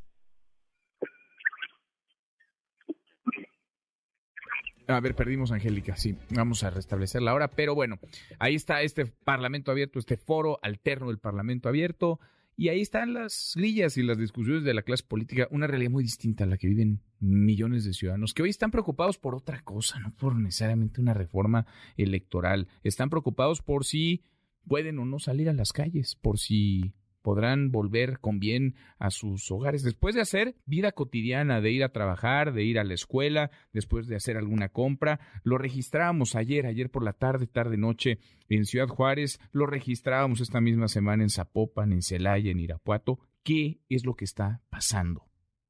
[4.87, 7.99] A ver, perdimos Angélica, sí, vamos a restablecerla ahora, pero bueno,
[8.39, 12.21] ahí está este Parlamento abierto, este foro alterno del Parlamento abierto,
[12.55, 16.05] y ahí están las grillas y las discusiones de la clase política, una realidad muy
[16.05, 19.99] distinta a la que viven millones de ciudadanos, que hoy están preocupados por otra cosa,
[19.99, 21.65] no por necesariamente una reforma
[21.97, 24.23] electoral, están preocupados por si
[24.65, 26.93] pueden o no salir a las calles, por si
[27.27, 31.91] podrán volver con bien a sus hogares después de hacer vida cotidiana, de ir a
[31.91, 35.19] trabajar, de ir a la escuela, después de hacer alguna compra.
[35.43, 40.61] Lo registrábamos ayer, ayer por la tarde, tarde, noche en Ciudad Juárez, lo registrábamos esta
[40.61, 43.19] misma semana en Zapopan, en Celaya, en Irapuato.
[43.43, 45.25] ¿Qué es lo que está pasando?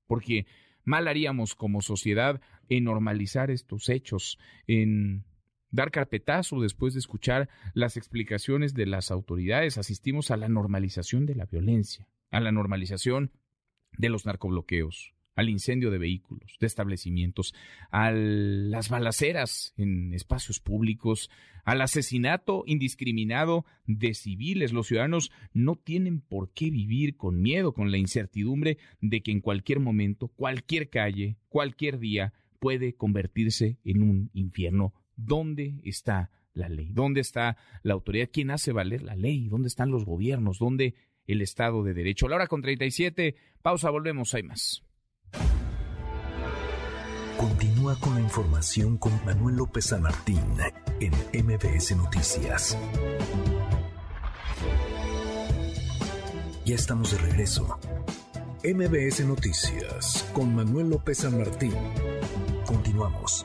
[0.06, 0.46] Porque
[0.84, 2.40] mal haríamos como sociedad
[2.70, 5.26] en normalizar estos hechos, en
[5.72, 9.78] dar carpetazo después de escuchar las explicaciones de las autoridades.
[9.78, 13.32] Asistimos a la normalización de la violencia, a la normalización
[13.98, 17.54] de los narcobloqueos, al incendio de vehículos, de establecimientos,
[17.92, 21.30] a las balaceras en espacios públicos,
[21.64, 24.74] al asesinato indiscriminado de civiles.
[24.74, 29.42] Los ciudadanos no tienen por qué vivir con miedo, con la incertidumbre de que en
[29.42, 34.94] cualquier momento, cualquier calle, cualquier día puede convertirse en un infierno.
[35.18, 36.92] ¿Dónde está la ley?
[36.94, 38.30] ¿Dónde está la autoridad?
[38.32, 39.50] ¿Quién hace valer la ley?
[39.50, 40.60] ¿Dónde están los gobiernos?
[40.60, 40.96] ¿Dónde
[41.26, 42.30] el Estado de Derecho?
[42.30, 44.84] la hora con 37, pausa, volvemos, hay más.
[47.38, 50.42] Continúa con la información con Manuel López San Martín
[51.00, 51.12] en
[51.46, 52.78] MBS Noticias.
[56.66, 57.80] Ya estamos de regreso.
[58.64, 61.74] MBS Noticias con Manuel López San Martín.
[62.66, 63.44] Continuamos.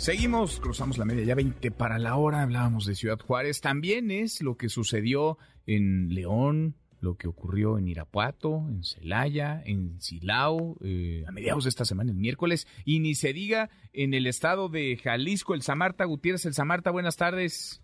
[0.00, 4.40] Seguimos, cruzamos la media ya 20 para la hora, hablábamos de Ciudad Juárez, también es
[4.40, 5.36] lo que sucedió
[5.66, 11.68] en León, lo que ocurrió en Irapuato, en Celaya, en Silao, eh, a mediados de
[11.68, 16.06] esta semana, el miércoles, y ni se diga en el estado de Jalisco, el Samarta
[16.06, 17.82] Gutiérrez, el Samarta, buenas tardes.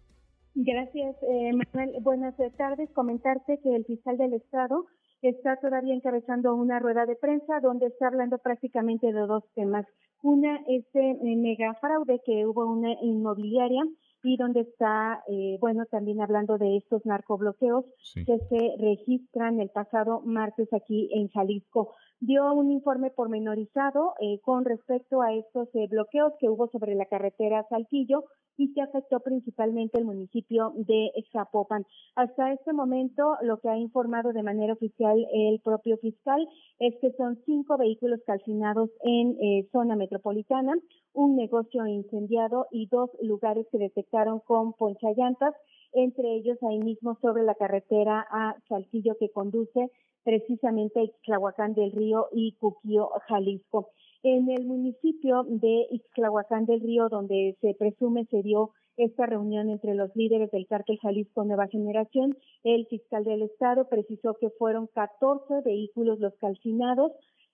[0.55, 1.97] Gracias, eh, Manuel.
[2.01, 2.89] Buenas tardes.
[2.95, 4.87] Comentarte que el fiscal del estado
[5.23, 9.87] está todavía encabezando una rueda de prensa donde está hablando prácticamente de dos temas.
[10.23, 13.83] Una es el mega fraude que hubo una inmobiliaria
[14.23, 17.85] y donde está, eh, bueno, también hablando de estos narcobloqueos
[18.15, 21.95] que se registran el pasado martes aquí en Jalisco.
[22.21, 27.05] Dio un informe pormenorizado eh, con respecto a estos eh, bloqueos que hubo sobre la
[27.05, 28.25] carretera Saltillo
[28.57, 31.85] y que afectó principalmente el municipio de Zapopan.
[32.15, 36.49] Hasta este momento, lo que ha informado de manera oficial el propio fiscal
[36.79, 40.73] es que son cinco vehículos calcinados en eh, zona metropolitana,
[41.13, 45.55] un negocio incendiado y dos lugares que detectaron con ponchallantas,
[45.97, 49.91] entre ellos ahí mismo sobre la carretera a Saltillo que conduce
[50.25, 53.89] precisamente a Ixtlahuacán del Río y Cuquío, Jalisco.
[54.23, 59.95] En el municipio de Ixtlahuacán del Río, donde se presume se dio esta reunión entre
[59.95, 65.63] los líderes del cártel Jalisco Nueva Generación, el fiscal del Estado precisó que fueron 14
[65.65, 67.13] vehículos los calcinados,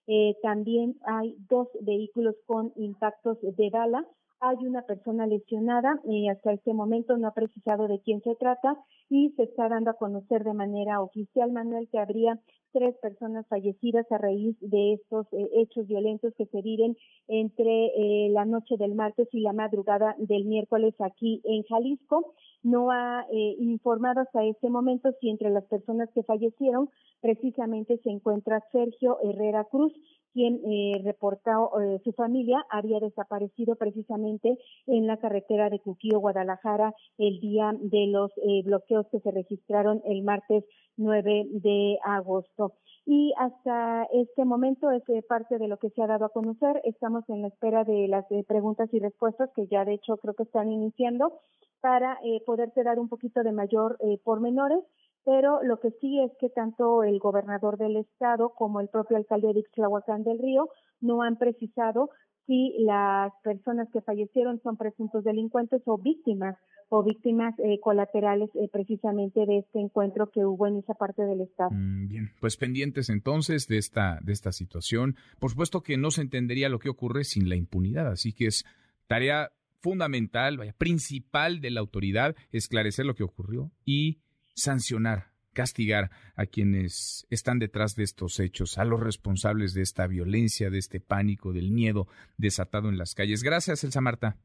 [0.08, 4.04] eh, también hay dos vehículos con impactos de bala,
[4.42, 8.76] hay una persona lesionada y hasta este momento no ha precisado de quién se trata
[9.08, 12.40] y se está dando a conocer de manera oficial, Manuel, que habría
[12.72, 16.96] tres personas fallecidas a raíz de estos eh, hechos violentos que se viven
[17.28, 22.34] entre eh, la noche del martes y la madrugada del miércoles aquí en Jalisco.
[22.64, 26.88] No ha eh, informado hasta este momento si entre las personas que fallecieron
[27.20, 29.92] precisamente se encuentra Sergio Herrera Cruz,
[30.32, 36.94] quien eh, reportó eh, su familia había desaparecido precisamente en la carretera de Cuquío, Guadalajara,
[37.18, 40.64] el día de los eh, bloqueos que se registraron el martes
[40.96, 42.74] 9 de agosto.
[43.04, 46.80] Y hasta este momento es eh, parte de lo que se ha dado a conocer.
[46.84, 50.44] Estamos en la espera de las preguntas y respuestas que ya de hecho creo que
[50.44, 51.40] están iniciando
[51.80, 54.84] para poderse dar un poquito de mayor pormenores
[55.24, 59.52] pero lo que sí es que tanto el gobernador del estado como el propio alcalde
[59.52, 60.68] de Ixtlahuacán del Río
[61.00, 62.10] no han precisado
[62.46, 66.56] si las personas que fallecieron son presuntos delincuentes o víctimas
[66.88, 71.40] o víctimas eh, colaterales eh, precisamente de este encuentro que hubo en esa parte del
[71.40, 71.70] estado.
[71.70, 75.16] Mm, bien, pues pendientes entonces de esta de esta situación.
[75.38, 78.64] Por supuesto que no se entendería lo que ocurre sin la impunidad, así que es
[79.06, 84.18] tarea fundamental, vaya, principal de la autoridad esclarecer lo que ocurrió y
[84.54, 90.70] sancionar, castigar a quienes están detrás de estos hechos, a los responsables de esta violencia,
[90.70, 92.06] de este pánico, del miedo
[92.36, 93.42] desatado en las calles.
[93.42, 94.36] Gracias, Elsa Marta.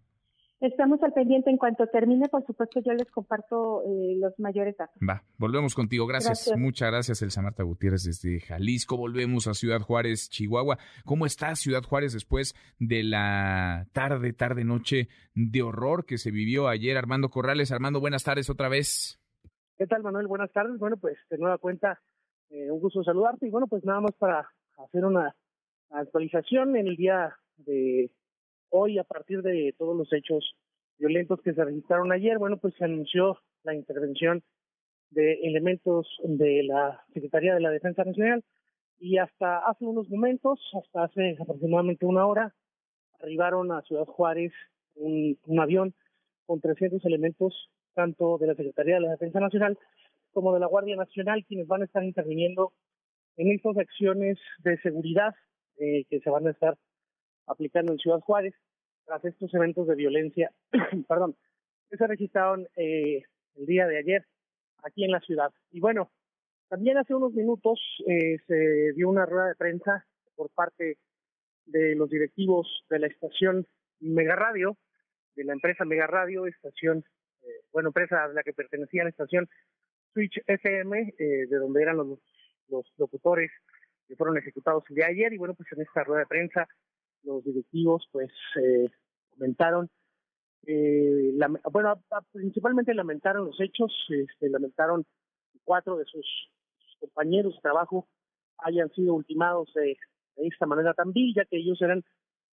[0.59, 1.51] Estamos al pendiente.
[1.51, 4.95] En cuanto termine, por supuesto, yo les comparto eh, los mayores datos.
[5.07, 6.07] Va, volvemos contigo.
[6.07, 6.51] Gracias.
[6.57, 8.97] Muchas gracias, Elsa Marta Gutiérrez desde Jalisco.
[8.97, 10.79] Volvemos a Ciudad Juárez, Chihuahua.
[11.05, 16.67] ¿Cómo está Ciudad Juárez después de la tarde, tarde, noche de horror que se vivió
[16.67, 16.97] ayer?
[16.97, 17.71] Armando Corrales.
[17.71, 19.19] Armando, buenas tardes otra vez.
[19.77, 20.25] ¿Qué tal, Manuel?
[20.25, 20.79] Buenas tardes.
[20.79, 22.01] Bueno, pues de nueva cuenta,
[22.49, 25.35] eh, un gusto saludarte y bueno, pues nada más para hacer una
[25.91, 28.09] actualización en el día de
[28.69, 30.55] hoy a partir de todos los hechos
[30.97, 34.41] violentos que se registraron ayer, bueno, pues se anunció la intervención
[35.11, 38.43] de elementos de la Secretaría de la Defensa Nacional
[38.97, 42.55] y hasta hace unos momentos, hasta hace aproximadamente una hora,
[43.21, 44.53] arribaron a Ciudad Juárez
[44.95, 45.93] un, un avión
[46.47, 49.75] con 300 elementos tanto de la Secretaría de la Defensa Nacional
[50.31, 52.71] como de la Guardia Nacional, quienes van a estar interviniendo
[53.37, 55.33] en estas acciones de seguridad
[55.79, 56.77] eh, que se van a estar
[57.47, 58.53] aplicando en Ciudad Juárez
[59.05, 60.51] tras estos eventos de violencia,
[61.09, 61.35] perdón,
[61.89, 63.23] que se registraron eh,
[63.55, 64.25] el día de ayer
[64.83, 65.51] aquí en la ciudad.
[65.71, 66.11] Y bueno,
[66.69, 70.05] También hace unos minutos eh, se dio una rueda de prensa
[70.35, 70.97] por parte
[71.65, 73.65] de los directivos de la estación
[74.01, 74.77] Mega Radio,
[75.35, 77.05] de la empresa Mega Radio, estación,
[77.71, 79.47] bueno, empresa a la que pertenecía la estación
[80.13, 82.19] Switch FM, eh, de donde eran los,
[82.69, 83.51] los locutores
[84.07, 85.33] que fueron ejecutados el día de ayer.
[85.33, 86.67] Y bueno, pues en esta rueda de prensa
[87.23, 88.89] los directivos pues eh,
[89.31, 89.89] comentaron,
[90.65, 91.33] eh,
[91.71, 92.01] bueno,
[92.31, 95.05] principalmente lamentaron los hechos, este, lamentaron
[95.63, 96.25] cuatro de sus,
[96.99, 98.07] compañeros de trabajo
[98.57, 99.95] hayan sido ultimados de
[100.37, 102.03] esta manera tan vil, ya que ellos eran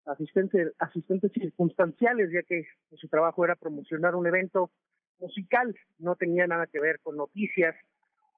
[0.06, 4.70] asistentes, asistentes circunstanciales, ya que su trabajo era promocionar un evento
[5.18, 7.74] musical, no tenía nada que ver con noticias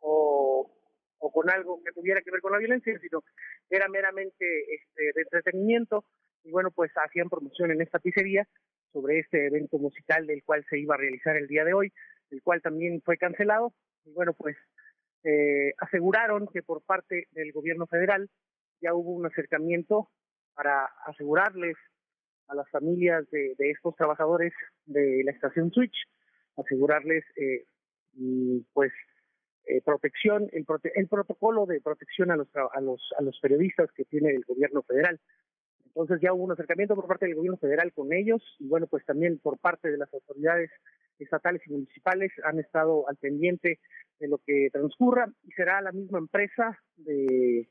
[0.00, 0.70] o,
[1.18, 3.22] o con algo que tuviera que ver con la violencia, sino
[3.70, 4.44] era meramente
[4.74, 6.04] este, de entretenimiento.
[6.44, 8.46] Y bueno, pues hacían promoción en esta pizzería
[8.92, 11.92] sobre este evento musical del cual se iba a realizar el día de hoy,
[12.30, 13.72] el cual también fue cancelado.
[14.04, 14.56] Y bueno, pues
[15.24, 18.30] eh, aseguraron que por parte del gobierno federal
[18.80, 20.08] ya hubo un acercamiento
[20.56, 21.76] para asegurarles
[22.48, 24.52] a las familias de, estos trabajadores
[24.86, 25.96] de la estación Switch,
[26.56, 27.66] asegurarles eh,
[28.72, 28.92] pues
[29.66, 30.64] eh, protección, el,
[30.94, 34.82] el, protocolo de protección a los, a, los, a los periodistas que tiene el gobierno
[34.82, 35.20] federal.
[35.84, 39.04] Entonces ya hubo un acercamiento por parte del gobierno federal con ellos y bueno, pues
[39.04, 40.70] también por parte de las autoridades
[41.18, 43.80] estatales y municipales han estado al pendiente
[44.20, 47.68] de lo que transcurra y será la misma empresa de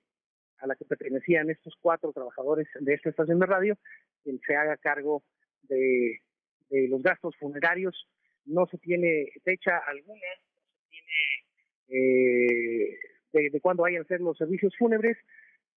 [0.59, 3.77] a la que pertenecían estos cuatro trabajadores de esta estación de radio
[4.23, 5.23] quien se haga cargo
[5.63, 6.21] de,
[6.69, 8.07] de los gastos funerarios.
[8.45, 12.99] No se tiene fecha alguna, no se tiene eh,
[13.33, 15.17] de, de cuándo vayan a ser los servicios fúnebres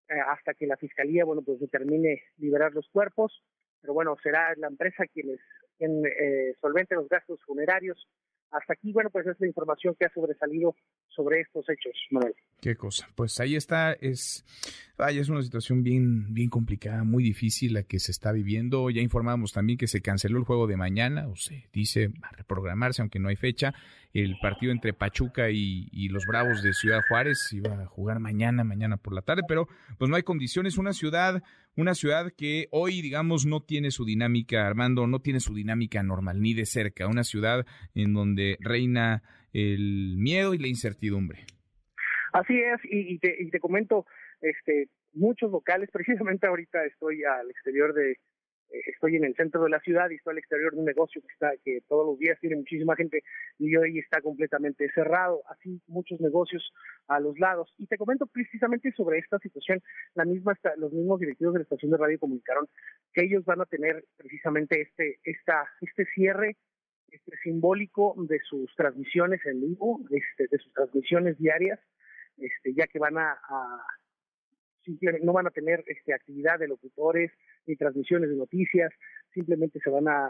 [0.08, 3.42] eh, hasta que la fiscalía, bueno, pues determine liberar los cuerpos.
[3.80, 5.40] Pero bueno, será la empresa quienes
[5.78, 8.08] quien eh, solvente los gastos funerarios
[8.50, 10.74] hasta aquí, bueno, pues es la información que ha sobresalido
[11.08, 12.34] sobre estos hechos, Manuel.
[12.60, 13.08] Qué cosa.
[13.14, 14.44] Pues ahí está, es,
[14.96, 18.90] vaya, es una situación bien, bien complicada, muy difícil la que se está viviendo.
[18.90, 23.00] Ya informamos también que se canceló el juego de mañana, o se dice a reprogramarse,
[23.00, 23.74] aunque no hay fecha.
[24.12, 28.64] El partido entre Pachuca y, y los Bravos de Ciudad Juárez iba a jugar mañana,
[28.64, 30.78] mañana por la tarde, pero pues no hay condiciones.
[30.78, 31.44] Una ciudad,
[31.76, 36.42] una ciudad que hoy, digamos, no tiene su dinámica, Armando, no tiene su dinámica normal,
[36.42, 37.06] ni de cerca.
[37.06, 37.64] Una ciudad
[37.94, 39.22] en donde reina
[39.52, 41.46] el miedo y la incertidumbre.
[42.38, 44.06] Así es, y, te, y te comento,
[44.40, 48.16] este, muchos locales, precisamente ahorita estoy al exterior de, eh,
[48.86, 51.32] estoy en el centro de la ciudad y estoy al exterior de un negocio que
[51.32, 53.22] está que todos los días tiene muchísima gente
[53.58, 56.72] y hoy está completamente cerrado, así muchos negocios
[57.08, 57.74] a los lados.
[57.76, 59.82] Y te comento precisamente sobre esta situación,
[60.14, 62.68] la misma los mismos directivos de la estación de radio comunicaron
[63.14, 66.56] que ellos van a tener precisamente este esta este cierre
[67.10, 71.80] este simbólico de sus transmisiones en vivo, este, de sus transmisiones diarias,
[72.40, 73.36] este, ya que van a,
[75.22, 77.30] no van a tener este, actividad de locutores
[77.66, 78.92] ni transmisiones de noticias,
[79.32, 80.26] simplemente se van a,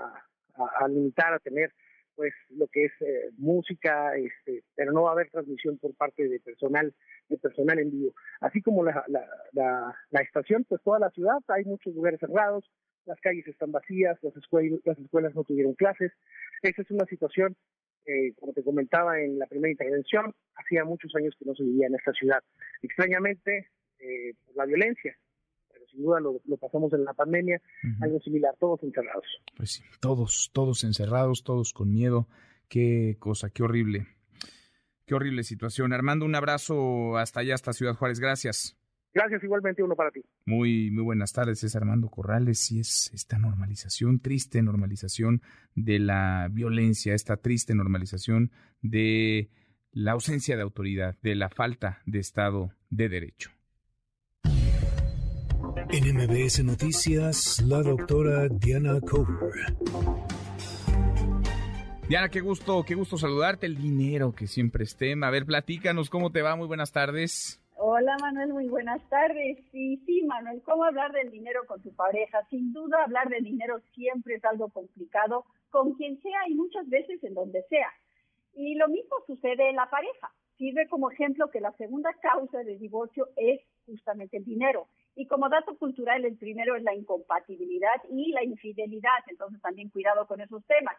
[0.55, 1.73] a, limitar a tener
[2.17, 6.29] pues lo que es eh, música, este, pero no va a haber transmisión por parte
[6.29, 6.93] de personal,
[7.29, 8.13] de personal en vivo.
[8.41, 12.69] Así como la, la, la, la estación, pues toda la ciudad, hay muchos lugares cerrados,
[13.09, 16.13] las calles están vacías, las escuelas, las escuelas no tuvieron clases.
[16.63, 17.57] Esa es una situación,
[18.09, 21.89] eh, como te comentaba en la primera intervención, hacía muchos años que no se vivía
[21.89, 22.43] en esta ciudad.
[22.81, 23.69] Extrañamente,
[23.99, 25.15] eh, la violencia,
[25.71, 27.61] pero sin duda lo, pasamos en la pandemia,
[28.01, 29.27] algo similar, todos encerrados.
[29.55, 32.29] Pues sí, todos, todos encerrados, todos con miedo.
[32.69, 34.07] Qué cosa, qué horrible.
[35.05, 35.93] Qué horrible situación.
[35.93, 38.21] Armando, un abrazo hasta allá, hasta Ciudad Juárez.
[38.21, 38.79] Gracias.
[39.15, 40.21] Gracias, igualmente uno para ti.
[40.45, 45.43] Muy, muy buenas tardes, es Armando Corrales y es esta normalización, triste normalización
[45.75, 48.53] de la violencia, esta triste normalización
[48.83, 49.51] de
[49.93, 53.51] la ausencia de autoridad, de la falta de Estado de Derecho.
[55.91, 59.75] En MBS Noticias, la doctora Diana Cover.
[62.09, 63.67] Diana, qué gusto, qué gusto saludarte.
[63.67, 65.29] El dinero que siempre es tema.
[65.29, 66.57] A ver, platícanos cómo te va.
[66.57, 67.61] Muy buenas tardes.
[67.81, 69.57] Hola Manuel, muy buenas tardes.
[69.71, 72.45] Sí, sí, Manuel, ¿cómo hablar del dinero con tu pareja?
[72.51, 77.23] Sin duda, hablar de dinero siempre es algo complicado con quien sea y muchas veces
[77.23, 77.89] en donde sea.
[78.53, 80.33] Y lo mismo sucede en la pareja.
[80.57, 84.89] Sirve como ejemplo que la segunda causa de divorcio es justamente el dinero.
[85.15, 89.23] Y como dato cultural, el primero es la incompatibilidad y la infidelidad.
[89.29, 90.97] Entonces también cuidado con esos temas.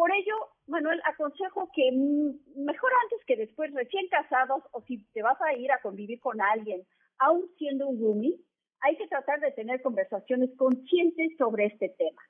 [0.00, 0.34] Por ello,
[0.66, 5.70] Manuel, aconsejo que mejor antes que después, recién casados, o si te vas a ir
[5.70, 6.86] a convivir con alguien,
[7.18, 8.40] aún siendo un roomie,
[8.80, 12.22] hay que tratar de tener conversaciones conscientes sobre este tema.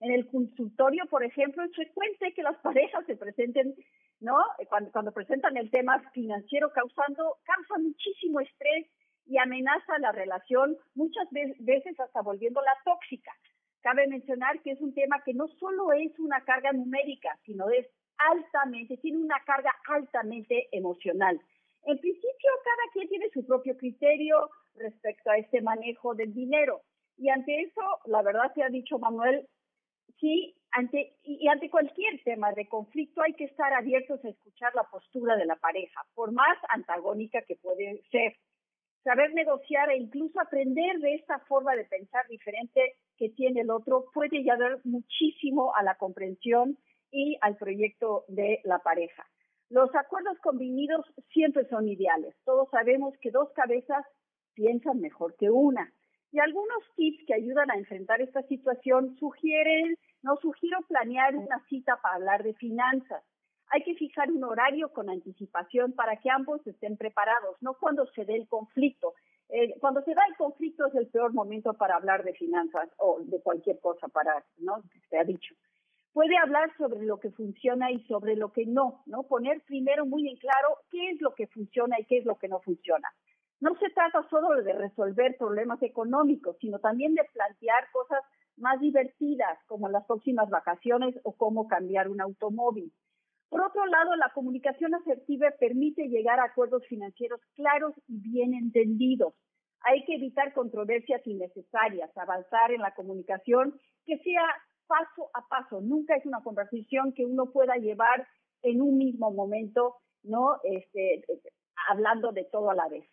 [0.00, 3.74] En el consultorio, por ejemplo, es frecuente que las parejas se presenten,
[4.20, 4.38] ¿no?
[4.70, 8.86] Cuando, cuando presentan el tema financiero causando, causa muchísimo estrés
[9.26, 11.28] y amenaza la relación, muchas
[11.58, 13.32] veces hasta volviéndola tóxica.
[13.88, 17.86] Cabe mencionar que es un tema que no solo es una carga numérica, sino es
[18.18, 21.40] altamente, tiene una carga altamente emocional.
[21.84, 26.82] En principio, cada quien tiene su propio criterio respecto a este manejo del dinero.
[27.16, 29.48] Y ante eso, la verdad se ha dicho Manuel,
[30.20, 34.84] sí, ante, y ante cualquier tema de conflicto hay que estar abiertos a escuchar la
[34.84, 38.36] postura de la pareja, por más antagónica que puede ser.
[39.04, 44.06] Saber negociar e incluso aprender de esta forma de pensar diferente que tiene el otro
[44.12, 46.76] puede ayudar muchísimo a la comprensión
[47.10, 49.26] y al proyecto de la pareja.
[49.70, 52.34] Los acuerdos convenidos siempre son ideales.
[52.44, 54.04] Todos sabemos que dos cabezas
[54.54, 55.92] piensan mejor que una.
[56.32, 61.98] Y algunos tips que ayudan a enfrentar esta situación sugieren, no sugiero planear una cita
[62.02, 63.22] para hablar de finanzas.
[63.70, 68.24] Hay que fijar un horario con anticipación para que ambos estén preparados, no cuando se
[68.24, 69.14] dé el conflicto.
[69.50, 73.20] Eh, cuando se da el conflicto es el peor momento para hablar de finanzas o
[73.20, 74.82] de cualquier cosa para, ¿no?
[75.10, 75.54] Se ha dicho
[76.18, 79.22] puede hablar sobre lo que funciona y sobre lo que no, ¿no?
[79.22, 82.48] Poner primero muy en claro qué es lo que funciona y qué es lo que
[82.48, 83.08] no funciona.
[83.60, 88.22] No se trata solo de resolver problemas económicos, sino también de plantear cosas
[88.56, 92.92] más divertidas, como las próximas vacaciones o cómo cambiar un automóvil.
[93.48, 99.34] Por otro lado, la comunicación asertiva permite llegar a acuerdos financieros claros y bien entendidos.
[99.80, 104.42] Hay que evitar controversias innecesarias, avanzar en la comunicación que sea
[104.86, 105.80] paso a paso.
[105.80, 108.26] Nunca es una conversación que uno pueda llevar
[108.62, 110.58] en un mismo momento, ¿no?
[110.64, 111.24] Este,
[111.88, 113.04] hablando de todo a la vez.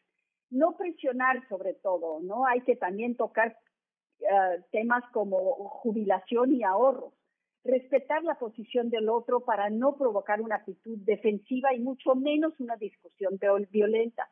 [0.50, 2.46] No presionar sobre todo, ¿no?
[2.46, 3.58] Hay que también tocar
[4.20, 5.38] eh, temas como
[5.70, 7.14] jubilación y ahorros.
[7.66, 12.78] Respetar la posición del otro para no provocar una actitud defensiva y mucho menos una
[12.78, 13.38] discusión
[13.70, 14.30] violenta.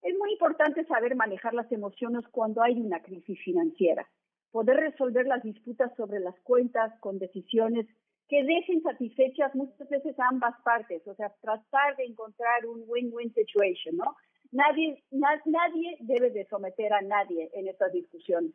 [0.00, 4.08] Es muy importante saber manejar las emociones cuando hay una crisis financiera
[4.50, 7.86] poder resolver las disputas sobre las cuentas con decisiones
[8.28, 13.96] que dejen satisfechas muchas veces ambas partes, o sea, tratar de encontrar un win-win situation,
[13.96, 14.16] ¿no?
[14.50, 18.52] Nadie, nadie debe de someter a nadie en estas discusiones.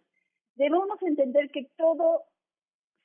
[0.56, 2.24] Debemos entender que todo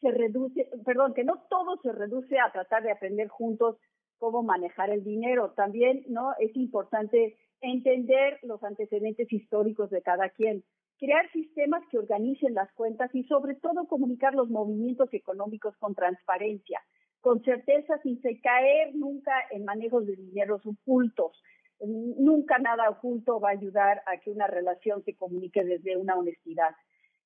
[0.01, 3.77] se reduce, perdón, que no todo se reduce a tratar de aprender juntos
[4.19, 5.53] cómo manejar el dinero.
[5.53, 6.33] También, ¿no?
[6.39, 10.65] Es importante entender los antecedentes históricos de cada quien
[10.99, 16.81] crear sistemas que organicen las cuentas y sobre todo comunicar los movimientos económicos con transparencia,
[17.21, 21.41] con certeza sin caer nunca en manejos de dineros ocultos.
[21.81, 26.75] Nunca nada oculto va a ayudar a que una relación se comunique desde una honestidad.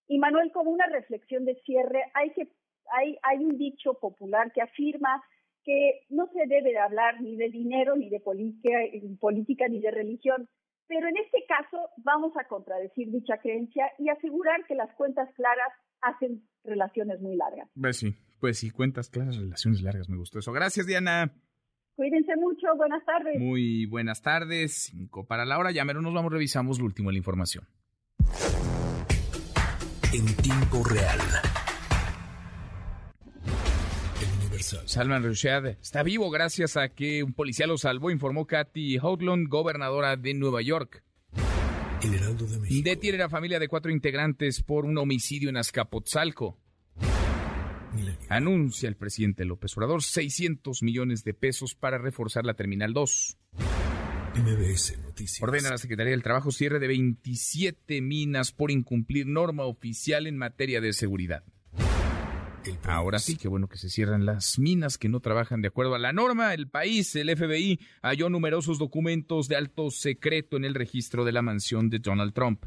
[0.09, 2.49] Y Manuel, como una reflexión de cierre, hay, que,
[2.96, 5.22] hay, hay un dicho popular que afirma
[5.64, 8.78] que no se debe hablar ni de dinero, ni de política,
[9.20, 10.48] política ni de religión,
[10.88, 15.72] pero en este caso vamos a contradecir dicha creencia y asegurar que las cuentas claras
[16.00, 17.68] hacen relaciones muy largas.
[17.80, 20.52] Pues sí, pues sí, cuentas claras, relaciones largas, me gustó eso.
[20.52, 21.32] Gracias, Diana.
[21.94, 23.38] Cuídense mucho, buenas tardes.
[23.38, 27.14] Muy buenas tardes, cinco para la hora, ya mero nos vamos, revisamos lo último de
[27.14, 27.64] la información.
[30.12, 31.20] En tiempo real.
[34.62, 40.16] Salman Rushdie está vivo gracias a que un policía lo salvó, informó Kathy Hoagland, gobernadora
[40.16, 41.02] de Nueva York.
[42.82, 46.59] Detiene a la familia de cuatro integrantes por un homicidio en Azcapotzalco.
[48.28, 53.39] Anuncia el presidente López Obrador 600 millones de pesos para reforzar la Terminal 2.
[55.40, 60.39] Ordena a la Secretaría del Trabajo cierre de 27 minas por incumplir norma oficial en
[60.39, 61.44] materia de seguridad.
[62.84, 65.98] Ahora sí, qué bueno que se cierran las minas que no trabajan de acuerdo a
[65.98, 66.55] la norma.
[66.55, 71.43] El país, el FBI, halló numerosos documentos de alto secreto en el registro de la
[71.43, 72.64] mansión de Donald Trump.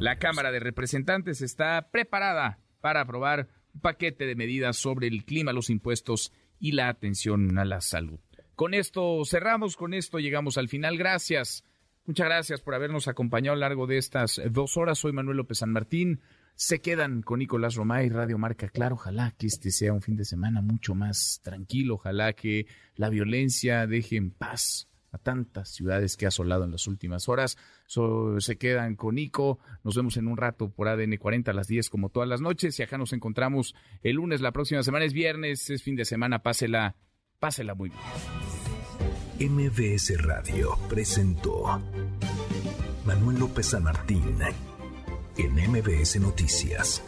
[0.00, 5.52] La Cámara de Representantes está preparada para aprobar un paquete de medidas sobre el clima,
[5.52, 8.18] los impuestos y la atención a la salud.
[8.54, 10.96] Con esto cerramos, con esto llegamos al final.
[10.96, 11.64] Gracias.
[12.06, 14.98] Muchas gracias por habernos acompañado a lo largo de estas dos horas.
[14.98, 16.20] Soy Manuel López San Martín
[16.56, 18.68] se quedan con Nicolás Romay, Radio Marca.
[18.70, 23.10] Claro, ojalá que este sea un fin de semana mucho más tranquilo, ojalá que la
[23.10, 27.58] violencia deje en paz a tantas ciudades que ha asolado en las últimas horas.
[27.86, 29.58] se quedan con Nico.
[29.84, 32.78] Nos vemos en un rato por ADN 40 a las 10 como todas las noches.
[32.78, 36.42] Y acá nos encontramos el lunes, la próxima semana es viernes, es fin de semana.
[36.42, 36.96] Pásela,
[37.38, 39.52] pásela muy bien.
[39.52, 41.82] MBS Radio presentó
[43.04, 44.38] Manuel López San Martín
[45.38, 47.02] en MBS Noticias.